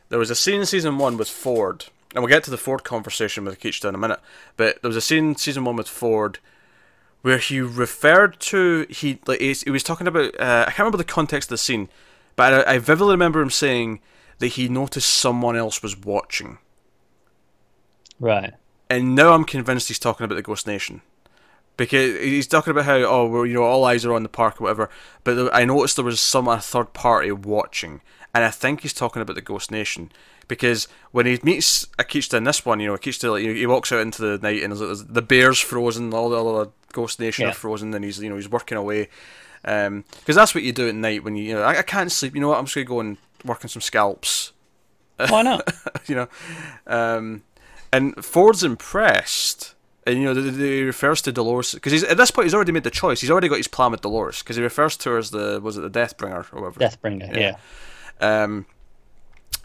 there 0.10 0.20
was 0.20 0.30
a 0.30 0.36
scene 0.36 0.60
in 0.60 0.66
season 0.66 0.98
one 0.98 1.18
with 1.18 1.30
Ford, 1.30 1.86
and 2.14 2.24
we'll 2.24 2.32
get 2.32 2.44
to 2.46 2.52
the 2.52 2.58
Ford 2.58 2.84
conversation 2.84 3.46
with 3.46 3.60
Akecheta 3.60 3.90
in 3.90 3.96
a 3.96 3.98
minute. 3.98 4.20
But 4.58 4.82
there 4.82 4.90
was 4.90 4.98
a 4.98 5.02
scene 5.02 5.30
in 5.30 5.36
season 5.36 5.64
one 5.64 5.78
with 5.78 5.88
Ford 5.88 6.40
where 7.26 7.40
he 7.40 7.60
referred 7.60 8.40
to 8.40 8.86
he 8.88 9.18
like 9.26 9.40
he, 9.40 9.52
he 9.54 9.72
was 9.72 9.82
talking 9.82 10.06
about 10.06 10.40
uh, 10.40 10.66
I 10.68 10.70
can't 10.70 10.78
remember 10.86 11.00
the 11.00 11.04
context 11.04 11.48
of 11.48 11.56
the 11.56 11.58
scene, 11.58 11.90
but 12.36 12.68
I, 12.68 12.76
I 12.76 12.78
vividly 12.78 13.14
remember 13.16 13.42
him 13.42 13.50
saying 13.50 14.00
that 14.38 14.50
he 14.50 14.70
noticed 14.70 15.10
someone 15.10 15.56
else 15.58 15.82
was 15.82 15.98
watching, 15.98 16.60
Right. 18.20 18.54
and 18.92 19.16
now 19.16 19.34
I'm 19.34 19.44
convinced 19.44 19.88
he's 19.88 19.98
talking 19.98 20.24
about 20.24 20.36
the 20.36 20.42
Ghost 20.44 20.68
Nation. 20.68 21.02
Because 21.78 22.20
he's 22.22 22.48
talking 22.48 22.72
about 22.72 22.86
how 22.86 22.98
oh 22.98 23.26
well, 23.28 23.46
you 23.46 23.56
know 23.56 23.64
all 23.64 23.84
eyes 23.86 24.06
are 24.06 24.14
on 24.14 24.22
the 24.24 24.30
park 24.30 24.62
or 24.62 24.66
whatever, 24.66 24.92
but 25.24 25.54
I 25.54 25.66
noticed 25.66 25.96
there 25.96 26.06
was 26.06 26.22
some 26.22 26.48
a 26.48 26.60
third 26.62 26.94
party 26.94 27.32
watching, 27.32 28.02
and 28.36 28.44
I 28.44 28.52
think 28.52 28.82
he's 28.82 28.94
talking 28.94 29.22
about 29.24 29.36
the 29.36 29.42
Ghost 29.42 29.72
Nation 29.72 30.12
because 30.48 30.88
when 31.12 31.26
he 31.26 31.40
meets 31.44 31.86
Akecheta 32.00 32.36
in 32.36 32.44
this 32.44 32.66
one, 32.66 32.80
you 32.80 32.88
know 32.88 32.98
Akecheta 32.98 33.32
like, 33.32 33.44
he 33.44 33.66
walks 33.66 33.92
out 33.92 34.00
into 34.02 34.22
the 34.22 34.38
night 34.38 34.62
and 34.64 34.72
there's, 34.72 34.80
there's, 34.80 35.06
the 35.06 35.22
bear's 35.22 35.60
frozen, 35.60 36.14
all 36.14 36.30
the 36.30 36.44
other 36.44 36.72
Ghost 36.94 37.20
Nation 37.20 37.44
Yeah. 37.44 37.52
are 37.52 37.54
frozen, 37.54 37.94
and 37.94 38.04
he's 38.06 38.20
you 38.20 38.30
know 38.30 38.36
he's 38.36 38.50
working 38.50 38.78
away, 38.78 39.10
because 39.64 40.36
that's 40.36 40.54
what 40.56 40.64
you 40.64 40.72
do 40.72 40.88
at 40.88 40.96
night 40.96 41.24
when 41.24 41.36
you 41.36 41.44
you 41.44 41.54
know 41.54 41.62
I, 41.64 41.80
I 41.80 41.82
can't 41.82 42.12
sleep. 42.12 42.36
You 42.36 42.42
know 42.42 42.50
what? 42.50 42.58
I'm 42.60 42.66
just 42.66 42.76
gonna 42.76 42.86
go 42.86 43.00
and 43.00 43.18
work 43.44 43.64
on 43.64 43.70
some 43.70 43.82
scalps 43.82 44.52
Why 45.30 45.44
not? 45.44 45.72
you 46.08 46.16
know. 46.16 46.28
Um, 46.88 47.44
and 47.94 48.14
Ford's 48.24 48.64
impressed, 48.64 49.74
and 50.06 50.20
you 50.22 50.34
know, 50.34 50.42
he 50.42 50.84
refers 50.84 51.22
to 51.22 51.32
Dolores 51.32 51.74
because 51.74 52.04
at 52.04 52.18
this 52.18 52.32
point 52.32 52.46
he's 52.48 52.54
already 52.54 52.74
made 52.74 52.84
the 52.84 52.92
choice. 52.92 53.22
He's 53.22 53.32
already 53.32 53.48
got 53.48 53.56
his 53.58 53.70
plan 53.70 53.92
with 53.92 54.02
Dolores 54.02 54.40
because 54.40 54.58
he 54.58 54.62
refers 54.64 54.98
to 54.98 55.12
her 55.12 55.18
as 55.18 55.32
the 55.32 55.62
was 55.64 55.78
it 55.78 55.82
the 55.82 55.90
Deathbringer 56.00 56.52
or 56.54 56.62
whatever. 56.62 56.80
Deathbringer. 56.82 57.34
Yeah. 57.34 57.58
Yeah. 58.20 58.44
Um, 58.44 58.66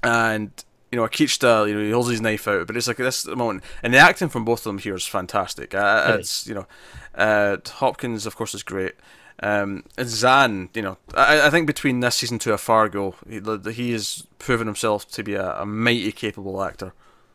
and 0.03 0.53
you 0.90 0.96
know, 0.96 1.05
Akecheta, 1.07 1.68
you 1.68 1.74
know, 1.74 1.85
he 1.85 1.90
holds 1.90 2.09
his 2.09 2.20
knife 2.20 2.48
out, 2.48 2.66
but 2.66 2.76
it's 2.76 2.88
like 2.88 2.96
this 2.96 3.26
moment, 3.26 3.62
and 3.83 3.94
the 3.94 3.98
acting 3.98 4.29
from 4.29 4.44
both 4.44 4.61
of 4.61 4.64
them 4.64 4.79
here 4.79 4.94
is 4.94 5.07
fantastic. 5.07 5.74
Uh, 5.74 6.14
It 6.14 6.20
it's 6.20 6.46
you 6.46 6.55
know, 6.55 6.66
uh, 7.14 7.59
Hopkins, 7.66 8.26
of 8.26 8.37
course, 8.37 8.55
is 8.55 8.62
great. 8.62 8.94
Um, 9.42 9.85
and 9.96 10.09
Zahn, 10.09 10.68
you 10.74 10.83
know, 10.83 10.98
I, 11.14 11.46
I 11.46 11.50
think 11.50 11.66
between 11.66 12.00
this 12.00 12.16
season 12.16 12.38
two 12.38 12.53
of 12.53 12.61
Fargo, 12.61 13.14
he, 13.29 13.40
he 13.72 13.92
has 13.92 14.26
proven 14.38 14.66
himself 14.66 15.09
to 15.12 15.22
be 15.22 15.35
a, 15.35 15.61
a 15.61 15.66
mighty 15.66 16.12
capable 16.12 16.62
actor. 16.62 16.92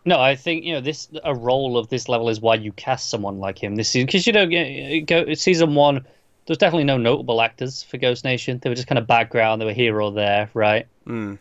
No, 0.08 0.20
I 0.20 0.36
think 0.36 0.64
you 0.64 0.74
know 0.74 0.82
this. 0.82 1.08
A 1.24 1.34
role 1.34 1.80
of 1.80 1.90
this 1.90 2.08
level 2.08 2.30
is 2.30 2.40
why 2.40 2.56
you 2.56 2.72
cast 2.74 3.10
someone 3.10 3.40
like 3.40 3.58
him 3.58 3.76
this 3.76 3.90
season 3.90 4.06
because 4.06 4.28
you 4.28 4.34
know 4.34 5.02
go 5.06 5.34
season 5.34 5.74
one. 5.74 6.06
There's 6.46 6.60
definitely 6.60 6.84
no 6.84 6.98
notable 6.98 7.42
actors 7.42 7.82
for 7.82 7.98
Ghost 7.98 8.24
Nation. 8.24 8.60
They 8.60 8.70
were 8.70 8.76
just 8.76 8.88
kind 8.88 9.00
of 9.00 9.08
background. 9.08 9.60
They 9.60 9.66
were 9.66 9.74
here 9.74 10.00
or 10.00 10.12
there, 10.12 10.52
right? 10.54 10.86
Mm. 11.08 11.40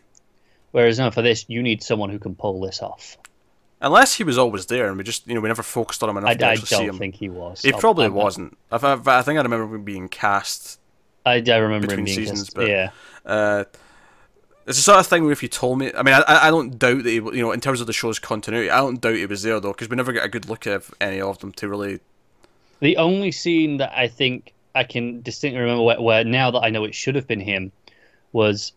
Whereas 0.75 0.99
no, 0.99 1.09
for 1.09 1.21
this, 1.21 1.45
you 1.47 1.63
need 1.63 1.81
someone 1.81 2.09
who 2.09 2.19
can 2.19 2.35
pull 2.35 2.59
this 2.59 2.81
off. 2.81 3.17
Unless 3.79 4.15
he 4.15 4.25
was 4.25 4.37
always 4.37 4.65
there, 4.65 4.89
and 4.89 4.97
we 4.97 5.05
just 5.05 5.25
you 5.25 5.33
know 5.33 5.39
we 5.39 5.47
never 5.47 5.63
focused 5.63 6.03
on 6.03 6.09
him 6.09 6.17
enough 6.17 6.31
I, 6.31 6.33
to 6.33 6.45
I 6.47 6.51
actually 6.51 6.65
see 6.65 6.75
don't 6.75 6.89
him. 6.89 6.97
think 6.97 7.15
he 7.15 7.29
was. 7.29 7.61
He 7.61 7.71
I'll- 7.71 7.79
probably 7.79 8.07
I'll- 8.07 8.11
wasn't. 8.11 8.57
I, 8.69 8.75
I, 8.75 9.19
I 9.19 9.21
think 9.21 9.39
I 9.39 9.41
remember 9.41 9.73
him 9.73 9.85
being 9.85 10.09
cast. 10.09 10.81
I, 11.25 11.35
I 11.47 11.55
remember 11.59 11.87
between 11.87 11.99
him 11.99 12.03
being 12.03 12.17
seasons, 12.17 12.39
just, 12.43 12.55
but- 12.55 12.67
yeah. 12.67 12.89
Uh, 13.25 13.63
it's 14.67 14.77
the 14.77 14.83
sort 14.83 14.99
of 14.99 15.07
thing 15.07 15.23
where 15.23 15.31
if 15.31 15.41
you 15.41 15.47
told 15.47 15.79
me, 15.79 15.93
I 15.97 16.03
mean, 16.03 16.13
I, 16.13 16.47
I 16.47 16.49
don't 16.49 16.77
doubt 16.77 17.03
that 17.03 17.09
he, 17.09 17.15
you 17.15 17.41
know, 17.41 17.53
in 17.53 17.61
terms 17.61 17.79
of 17.79 17.87
the 17.87 17.93
show's 17.93 18.19
continuity, 18.19 18.69
I 18.69 18.79
don't 18.79 18.99
doubt 18.99 19.15
he 19.15 19.25
was 19.27 19.43
there 19.43 19.61
though, 19.61 19.71
because 19.71 19.87
we 19.87 19.95
never 19.95 20.11
get 20.11 20.25
a 20.25 20.29
good 20.29 20.49
look 20.49 20.67
at 20.67 20.83
any 20.99 21.21
of 21.21 21.39
them 21.39 21.53
to 21.53 21.69
really. 21.69 22.01
The 22.81 22.97
only 22.97 23.31
scene 23.31 23.77
that 23.77 23.97
I 23.97 24.09
think 24.09 24.51
I 24.73 24.83
can 24.83 25.21
distinctly 25.21 25.61
remember 25.61 25.83
where, 25.83 26.01
where 26.01 26.23
now 26.25 26.51
that 26.51 26.59
I 26.59 26.69
know 26.69 26.83
it 26.83 26.93
should 26.95 27.15
have 27.15 27.27
been 27.27 27.39
him 27.39 27.71
was 28.33 28.73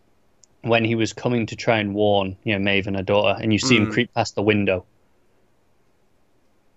when 0.61 0.83
he 0.83 0.95
was 0.95 1.13
coming 1.13 1.45
to 1.47 1.55
try 1.55 1.79
and 1.79 1.93
warn, 1.93 2.35
you 2.43 2.53
know, 2.53 2.59
Maeve 2.59 2.87
and 2.87 2.95
her 2.95 3.03
daughter, 3.03 3.39
and 3.41 3.53
you 3.53 3.59
see 3.59 3.77
him 3.77 3.87
Mm. 3.87 3.91
creep 3.93 4.13
past 4.13 4.35
the 4.35 4.41
window. 4.41 4.85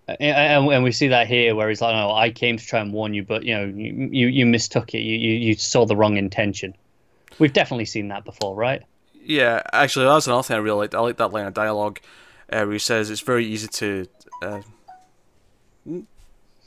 And, 0.08 0.68
and 0.70 0.84
we 0.84 0.92
see 0.92 1.08
that 1.08 1.26
here, 1.28 1.54
where 1.54 1.68
he's 1.68 1.80
like, 1.80 1.94
"No, 1.94 2.12
I 2.12 2.30
came 2.30 2.56
to 2.56 2.66
try 2.66 2.80
and 2.80 2.92
warn 2.92 3.14
you, 3.14 3.22
but 3.22 3.44
you 3.44 3.54
know, 3.54 3.64
you 3.64 4.08
you, 4.10 4.26
you 4.26 4.46
mistook 4.46 4.94
it. 4.94 4.98
You, 4.98 5.16
you 5.16 5.38
you 5.38 5.54
saw 5.54 5.86
the 5.86 5.96
wrong 5.96 6.16
intention." 6.16 6.74
We've 7.38 7.52
definitely 7.52 7.84
seen 7.86 8.08
that 8.08 8.24
before, 8.24 8.54
right? 8.54 8.82
Yeah, 9.14 9.62
actually, 9.72 10.06
that's 10.06 10.26
another 10.26 10.42
thing 10.42 10.56
I 10.56 10.58
really 10.60 10.78
liked. 10.78 10.94
I 10.94 11.00
like 11.00 11.16
that 11.18 11.32
line 11.32 11.46
of 11.46 11.54
dialogue 11.54 12.00
uh, 12.50 12.64
where 12.64 12.72
he 12.72 12.78
says 12.78 13.10
it's 13.10 13.20
very 13.20 13.46
easy 13.46 13.68
to. 13.68 14.06
Uh, 14.42 14.60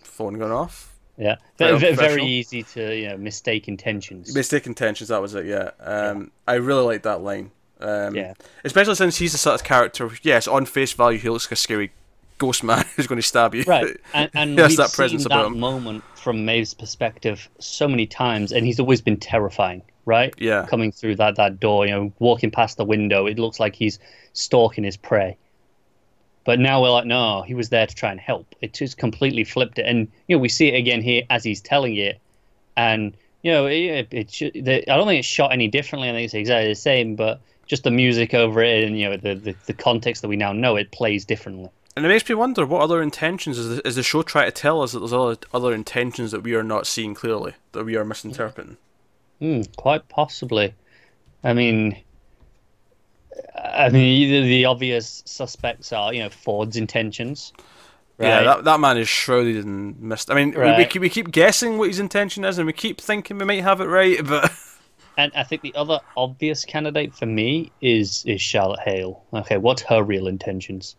phone 0.04 0.40
going 0.40 0.52
off. 0.52 0.95
Yeah, 1.18 1.36
Very 1.58 2.24
easy 2.26 2.64
to 2.64 2.96
you 2.96 3.10
know 3.10 3.18
mistake 3.18 3.68
intentions. 3.68 4.34
Mistake 4.36 4.66
intentions. 4.68 5.10
That 5.10 5.22
was 5.22 5.34
it. 5.36 5.46
Yeah. 5.46 5.72
Um, 5.80 6.32
I 6.48 6.56
really 6.56 6.84
like 6.84 7.04
that 7.04 7.22
line. 7.22 7.52
Um, 7.80 8.16
Yeah. 8.16 8.34
Especially 8.64 8.96
since 8.96 9.18
he's 9.18 9.32
the 9.32 9.38
sort 9.38 9.56
of 9.56 9.64
character. 9.64 10.10
Yes, 10.24 10.48
on 10.48 10.66
face 10.66 10.94
value, 10.94 11.18
he 11.20 11.30
looks 11.30 11.46
like 11.46 11.54
a 11.54 11.56
scary 11.58 11.92
ghost 12.38 12.64
man 12.64 12.84
who's 12.96 13.08
going 13.08 13.22
to 13.22 13.28
stab 13.28 13.56
you. 13.56 13.64
Right, 13.66 13.96
and, 14.14 14.30
and 14.34 14.50
we've 14.58 14.76
that 14.78 14.90
seen 14.90 15.18
that 15.20 15.46
him. 15.46 15.60
moment 15.60 16.04
from 16.16 16.44
Maeve's 16.46 16.74
perspective 16.74 17.48
so 17.60 17.88
many 17.88 18.06
times, 18.06 18.52
and 18.52 18.66
he's 18.66 18.80
always 18.80 19.02
been 19.02 19.18
terrifying. 19.18 19.82
right? 20.06 20.34
Yeah. 20.38 20.66
Coming 20.66 20.92
through 20.92 21.16
that, 21.18 21.36
that 21.38 21.60
door, 21.60 21.86
you 21.86 21.92
know, 21.92 22.14
walking 22.20 22.52
past 22.52 22.78
the 22.78 22.86
window, 22.86 23.26
it 23.26 23.40
looks 23.40 23.60
like 23.60 23.74
he's 23.76 24.00
stalking 24.34 24.84
his 24.84 24.98
prey. 24.98 25.38
But 26.46 26.60
now 26.60 26.82
we're 26.82 26.92
like, 26.92 27.06
no, 27.06 27.42
he 27.42 27.56
was 27.56 27.70
there 27.70 27.88
to 27.88 27.96
try 27.96 28.12
and 28.12 28.20
help. 28.20 28.56
It 28.62 28.74
just 28.74 28.98
completely 28.98 29.44
flipped 29.44 29.80
it, 29.80 29.86
and 29.86 30.08
you 30.28 30.38
know, 30.38 30.40
we 30.40 30.48
see 30.48 30.70
it 30.70 30.78
again 30.78 31.02
here 31.02 31.24
as 31.30 31.44
he's 31.44 31.60
telling 31.60 31.98
it, 31.98 32.20
and 32.78 33.18
you 33.42 33.52
know, 33.52 33.66
it, 33.66 34.08
it, 34.12 34.32
should, 34.32 34.54
the, 34.54 34.90
I 34.90 34.96
don't 34.96 35.08
think 35.08 35.20
it's 35.20 35.28
shot 35.28 35.52
any 35.52 35.68
differently. 35.68 36.10
I 36.10 36.14
think 36.14 36.26
it's 36.26 36.34
exactly 36.34 36.70
the 36.70 36.76
same, 36.76 37.16
but 37.16 37.42
just 37.66 37.84
the 37.84 37.92
music 37.92 38.34
over 38.34 38.62
it, 38.62 38.84
and 38.84 38.98
you 38.98 39.10
know, 39.10 39.18
the 39.18 39.36
the, 39.36 39.56
the 39.66 39.74
context 39.74 40.22
that 40.22 40.28
we 40.28 40.38
now 40.38 40.54
know, 40.54 40.76
it 40.76 40.92
plays 40.92 41.26
differently. 41.26 41.70
And 41.96 42.06
it 42.06 42.10
makes 42.10 42.28
me 42.28 42.36
wonder 42.36 42.66
what 42.66 42.82
other 42.82 43.02
intentions 43.02 43.58
is 43.58 43.78
the, 43.78 43.88
is 43.88 43.96
the 43.96 44.04
show 44.04 44.22
trying 44.22 44.48
to 44.48 44.52
tell 44.52 44.82
us 44.82 44.92
that 44.92 45.00
there's 45.00 45.14
other 45.14 45.38
other 45.54 45.74
intentions 45.74 46.32
that 46.32 46.44
we 46.44 46.54
are 46.54 46.64
not 46.64 46.86
seeing 46.86 47.16
clearly 47.16 47.54
that 47.72 47.86
we 47.86 47.96
are 47.96 48.06
misinterpreting. 48.06 48.78
Mm, 49.42 49.76
quite 49.78 50.08
possibly. 50.10 50.74
I 51.44 51.54
mean, 51.54 51.98
I 53.56 53.90
mean, 53.90 54.04
either 54.04 54.46
the 54.46 54.66
obvious 54.66 55.24
suspects 55.26 55.92
are, 55.92 56.14
you 56.14 56.22
know, 56.22 56.30
Ford's 56.30 56.78
intentions. 56.78 57.54
Right? 58.18 58.28
Yeah, 58.28 58.44
that, 58.44 58.64
that 58.64 58.80
man 58.80 58.98
is 58.98 59.10
shrouded 59.10 59.58
in 59.58 59.96
mist. 60.00 60.32
I 60.32 60.36
mean, 60.36 60.54
we, 60.58 60.78
we, 60.78 60.86
keep, 60.86 61.02
we 61.02 61.10
keep 61.10 61.32
guessing 61.32 61.78
what 61.78 61.90
his 61.90 62.00
intention 62.00 62.46
is, 62.46 62.58
and 62.58 62.66
we 62.66 62.72
keep 62.74 63.02
thinking 63.02 63.38
we 63.38 63.46
might 63.46 63.64
have 63.64 63.82
it 63.82 63.86
right, 63.86 64.26
but 64.26 64.52
And 65.18 65.32
I 65.36 65.44
think 65.44 65.62
the 65.62 65.74
other 65.76 66.00
obvious 66.18 66.66
candidate 66.66 67.16
for 67.16 67.26
me 67.26 67.72
is 67.82 68.24
is 68.26 68.42
Charlotte 68.42 68.82
Hale. 68.82 69.24
Okay, 69.34 69.58
what's 69.58 69.82
her 69.84 70.04
real 70.04 70.28
intentions? 70.28 70.96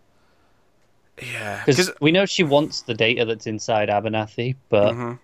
yeah, 1.22 1.62
Because 1.66 1.90
we 2.00 2.12
know 2.12 2.26
she 2.26 2.42
wants 2.42 2.82
the 2.82 2.94
data 2.94 3.24
that's 3.24 3.46
inside 3.46 3.88
Abernathy, 3.88 4.56
but 4.68 4.94
Mhm. 4.94 5.18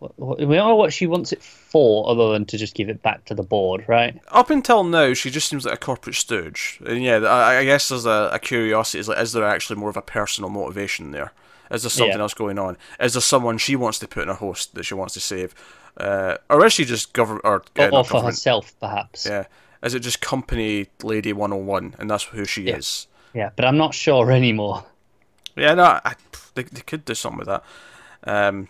We 0.00 0.56
don't 0.56 0.68
know 0.68 0.76
what 0.76 0.92
she 0.92 1.06
wants 1.06 1.32
it 1.32 1.42
for, 1.42 2.08
other 2.08 2.32
than 2.32 2.44
to 2.46 2.56
just 2.58 2.74
give 2.74 2.88
it 2.88 3.02
back 3.02 3.24
to 3.26 3.34
the 3.34 3.42
board, 3.42 3.84
right? 3.88 4.20
up 4.28 4.50
until 4.50 4.84
now, 4.84 5.12
she 5.14 5.30
just 5.30 5.48
seems 5.48 5.64
like 5.64 5.74
a 5.74 5.78
corporate 5.78 6.16
stooge. 6.16 6.80
And 6.86 7.02
yeah, 7.02 7.16
I, 7.18 7.58
I 7.58 7.64
guess 7.64 7.88
there's 7.88 8.06
a, 8.06 8.30
a 8.32 8.38
curiosity: 8.38 9.00
is 9.00 9.08
like, 9.08 9.18
is 9.18 9.32
there 9.32 9.44
actually 9.44 9.76
more 9.80 9.90
of 9.90 9.96
a 9.96 10.02
personal 10.02 10.50
motivation 10.50 11.10
there? 11.10 11.32
Is 11.70 11.82
there 11.82 11.90
something 11.90 12.16
Yeah. 12.16 12.22
else 12.22 12.34
going 12.34 12.58
on? 12.58 12.76
Is 12.98 13.12
there 13.12 13.20
someone 13.20 13.58
she 13.58 13.76
wants 13.76 13.98
to 13.98 14.08
put 14.08 14.22
in 14.22 14.28
a 14.28 14.34
host 14.34 14.74
that 14.74 14.84
she 14.84 14.94
wants 14.94 15.14
to 15.14 15.20
save, 15.20 15.54
uh, 15.98 16.36
or 16.48 16.64
is 16.64 16.72
she 16.72 16.84
just 16.84 17.12
government 17.12 17.44
or, 17.44 17.62
uh, 17.78 17.90
Or, 17.90 18.04
for 18.04 18.22
herself, 18.22 18.74
perhaps. 18.80 19.26
Yeah, 19.26 19.44
is 19.82 19.94
it 19.94 20.00
just 20.00 20.20
company 20.20 20.86
lady 21.02 21.32
one 21.32 21.50
hundred 21.50 21.60
and 21.60 21.68
one, 21.68 21.94
and 21.98 22.08
that's 22.10 22.24
who 22.24 22.44
she 22.44 22.68
Yeah. 22.68 22.76
is? 22.76 23.06
Yeah, 23.34 23.50
but 23.56 23.64
I'm 23.66 23.76
not 23.76 23.94
sure 23.94 24.30
anymore. 24.32 24.84
Yeah, 25.56 25.74
no, 25.74 25.84
I, 25.84 26.14
they 26.54 26.62
they 26.62 26.80
could 26.82 27.04
do 27.04 27.14
something 27.14 27.38
with 27.38 27.48
that. 27.48 27.64
Um, 28.24 28.68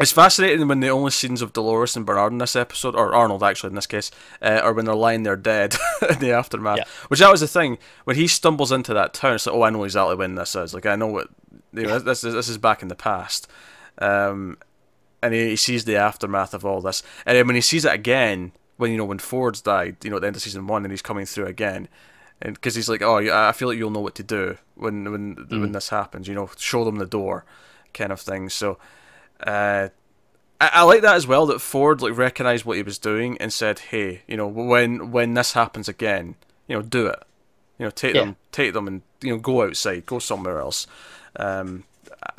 it's 0.00 0.12
fascinating 0.12 0.66
when 0.68 0.80
the 0.80 0.88
only 0.88 1.10
scenes 1.10 1.42
of 1.42 1.52
Dolores 1.52 1.96
and 1.96 2.06
Bernard 2.06 2.32
in 2.32 2.38
this 2.38 2.56
episode, 2.56 2.94
or 2.94 3.14
Arnold 3.14 3.42
actually 3.42 3.70
in 3.70 3.74
this 3.74 3.86
case, 3.86 4.10
uh, 4.42 4.60
are 4.62 4.72
when 4.72 4.84
they're 4.84 4.94
lying 4.94 5.22
there 5.22 5.36
dead 5.36 5.76
in 6.10 6.18
the 6.18 6.32
aftermath. 6.32 6.78
Yeah. 6.78 6.84
Which 7.08 7.20
that 7.20 7.30
was 7.30 7.40
the 7.40 7.48
thing 7.48 7.78
when 8.04 8.16
he 8.16 8.26
stumbles 8.26 8.72
into 8.72 8.94
that 8.94 9.14
town. 9.14 9.34
It's 9.34 9.46
like, 9.46 9.54
oh, 9.54 9.62
I 9.62 9.70
know 9.70 9.84
exactly 9.84 10.16
when 10.16 10.34
this 10.34 10.54
is. 10.54 10.74
Like, 10.74 10.86
I 10.86 10.96
know 10.96 11.06
what 11.06 11.28
you 11.72 11.82
know. 11.82 11.98
This 11.98 12.24
is 12.24 12.34
this 12.34 12.48
is 12.48 12.58
back 12.58 12.82
in 12.82 12.88
the 12.88 12.94
past. 12.94 13.48
Um, 13.98 14.58
and 15.22 15.34
he, 15.34 15.50
he 15.50 15.56
sees 15.56 15.84
the 15.84 15.96
aftermath 15.96 16.54
of 16.54 16.64
all 16.64 16.80
this, 16.80 17.02
and 17.26 17.36
then 17.36 17.46
when 17.46 17.56
he 17.56 17.62
sees 17.62 17.84
it 17.84 17.92
again, 17.92 18.52
when 18.76 18.92
you 18.92 18.96
know 18.96 19.04
when 19.04 19.18
Ford's 19.18 19.60
died, 19.60 19.96
you 20.04 20.10
know 20.10 20.16
at 20.16 20.20
the 20.20 20.28
end 20.28 20.36
of 20.36 20.42
season 20.42 20.66
one, 20.66 20.84
and 20.84 20.92
he's 20.92 21.02
coming 21.02 21.26
through 21.26 21.46
again, 21.46 21.88
and 22.40 22.54
because 22.54 22.74
he's 22.74 22.88
like, 22.88 23.02
oh, 23.02 23.16
I 23.18 23.52
feel 23.52 23.68
like 23.68 23.78
you'll 23.78 23.90
know 23.90 24.00
what 24.00 24.14
to 24.16 24.22
do 24.22 24.56
when 24.76 25.10
when 25.10 25.46
when 25.50 25.72
this 25.72 25.88
happens. 25.88 26.28
You 26.28 26.34
know, 26.34 26.50
show 26.56 26.84
them 26.84 26.96
the 26.96 27.06
door, 27.06 27.44
kind 27.92 28.12
of 28.12 28.20
thing. 28.20 28.48
So, 28.48 28.78
uh, 29.46 29.88
I, 30.60 30.70
I 30.72 30.82
like 30.82 31.02
that 31.02 31.14
as 31.14 31.26
well. 31.26 31.46
That 31.46 31.60
Ford 31.60 32.02
like 32.02 32.16
recognized 32.16 32.64
what 32.64 32.76
he 32.76 32.82
was 32.82 32.98
doing 32.98 33.36
and 33.38 33.52
said, 33.52 33.78
hey, 33.78 34.22
you 34.26 34.36
know, 34.36 34.46
when 34.48 35.10
when 35.10 35.34
this 35.34 35.52
happens 35.52 35.88
again, 35.88 36.34
you 36.66 36.76
know, 36.76 36.82
do 36.82 37.06
it. 37.06 37.22
You 37.78 37.86
know, 37.86 37.90
take 37.90 38.14
Yeah. 38.14 38.22
them, 38.22 38.36
take 38.50 38.72
them, 38.72 38.88
and 38.88 39.02
you 39.22 39.30
know, 39.32 39.38
go 39.38 39.62
outside, 39.62 40.04
go 40.06 40.18
somewhere 40.18 40.58
else. 40.58 40.86
Um, 41.36 41.84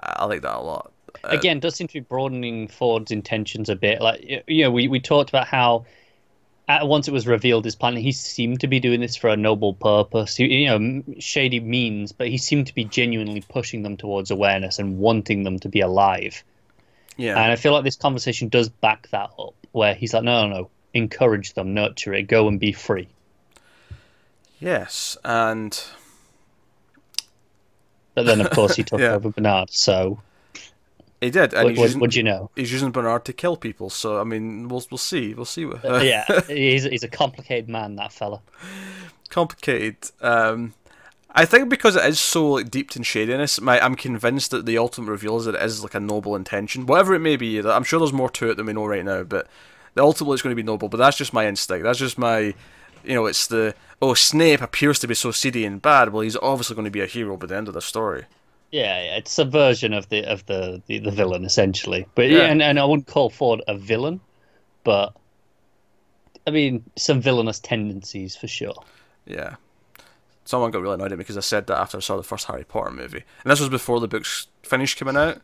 I, 0.02 0.14
I 0.18 0.26
like 0.26 0.42
that 0.42 0.56
a 0.58 0.60
lot. 0.60 0.92
Uh, 1.24 1.30
Again, 1.30 1.60
does 1.60 1.76
seem 1.76 1.88
to 1.88 1.94
be 1.94 2.00
broadening 2.02 2.68
Ford's 2.68 3.12
intentions 3.12 3.70
a 3.70 3.76
bit. 3.76 4.02
Like 4.02 4.44
you 4.48 4.64
know, 4.64 4.72
we, 4.72 4.88
we 4.88 5.00
talked 5.00 5.30
about 5.30 5.48
how 5.48 5.86
at 6.68 6.88
once 6.88 7.08
it 7.08 7.12
was 7.12 7.26
revealed 7.26 7.66
his 7.66 7.76
plan, 7.76 7.96
he 7.96 8.12
seemed 8.12 8.60
to 8.60 8.68
be 8.68 8.80
doing 8.80 9.00
this 9.00 9.16
for 9.16 9.30
a 9.30 9.38
noble 9.38 9.74
purpose. 9.74 10.38
You 10.40 10.68
know, 10.68 11.04
shady 11.20 11.60
means, 11.60 12.12
but 12.12 12.28
he 12.28 12.38
seemed 12.38 12.68
to 12.68 12.76
be 12.76 12.84
genuinely 12.84 13.42
pushing 13.50 13.82
them 13.82 13.98
towards 13.98 14.30
awareness 14.30 14.78
and 14.78 15.00
wanting 15.00 15.44
them 15.44 15.58
to 15.60 15.70
be 15.70 15.80
alive. 15.80 16.44
Yeah, 17.18 17.42
And 17.42 17.52
I 17.52 17.56
feel 17.56 17.72
like 17.74 17.84
this 17.84 17.96
conversation 17.96 18.48
does 18.50 18.70
back 18.70 19.08
that 19.12 19.32
up, 19.40 19.54
where 19.72 19.94
he's 19.94 20.14
like, 20.14 20.24
no, 20.24 20.48
no, 20.48 20.54
no, 20.62 20.70
encourage 20.94 21.54
them, 21.54 21.74
nurture 21.74 22.14
it, 22.14 22.24
go 22.24 22.48
and 22.48 22.60
be 22.60 22.72
free. 22.72 23.08
yes, 24.60 25.18
and 25.24 25.82
But 28.16 28.26
then, 28.26 28.42
of 28.42 28.50
course, 28.52 28.76
he 28.76 28.84
took 28.84 29.00
Yeah. 29.00 29.14
over 29.14 29.30
Bernard. 29.30 29.72
So, 29.72 30.20
he 31.22 31.30
did. 31.30 31.54
And 31.54 31.66
what, 31.66 31.72
he's 31.76 31.82
using, 31.84 32.00
what 32.00 32.12
do 32.12 32.18
you 32.18 32.24
know? 32.24 32.50
he's 32.56 32.72
using 32.72 32.92
Bernard 32.92 33.26
to 33.26 33.34
kill 33.34 33.58
people. 33.58 33.90
So 33.90 34.20
I 34.20 34.24
mean, 34.24 34.68
we'll 34.70 34.84
we'll 34.90 34.98
see, 34.98 35.34
we'll 35.34 35.46
see. 35.46 35.66
What, 35.66 35.84
yeah, 36.06 36.24
he's, 36.48 36.84
he's 36.86 37.04
a 37.04 37.10
complicated 37.10 37.70
man, 37.70 37.96
that 37.98 38.12
fella. 38.14 38.42
complicated. 39.30 39.98
Um, 40.22 40.74
I 41.32 41.46
think 41.46 41.70
because 41.70 41.96
it 41.96 42.06
is 42.06 42.20
so 42.20 42.50
like 42.52 42.72
deeped 42.72 42.96
in 42.96 43.04
shadiness, 43.04 43.62
my 43.62 43.80
I'm 43.84 43.96
convinced 43.96 44.52
that 44.52 44.66
the 44.66 44.78
ultimate 44.78 45.12
reveal 45.12 45.38
is 45.38 45.46
that 45.46 45.56
it 45.56 45.62
is 45.62 45.84
like 45.84 45.94
a 45.94 46.00
noble 46.00 46.36
intention, 46.36 46.86
whatever 46.86 47.14
it 47.14 47.20
may 47.20 47.36
be. 47.36 47.60
I'm 47.60 47.84
sure 47.84 48.00
there's 48.00 48.14
more 48.14 48.30
to 48.32 48.50
it 48.50 48.58
than 48.58 48.66
we 48.66 48.74
know 48.74 48.86
right 48.86 49.06
now, 49.06 49.24
but 49.24 49.48
the 49.94 50.02
ultimately 50.02 50.34
it's 50.34 50.42
going 50.42 50.56
to 50.56 50.62
be 50.62 50.66
noble. 50.66 50.90
But 50.90 50.98
that's 50.98 51.18
just 51.18 51.34
my 51.34 51.48
instinct. 51.48 51.84
That's 51.84 52.00
just 52.00 52.18
my, 52.18 52.56
you 53.04 53.14
know, 53.14 53.28
it's 53.28 53.46
the 53.46 53.76
oh 54.02 54.16
Snape 54.16 54.62
appears 54.62 54.98
to 55.00 55.08
be 55.08 55.14
so 55.14 55.32
seedy 55.32 55.66
and 55.66 55.82
bad. 55.82 56.12
Well, 56.12 56.22
he's 56.22 56.38
obviously 56.38 56.76
going 56.76 56.86
to 56.86 56.92
be 56.92 57.02
a 57.02 57.06
hero 57.06 57.38
by 57.38 57.46
the 57.46 57.56
end 57.56 57.68
of 57.68 57.76
the 57.76 57.82
story. 57.82 58.26
Yeah, 58.72 58.98
it's 59.18 59.38
a 59.40 59.46
version 59.46 59.94
of 59.94 60.10
the 60.10 60.26
of 60.26 60.46
the, 60.48 60.82
the, 60.88 61.00
the 61.00 61.12
villain 61.12 61.46
essentially. 61.46 62.08
But 62.16 62.30
Yeah. 62.30 62.40
yeah, 62.40 62.44
and, 62.46 62.62
and 62.62 62.80
I 62.80 62.86
wouldn't 62.86 63.08
call 63.08 63.30
Ford 63.30 63.62
a 63.68 63.78
villain, 63.78 64.20
but 64.84 65.14
I 66.48 66.52
mean 66.52 66.84
some 66.96 67.22
villainous 67.22 67.60
tendencies 67.60 68.36
for 68.36 68.48
sure. 68.48 68.84
Yeah. 69.26 69.56
Someone 70.50 70.72
got 70.72 70.82
really 70.82 70.96
annoyed 70.96 71.12
at 71.12 71.18
me 71.20 71.22
because 71.22 71.38
I 71.38 71.42
said 71.42 71.68
that 71.68 71.78
after 71.78 71.98
I 71.98 72.00
saw 72.00 72.18
the 72.18 72.24
first 72.24 72.48
Harry 72.48 72.64
Potter 72.64 72.90
movie, 72.90 73.24
and 73.44 73.52
this 73.52 73.60
was 73.60 73.70
before 73.70 74.00
the 74.00 74.08
books 74.08 74.48
finished 74.64 74.98
coming 74.98 75.16
out. 75.16 75.40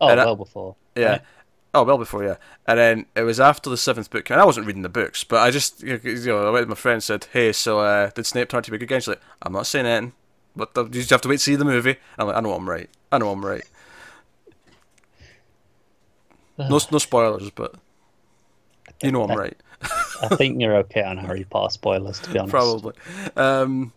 Oh, 0.00 0.08
And 0.08 0.20
I- 0.20 0.24
well 0.26 0.36
before. 0.36 0.76
Yeah. 0.94 1.08
Right. 1.08 1.20
Oh, 1.74 1.82
well 1.82 1.98
before, 1.98 2.22
yeah. 2.22 2.36
And 2.68 2.78
then 2.78 3.06
it 3.16 3.22
was 3.22 3.40
after 3.40 3.68
the 3.68 3.76
seventh 3.76 4.08
book, 4.10 4.30
and 4.30 4.40
I 4.40 4.44
wasn't 4.44 4.68
reading 4.68 4.82
the 4.82 4.88
books, 4.88 5.24
but 5.24 5.40
I 5.42 5.50
just, 5.50 5.82
you 5.82 5.98
know, 6.26 6.46
I 6.46 6.50
went 6.50 6.66
to 6.66 6.68
my 6.68 6.76
friend 6.76 6.94
and 6.94 7.02
said, 7.02 7.26
hey, 7.32 7.52
so 7.52 7.80
uh, 7.80 8.10
did 8.14 8.26
Snape 8.26 8.48
turn 8.48 8.58
out 8.58 8.64
to 8.64 8.70
be 8.70 8.76
a 8.76 8.78
good 8.78 8.88
guy? 8.88 9.00
She's 9.00 9.08
like, 9.08 9.20
I'm 9.42 9.52
not 9.52 9.66
saying 9.66 9.84
anything, 9.86 10.12
but 10.54 10.74
the, 10.74 10.84
you 10.84 10.90
just 10.90 11.10
have 11.10 11.20
to 11.22 11.28
wait 11.28 11.38
to 11.38 11.42
see 11.42 11.56
the 11.56 11.64
movie. 11.64 11.90
And 11.90 11.98
I'm 12.18 12.26
like, 12.28 12.36
I 12.36 12.40
know 12.42 12.52
I'm 12.52 12.70
right. 12.70 12.88
I 13.10 13.18
know 13.18 13.30
I'm 13.32 13.44
right. 13.44 13.64
No, 16.56 16.78
no 16.92 16.98
spoilers, 16.98 17.50
but 17.50 17.74
you 19.02 19.10
know 19.10 19.24
I'm 19.24 19.36
right. 19.36 19.56
I 20.22 20.28
think 20.36 20.60
you're 20.60 20.76
okay 20.76 21.02
on 21.02 21.18
Harry 21.18 21.42
Potter 21.42 21.72
spoilers, 21.72 22.20
to 22.20 22.30
be 22.30 22.38
honest. 22.38 22.52
Probably. 22.52 22.92
Um, 23.36 23.92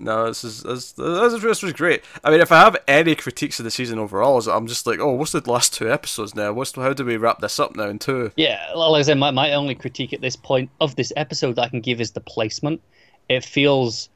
no, 0.00 0.28
this 0.28 0.44
is 0.44 0.62
this, 0.62 0.92
this, 0.92 1.42
this 1.42 1.62
was 1.62 1.72
great. 1.74 2.02
I 2.24 2.30
mean, 2.30 2.40
if 2.40 2.50
I 2.50 2.60
have 2.60 2.76
any 2.88 3.14
critiques 3.14 3.60
of 3.60 3.64
the 3.64 3.70
season 3.70 3.98
overall, 3.98 4.38
is 4.38 4.48
I'm 4.48 4.66
just 4.66 4.86
like, 4.86 4.98
oh, 4.98 5.12
what's 5.12 5.32
the 5.32 5.48
last 5.50 5.74
two 5.74 5.92
episodes 5.92 6.34
now? 6.34 6.52
What's 6.52 6.74
how 6.74 6.94
do 6.94 7.04
we 7.04 7.18
wrap 7.18 7.40
this 7.40 7.60
up 7.60 7.76
now 7.76 7.88
in 7.88 7.98
two? 7.98 8.32
Yeah, 8.36 8.64
well, 8.74 8.92
like 8.92 9.00
I 9.00 9.02
said, 9.02 9.18
my, 9.18 9.30
my 9.30 9.52
only 9.52 9.74
critique 9.74 10.14
at 10.14 10.22
this 10.22 10.36
point 10.36 10.70
of 10.80 10.96
this 10.96 11.12
episode 11.16 11.56
that 11.56 11.62
I 11.62 11.68
can 11.68 11.82
give 11.82 12.00
is 12.00 12.12
the 12.12 12.20
placement. 12.20 12.80
It 13.28 13.44
feels 13.44 14.08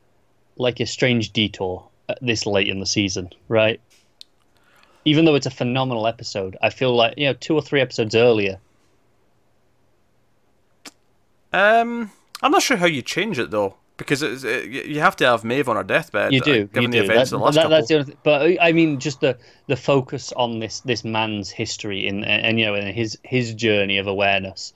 like 0.56 0.80
a 0.80 0.86
strange 0.86 1.32
detour 1.32 1.86
at 2.08 2.18
this 2.22 2.46
late 2.46 2.68
in 2.68 2.80
the 2.80 2.86
season, 2.86 3.30
right? 3.48 3.80
Even 5.04 5.26
though 5.26 5.34
it's 5.34 5.46
a 5.46 5.50
phenomenal 5.50 6.06
episode, 6.06 6.56
I 6.62 6.70
feel 6.70 6.96
like 6.96 7.18
you 7.18 7.26
know 7.26 7.34
two 7.34 7.54
or 7.54 7.62
three 7.62 7.82
episodes 7.82 8.14
earlier. 8.14 8.58
Um, 11.52 12.10
I'm 12.42 12.50
not 12.50 12.62
sure 12.62 12.78
how 12.78 12.86
you 12.86 13.02
change 13.02 13.38
it 13.38 13.50
though, 13.50 13.76
because 13.96 14.22
it, 14.22 14.64
you 14.86 15.00
have 15.00 15.16
to 15.16 15.26
have 15.26 15.44
Maeve 15.44 15.68
on 15.68 15.76
her 15.76 15.84
deathbed. 15.84 16.32
You 16.32 16.40
uh, 16.40 16.44
do, 16.44 16.64
given 16.66 16.92
you 16.92 17.00
the 17.02 17.06
do. 17.06 17.12
events 17.12 17.30
That- 17.30 17.36
of 17.36 17.40
the 17.40 17.44
last 17.44 17.54
that- 17.54 17.62
couple. 17.62 17.76
that's 17.76 17.88
the 17.88 17.94
only. 17.98 18.16
But 18.22 18.56
I 18.60 18.72
mean, 18.72 18.98
just 19.00 19.20
the 19.20 19.36
the 19.66 19.76
focus 19.76 20.32
on 20.32 20.58
this 20.58 20.80
this 20.80 21.04
man's 21.04 21.50
history 21.50 22.06
in 22.06 22.24
and, 22.24 22.44
and 22.46 22.58
you 22.60 22.66
know 22.66 22.74
and 22.74 22.94
his 22.94 23.18
his 23.22 23.54
journey 23.54 23.98
of 23.98 24.06
awareness. 24.06 24.72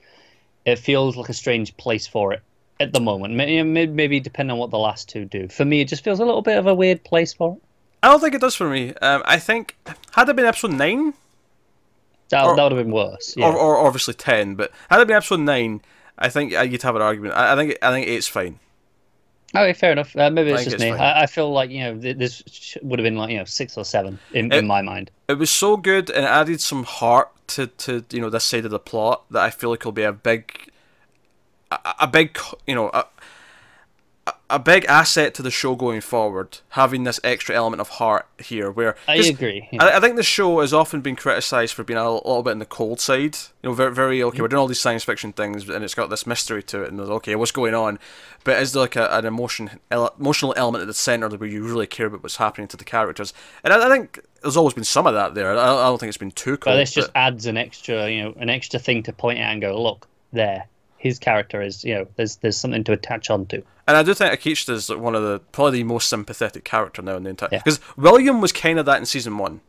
It 0.65 0.77
feels 0.77 1.15
like 1.17 1.29
a 1.29 1.33
strange 1.33 1.75
place 1.77 2.05
for 2.05 2.33
it 2.33 2.41
at 2.79 2.93
the 2.93 2.99
moment. 2.99 3.33
Maybe, 3.33 3.87
maybe 3.87 4.19
depending 4.19 4.51
on 4.53 4.57
what 4.59 4.69
the 4.71 4.77
last 4.77 5.09
two 5.09 5.25
do. 5.25 5.47
For 5.47 5.65
me, 5.65 5.81
it 5.81 5.87
just 5.87 6.03
feels 6.03 6.19
a 6.19 6.25
little 6.25 6.41
bit 6.41 6.57
of 6.57 6.67
a 6.67 6.75
weird 6.75 7.03
place 7.03 7.33
for 7.33 7.53
it. 7.53 7.61
I 8.03 8.09
don't 8.09 8.19
think 8.21 8.35
it 8.35 8.41
does 8.41 8.55
for 8.55 8.69
me. 8.69 8.93
Um, 9.01 9.23
I 9.25 9.39
think 9.39 9.75
had 10.11 10.29
it 10.29 10.35
been 10.35 10.45
episode 10.45 10.71
nine, 10.73 11.13
That, 12.29 12.45
Or- 12.45 12.55
that 12.55 12.63
would 12.63 12.71
have 12.73 12.85
been 12.85 12.93
worse. 12.93 13.33
Yeah. 13.35 13.47
or, 13.49 13.55
or 13.57 13.85
obviously 13.87 14.13
ten, 14.13 14.55
but 14.55 14.71
had 14.89 15.01
it 15.01 15.07
been 15.07 15.17
episode 15.17 15.39
nine, 15.41 15.81
I 16.17 16.29
think 16.29 16.53
uh, 16.55 16.61
you'd 16.61 16.83
have 16.83 16.95
an 16.95 17.01
argument. 17.01 17.33
I, 17.35 17.53
I 17.53 17.55
think 17.55 17.77
I 17.81 17.91
think 17.91 18.07
eight's 18.07 18.27
fine. 18.27 18.59
Okay, 19.55 19.73
fair 19.73 19.91
enough. 19.91 20.15
Uh, 20.15 20.29
maybe 20.29 20.51
it's 20.51 20.63
just 20.63 20.75
it's 20.75 20.83
me. 20.83 20.91
I, 20.91 21.23
I 21.23 21.25
feel 21.25 21.51
like 21.51 21.69
you 21.69 21.79
know 21.83 21.97
th- 21.99 22.17
this 22.17 22.43
sh- 22.47 22.77
would 22.81 22.99
have 22.99 23.03
been 23.03 23.17
like 23.17 23.31
you 23.31 23.37
know 23.37 23.45
six 23.45 23.77
or 23.77 23.85
seven 23.85 24.19
in, 24.33 24.51
It- 24.51 24.59
in 24.59 24.67
my 24.67 24.81
mind. 24.81 25.11
It 25.27 25.37
was 25.37 25.49
so 25.51 25.77
good 25.77 26.09
and 26.09 26.25
it 26.25 26.27
added 26.27 26.59
some 26.59 26.83
heart 26.83 27.29
to, 27.49 27.67
to 27.67 28.03
you 28.11 28.19
know 28.21 28.29
this 28.29 28.43
side 28.43 28.65
of 28.65 28.71
the 28.71 28.79
plot 28.79 29.23
that 29.31 29.43
I 29.43 29.49
feel 29.51 29.69
like 29.69 29.85
will 29.85 29.91
be 29.91 30.03
a 30.03 30.11
big 30.13 30.71
a, 31.71 31.77
a 32.01 32.07
big, 32.07 32.37
you 32.65 32.75
know, 32.75 32.89
a, 32.89 33.05
a 34.49 34.59
big 34.59 34.85
asset 34.85 35.33
to 35.35 35.43
the 35.43 35.51
show 35.51 35.75
going 35.75 36.01
forward, 36.01 36.59
having 36.69 37.03
this 37.03 37.19
extra 37.23 37.55
element 37.55 37.81
of 37.81 37.89
heart 37.89 38.27
here. 38.39 38.71
Where 38.71 38.95
I 39.07 39.15
agree. 39.15 39.67
Yeah. 39.71 39.83
I, 39.83 39.97
I, 39.97 39.99
think 39.99 40.15
the 40.15 40.23
show 40.23 40.61
has 40.61 40.73
often 40.73 41.01
been 41.01 41.15
criticised 41.15 41.73
for 41.73 41.83
being 41.83 41.99
a 41.99 42.11
little 42.11 42.43
bit 42.43 42.51
in 42.51 42.59
the 42.59 42.65
cold 42.65 42.99
side. 42.99 43.37
You 43.61 43.69
know, 43.69 43.73
very, 43.73 43.93
very 43.93 44.23
okay. 44.23 44.41
We're 44.41 44.47
doing 44.47 44.59
all 44.59 44.67
these 44.67 44.79
science 44.79 45.03
fiction 45.03 45.33
things, 45.33 45.69
and 45.69 45.83
it's 45.83 45.93
got 45.93 46.09
this 46.09 46.25
mystery 46.25 46.63
to 46.63 46.83
it, 46.83 46.89
and 46.89 46.97
there's 46.97 47.09
okay, 47.09 47.35
what's 47.35 47.51
going 47.51 47.75
on? 47.75 47.99
But 48.43 48.61
is 48.61 48.73
there 48.73 48.81
like 48.81 48.95
a, 48.95 49.07
an 49.15 49.25
emotion, 49.25 49.79
emotional 49.91 50.53
element 50.57 50.81
at 50.81 50.87
the 50.87 50.93
centre 50.93 51.29
where 51.29 51.49
you 51.49 51.63
really 51.63 51.87
care 51.87 52.07
about 52.07 52.23
what's 52.23 52.37
happening 52.37 52.67
to 52.69 52.77
the 52.77 52.85
characters? 52.85 53.33
And 53.63 53.73
I, 53.73 53.85
I 53.85 53.89
think 53.89 54.19
there's 54.41 54.57
always 54.57 54.73
been 54.73 54.83
some 54.83 55.05
of 55.05 55.13
that 55.13 55.35
there. 55.35 55.57
I, 55.57 55.63
I 55.63 55.83
don't 55.83 55.99
think 55.99 56.09
it's 56.09 56.17
been 56.17 56.31
too 56.31 56.57
cold. 56.57 56.73
But 56.73 56.77
this 56.77 56.91
just 56.91 57.11
adds 57.15 57.45
an 57.45 57.57
extra, 57.57 58.09
you 58.09 58.23
know, 58.23 58.33
an 58.37 58.49
extra 58.49 58.79
thing 58.79 59.03
to 59.03 59.13
point 59.13 59.39
at 59.39 59.51
and 59.51 59.61
go, 59.61 59.81
look, 59.81 60.07
there, 60.31 60.67
his 60.99 61.17
character 61.17 61.61
is, 61.61 61.83
you 61.83 61.95
know, 61.95 62.07
there's 62.17 62.35
there's 62.37 62.57
something 62.57 62.83
to 62.83 62.91
attach 62.91 63.29
onto. 63.29 63.63
And 63.87 63.97
I 63.97 64.03
do 64.03 64.13
think 64.13 64.33
Akecheta 64.33 64.69
is 64.71 64.89
one 64.89 65.15
of 65.15 65.23
the 65.23 65.39
probably 65.51 65.79
the 65.79 65.85
most 65.85 66.09
sympathetic 66.09 66.65
character 66.65 67.01
now 67.01 67.15
in 67.15 67.23
the 67.23 67.31
entire 67.31 67.49
because 67.49 67.79
yeah. 67.79 67.93
William 68.03 68.41
was 68.41 68.51
kind 68.51 68.77
of 68.77 68.85
that 68.85 68.99
in 68.99 69.05
season 69.05 69.37
one, 69.37 69.61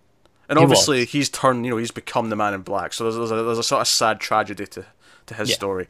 and 0.49 0.59
he 0.59 0.63
obviously 0.63 1.01
was. 1.01 1.13
he's 1.13 1.29
turned 1.31 1.65
you 1.65 1.71
know 1.71 1.79
he's 1.79 1.93
become 1.93 2.29
the 2.31 2.37
man 2.37 2.53
in 2.53 2.63
black. 2.63 2.93
So 2.93 3.05
there's, 3.05 3.17
there's, 3.17 3.31
a, 3.31 3.43
there's 3.45 3.59
a 3.59 3.63
sort 3.63 3.81
of 3.81 3.89
sad 3.89 4.21
tragedy 4.21 4.67
to 4.67 4.85
to 5.27 5.35
his 5.35 5.51
yeah. 5.51 5.55
story. 5.55 5.89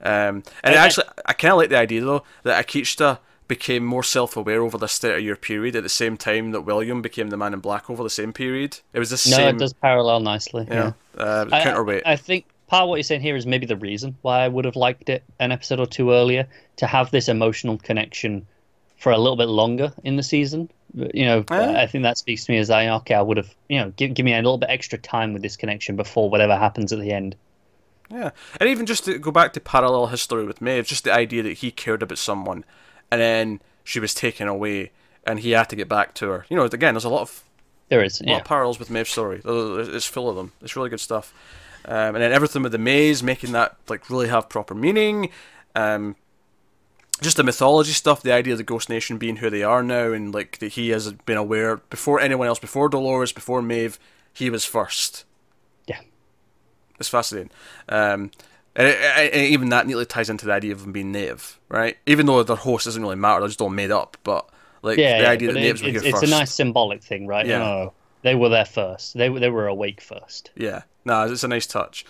Um, 0.00 0.42
and 0.62 0.74
I, 0.74 0.84
actually, 0.84 1.06
I 1.24 1.32
kind 1.32 1.52
of 1.52 1.58
like 1.58 1.70
the 1.70 1.78
idea 1.78 2.02
though 2.02 2.24
that 2.42 2.66
Akecheta 2.66 3.18
became 3.48 3.84
more 3.84 4.02
self-aware 4.02 4.62
over 4.62 4.78
this 4.78 4.98
30-year 4.98 5.36
period 5.36 5.76
at 5.76 5.82
the 5.82 5.88
same 5.88 6.16
time 6.16 6.52
that 6.52 6.62
William 6.62 7.02
became 7.02 7.28
the 7.28 7.36
Man 7.36 7.52
in 7.52 7.60
Black 7.60 7.90
over 7.90 8.02
the 8.02 8.10
same 8.10 8.32
period. 8.32 8.80
It 8.92 8.98
was 8.98 9.10
the 9.10 9.30
no, 9.30 9.36
same. 9.36 9.56
it 9.56 9.58
does 9.58 9.72
parallel 9.72 10.20
nicely. 10.20 10.66
Yeah, 10.68 10.92
yeah. 11.16 11.22
Uh, 11.22 11.62
counterweight. 11.62 12.02
I, 12.06 12.12
I, 12.12 12.16
think 12.16 12.46
part 12.74 12.82
of 12.82 12.88
what 12.88 12.96
you're 12.96 13.04
saying 13.04 13.20
here 13.20 13.36
is 13.36 13.46
maybe 13.46 13.66
the 13.66 13.76
reason 13.76 14.16
why 14.22 14.40
I 14.40 14.48
would 14.48 14.64
have 14.64 14.74
liked 14.74 15.08
it 15.08 15.22
an 15.38 15.52
episode 15.52 15.78
or 15.78 15.86
two 15.86 16.10
earlier 16.10 16.48
to 16.78 16.88
have 16.88 17.12
this 17.12 17.28
emotional 17.28 17.78
connection 17.78 18.48
for 18.96 19.12
a 19.12 19.16
little 19.18 19.36
bit 19.36 19.46
longer 19.46 19.92
in 20.02 20.16
the 20.16 20.24
season. 20.24 20.68
You 20.92 21.24
know, 21.24 21.44
yeah. 21.52 21.80
I 21.80 21.86
think 21.86 22.02
that 22.02 22.18
speaks 22.18 22.46
to 22.46 22.52
me 22.52 22.58
as 22.58 22.70
I 22.70 22.88
okay, 22.88 23.14
I 23.14 23.22
would 23.22 23.36
have 23.36 23.54
you 23.68 23.78
know 23.78 23.92
give 23.96 24.14
give 24.14 24.24
me 24.24 24.32
a 24.32 24.38
little 24.38 24.58
bit 24.58 24.70
extra 24.70 24.98
time 24.98 25.32
with 25.32 25.42
this 25.42 25.56
connection 25.56 25.94
before 25.94 26.28
whatever 26.28 26.56
happens 26.56 26.92
at 26.92 26.98
the 26.98 27.12
end. 27.12 27.36
Yeah, 28.10 28.30
and 28.58 28.68
even 28.68 28.86
just 28.86 29.04
to 29.04 29.18
go 29.18 29.30
back 29.30 29.52
to 29.52 29.60
parallel 29.60 30.08
history 30.08 30.44
with 30.44 30.60
Maeve, 30.60 30.86
just 30.86 31.04
the 31.04 31.12
idea 31.12 31.44
that 31.44 31.58
he 31.58 31.70
cared 31.70 32.02
about 32.02 32.18
someone, 32.18 32.64
and 33.08 33.20
then 33.20 33.60
she 33.84 34.00
was 34.00 34.14
taken 34.14 34.48
away, 34.48 34.90
and 35.24 35.38
he 35.38 35.52
had 35.52 35.70
to 35.70 35.76
get 35.76 35.88
back 35.88 36.12
to 36.14 36.28
her. 36.28 36.46
You 36.48 36.56
know, 36.56 36.64
again, 36.64 36.94
there's 36.94 37.04
a 37.04 37.08
lot 37.08 37.22
of 37.22 37.44
there 37.88 38.02
is 38.02 38.20
a 38.20 38.24
lot 38.24 38.30
yeah. 38.30 38.38
of 38.38 38.44
parallels 38.44 38.80
with 38.80 38.90
Maeve's 38.90 39.10
story. 39.10 39.40
It's 39.44 40.06
full 40.06 40.28
of 40.28 40.34
them. 40.34 40.52
It's 40.60 40.74
really 40.74 40.90
good 40.90 41.00
stuff. 41.00 41.32
Um, 41.86 42.14
and 42.14 42.16
then 42.16 42.32
everything 42.32 42.62
with 42.62 42.72
the 42.72 42.78
maze, 42.78 43.22
making 43.22 43.52
that 43.52 43.76
like 43.88 44.08
really 44.10 44.28
have 44.28 44.48
proper 44.48 44.74
meaning. 44.74 45.30
Um, 45.74 46.16
just 47.20 47.36
the 47.36 47.44
mythology 47.44 47.92
stuff, 47.92 48.22
the 48.22 48.32
idea 48.32 48.54
of 48.54 48.58
the 48.58 48.64
Ghost 48.64 48.88
Nation 48.88 49.18
being 49.18 49.36
who 49.36 49.50
they 49.50 49.62
are 49.62 49.82
now, 49.82 50.12
and 50.12 50.34
like 50.34 50.58
that 50.58 50.72
he 50.72 50.90
has 50.90 51.12
been 51.12 51.36
aware 51.36 51.76
before 51.76 52.20
anyone 52.20 52.48
else, 52.48 52.58
before 52.58 52.88
Dolores, 52.88 53.32
before 53.32 53.62
Maeve, 53.62 53.98
he 54.32 54.50
was 54.50 54.64
first. 54.64 55.24
Yeah, 55.86 56.00
it's 56.98 57.08
fascinating. 57.08 57.50
Um, 57.88 58.30
and, 58.76 58.88
it, 58.88 59.34
it, 59.34 59.50
even 59.50 59.68
that 59.68 59.86
neatly 59.86 60.06
ties 60.06 60.28
into 60.28 60.46
the 60.46 60.52
idea 60.52 60.72
of 60.72 60.82
them 60.82 60.92
being 60.92 61.12
native, 61.12 61.60
right? 61.68 61.96
Even 62.06 62.26
though 62.26 62.42
their 62.42 62.56
host 62.56 62.86
doesn't 62.86 63.00
really 63.00 63.16
matter, 63.16 63.40
they're 63.40 63.48
just 63.48 63.60
all 63.60 63.70
made 63.70 63.92
up. 63.92 64.16
But 64.24 64.48
like 64.82 64.98
yeah, 64.98 65.18
the 65.18 65.24
yeah, 65.24 65.30
idea 65.30 65.52
that 65.52 65.58
it, 65.58 65.60
natives 65.60 65.82
were 65.82 65.90
here 65.90 66.00
it's 66.00 66.10
first. 66.10 66.22
It's 66.24 66.32
a 66.32 66.36
nice 66.36 66.52
symbolic 66.52 67.02
thing, 67.02 67.26
right? 67.26 67.46
Yeah. 67.46 67.62
Oh, 67.62 67.92
they 68.24 68.34
were 68.34 68.48
there 68.48 68.64
first. 68.64 69.16
They 69.16 69.28
they 69.28 69.50
were 69.50 69.68
awake 69.68 70.00
first. 70.00 70.50
Yeah, 70.56 70.82
no, 71.04 71.22
it's 71.24 71.44
a 71.44 71.48
nice 71.48 71.66
touch. 71.66 72.04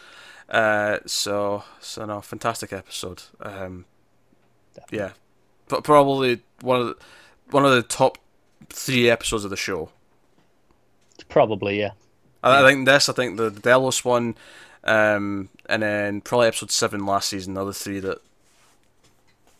Uh, 0.49 0.99
so 1.05 1.65
so 1.81 2.07
no, 2.07 2.21
fantastic 2.21 2.73
episode. 2.73 3.25
Um, 3.41 3.85
yeah, 4.91 5.11
but 5.69 5.83
probably 5.83 6.41
one 6.61 6.81
of 6.81 6.87
the, 6.87 6.97
one 7.51 7.65
of 7.65 7.73
the 7.73 7.83
top 7.83 8.19
three 8.69 9.11
episodes 9.11 9.45
of 9.45 9.51
the 9.51 9.57
show. 9.57 9.91
Probably, 11.29 11.81
yeah. 11.81 11.91
I, 12.45 12.63
I 12.63 12.69
think 12.69 12.87
this. 12.87 13.09
I 13.09 13.13
think 13.13 13.37
the 13.37 13.51
Delos 13.51 14.05
one, 14.05 14.37
um, 14.85 15.49
and 15.67 15.83
then 15.83 16.21
probably 16.21 16.47
episode 16.47 16.71
seven 16.71 17.05
last 17.05 17.29
season. 17.29 17.55
The 17.55 17.63
other 17.63 17.73
three 17.73 17.99
that 17.99 18.19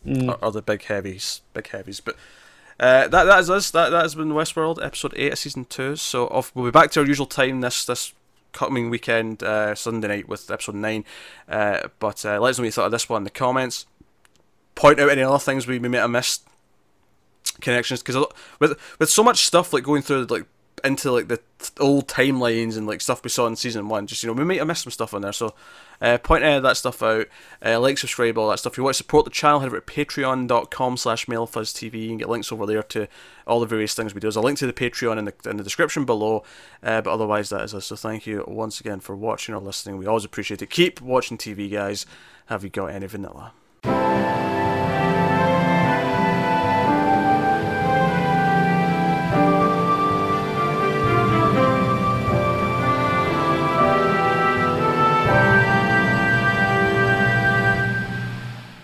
mm. 0.05 0.29
are, 0.29 0.37
are, 0.41 0.51
the 0.51 0.61
big 0.61 0.83
heavies, 0.83 1.41
big 1.53 1.67
heavies. 1.67 1.99
But 1.99 2.15
uh, 2.79 3.07
that 3.07 3.23
that 3.23 3.39
is 3.39 3.49
us. 3.49 3.71
That 3.71 3.89
that 3.89 4.01
has 4.01 4.15
been 4.15 4.29
Westworld 4.29 4.83
episode 4.83 5.13
eight 5.15 5.33
of 5.33 5.39
season 5.39 5.65
two. 5.65 5.95
So 5.95 6.27
off, 6.27 6.51
we'll 6.53 6.65
be 6.65 6.71
back 6.71 6.91
to 6.91 7.01
our 7.01 7.05
usual 7.05 7.25
time 7.25 7.61
this 7.61 7.85
this 7.85 8.13
coming 8.51 8.89
weekend, 8.89 9.43
uh, 9.43 9.75
Sunday 9.75 10.07
night 10.07 10.27
with 10.27 10.49
episode 10.49 10.75
nine. 10.75 11.05
Uh, 11.47 11.89
but 11.99 12.25
uh, 12.25 12.39
let 12.39 12.51
us 12.51 12.57
know 12.57 12.63
what 12.63 12.67
you 12.67 12.71
thought 12.71 12.85
of 12.85 12.91
this 12.91 13.07
one 13.07 13.21
in 13.21 13.23
the 13.23 13.29
comments. 13.29 13.85
Point 14.75 14.99
out 14.99 15.09
any 15.09 15.21
other 15.21 15.39
things 15.39 15.67
we, 15.67 15.79
may 15.79 15.97
have 15.97 16.09
missed 16.09 16.47
connections 17.61 18.01
because 18.01 18.25
with 18.59 18.77
with 18.99 19.09
so 19.09 19.23
much 19.23 19.45
stuff 19.45 19.71
like 19.71 19.83
going 19.83 20.01
through 20.01 20.25
like 20.25 20.45
into 20.85 21.11
like 21.11 21.27
the 21.27 21.39
old 21.79 22.07
timelines 22.07 22.77
and 22.77 22.87
like 22.87 23.01
stuff 23.01 23.23
we 23.23 23.29
saw 23.29 23.47
in 23.47 23.55
season 23.55 23.89
one. 23.89 24.07
Just 24.07 24.23
you 24.23 24.27
know, 24.27 24.33
we 24.33 24.43
might 24.43 24.57
have 24.57 24.67
missed 24.67 24.83
some 24.83 24.91
stuff 24.91 25.13
on 25.13 25.21
there. 25.21 25.33
So 25.33 25.53
uh, 26.01 26.17
point 26.17 26.43
any 26.43 26.55
of 26.55 26.63
that 26.63 26.77
stuff 26.77 27.01
out. 27.01 27.27
Uh, 27.65 27.79
like, 27.79 27.97
subscribe, 27.97 28.37
all 28.37 28.49
that 28.49 28.59
stuff. 28.59 28.73
If 28.73 28.77
you 28.77 28.83
want 28.83 28.95
to 28.95 29.03
support 29.03 29.25
the 29.25 29.31
channel, 29.31 29.59
head 29.59 29.67
over 29.67 29.79
to 29.79 29.85
patreon.com 29.85 30.97
slash 30.97 31.25
mildfuzztv 31.25 32.09
and 32.09 32.19
get 32.19 32.29
links 32.29 32.51
over 32.51 32.65
there 32.65 32.83
to 32.83 33.07
all 33.47 33.59
the 33.59 33.65
various 33.65 33.93
things 33.93 34.13
we 34.13 34.19
do. 34.19 34.25
There's 34.25 34.35
a 34.35 34.41
link 34.41 34.57
to 34.59 34.67
the 34.67 34.73
Patreon 34.73 35.17
in 35.17 35.25
the, 35.25 35.33
in 35.49 35.57
the 35.57 35.63
description 35.63 36.05
below. 36.05 36.43
Uh, 36.83 37.01
but 37.01 37.11
otherwise, 37.11 37.49
that 37.49 37.61
is 37.61 37.73
us. 37.73 37.85
So 37.85 37.95
thank 37.95 38.27
you 38.27 38.43
once 38.47 38.79
again 38.79 38.99
for 38.99 39.15
watching 39.15 39.55
or 39.55 39.61
listening. 39.61 39.97
We 39.97 40.05
always 40.05 40.25
appreciate 40.25 40.61
it. 40.61 40.69
Keep 40.69 41.01
watching 41.01 41.37
TV, 41.37 41.71
guys. 41.71 42.05
Have 42.47 42.63
you 42.63 42.69
got 42.69 42.87
any 42.87 43.07
vanilla? 43.07 43.53